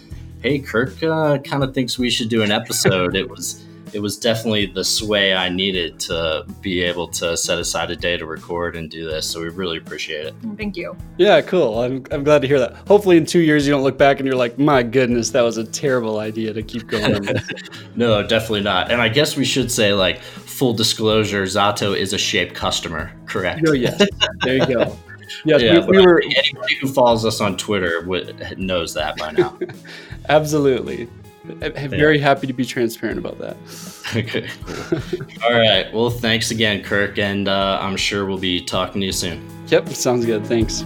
hey 0.43 0.59
kirk 0.59 1.03
uh, 1.03 1.39
kind 1.39 1.63
of 1.65 1.75
thinks 1.75 1.99
we 1.99 2.11
should 2.11 2.29
do 2.29 2.43
an 2.43 2.51
episode 2.51 3.17
it 3.17 3.29
was 3.29 3.66
it 3.97 4.03
was 4.03 4.19
definitely 4.19 4.67
the 4.67 4.85
sway 4.85 5.33
I 5.33 5.49
needed 5.49 5.99
to 6.01 6.45
be 6.61 6.83
able 6.83 7.09
to 7.09 7.35
set 7.35 7.59
aside 7.59 7.91
a 7.91 7.97
day 7.97 8.19
to 8.19 8.27
record 8.27 8.77
and 8.77 8.91
do 8.91 9.07
this. 9.07 9.27
So 9.27 9.41
we 9.41 9.49
really 9.49 9.79
appreciate 9.79 10.27
it. 10.27 10.35
Thank 10.59 10.77
you. 10.77 10.95
Yeah, 11.17 11.41
cool. 11.41 11.79
I'm, 11.81 12.05
I'm 12.11 12.23
glad 12.23 12.43
to 12.43 12.49
hear 12.49 12.59
that. 12.59 12.75
Hopefully, 12.87 13.17
in 13.17 13.25
two 13.25 13.39
years, 13.39 13.67
you 13.67 13.73
don't 13.73 13.83
look 13.83 13.97
back 13.97 14.19
and 14.19 14.27
you're 14.27 14.37
like, 14.37 14.59
my 14.59 14.83
goodness, 14.83 15.31
that 15.31 15.41
was 15.41 15.57
a 15.57 15.65
terrible 15.65 16.19
idea 16.19 16.53
to 16.53 16.63
keep 16.63 16.89
going. 16.89 17.27
no, 17.97 18.23
definitely 18.23 18.61
not. 18.61 18.91
And 18.93 19.01
I 19.01 19.09
guess 19.09 19.35
we 19.35 19.47
should 19.47 19.73
say, 19.73 19.95
like, 19.95 20.21
full 20.21 20.75
disclosure 20.75 21.45
Zato 21.45 21.97
is 21.97 22.13
a 22.13 22.19
shape 22.19 22.55
customer, 22.55 23.11
correct? 23.25 23.63
Oh, 23.67 23.73
yes. 23.73 24.07
There 24.43 24.57
you 24.57 24.67
go. 24.67 24.95
Yes, 25.47 25.63
yeah, 25.63 25.87
we, 25.87 25.97
we 25.97 26.07
were. 26.07 26.23
Anybody 26.23 26.77
who 26.83 26.89
follows 26.89 27.25
us 27.25 27.41
on 27.41 27.57
Twitter 27.57 28.03
would, 28.03 28.59
knows 28.59 28.93
that 28.93 29.17
by 29.17 29.33
now. 29.33 29.59
Absolutely. 30.29 31.09
I'm 31.63 31.91
very 31.91 32.19
happy 32.19 32.47
to 32.47 32.53
be 32.53 32.65
transparent 32.65 33.19
about 33.19 33.39
that. 33.39 33.57
Okay, 34.15 34.49
cool. 34.65 35.01
All 35.43 35.53
right. 35.53 35.93
Well, 35.93 36.11
thanks 36.11 36.53
again, 36.53 36.85
Kirk, 36.85 37.19
and 37.19 37.49
uh, 37.49 37.81
I'm 37.83 37.97
sure 37.97 38.25
we'll 38.25 38.39
be 38.39 38.61
talking 38.61 39.01
to 39.01 39.07
you 39.07 39.13
soon. 39.13 39.45
Yep, 39.67 39.89
sounds 39.89 40.25
good. 40.25 40.47
Thanks. 40.47 40.85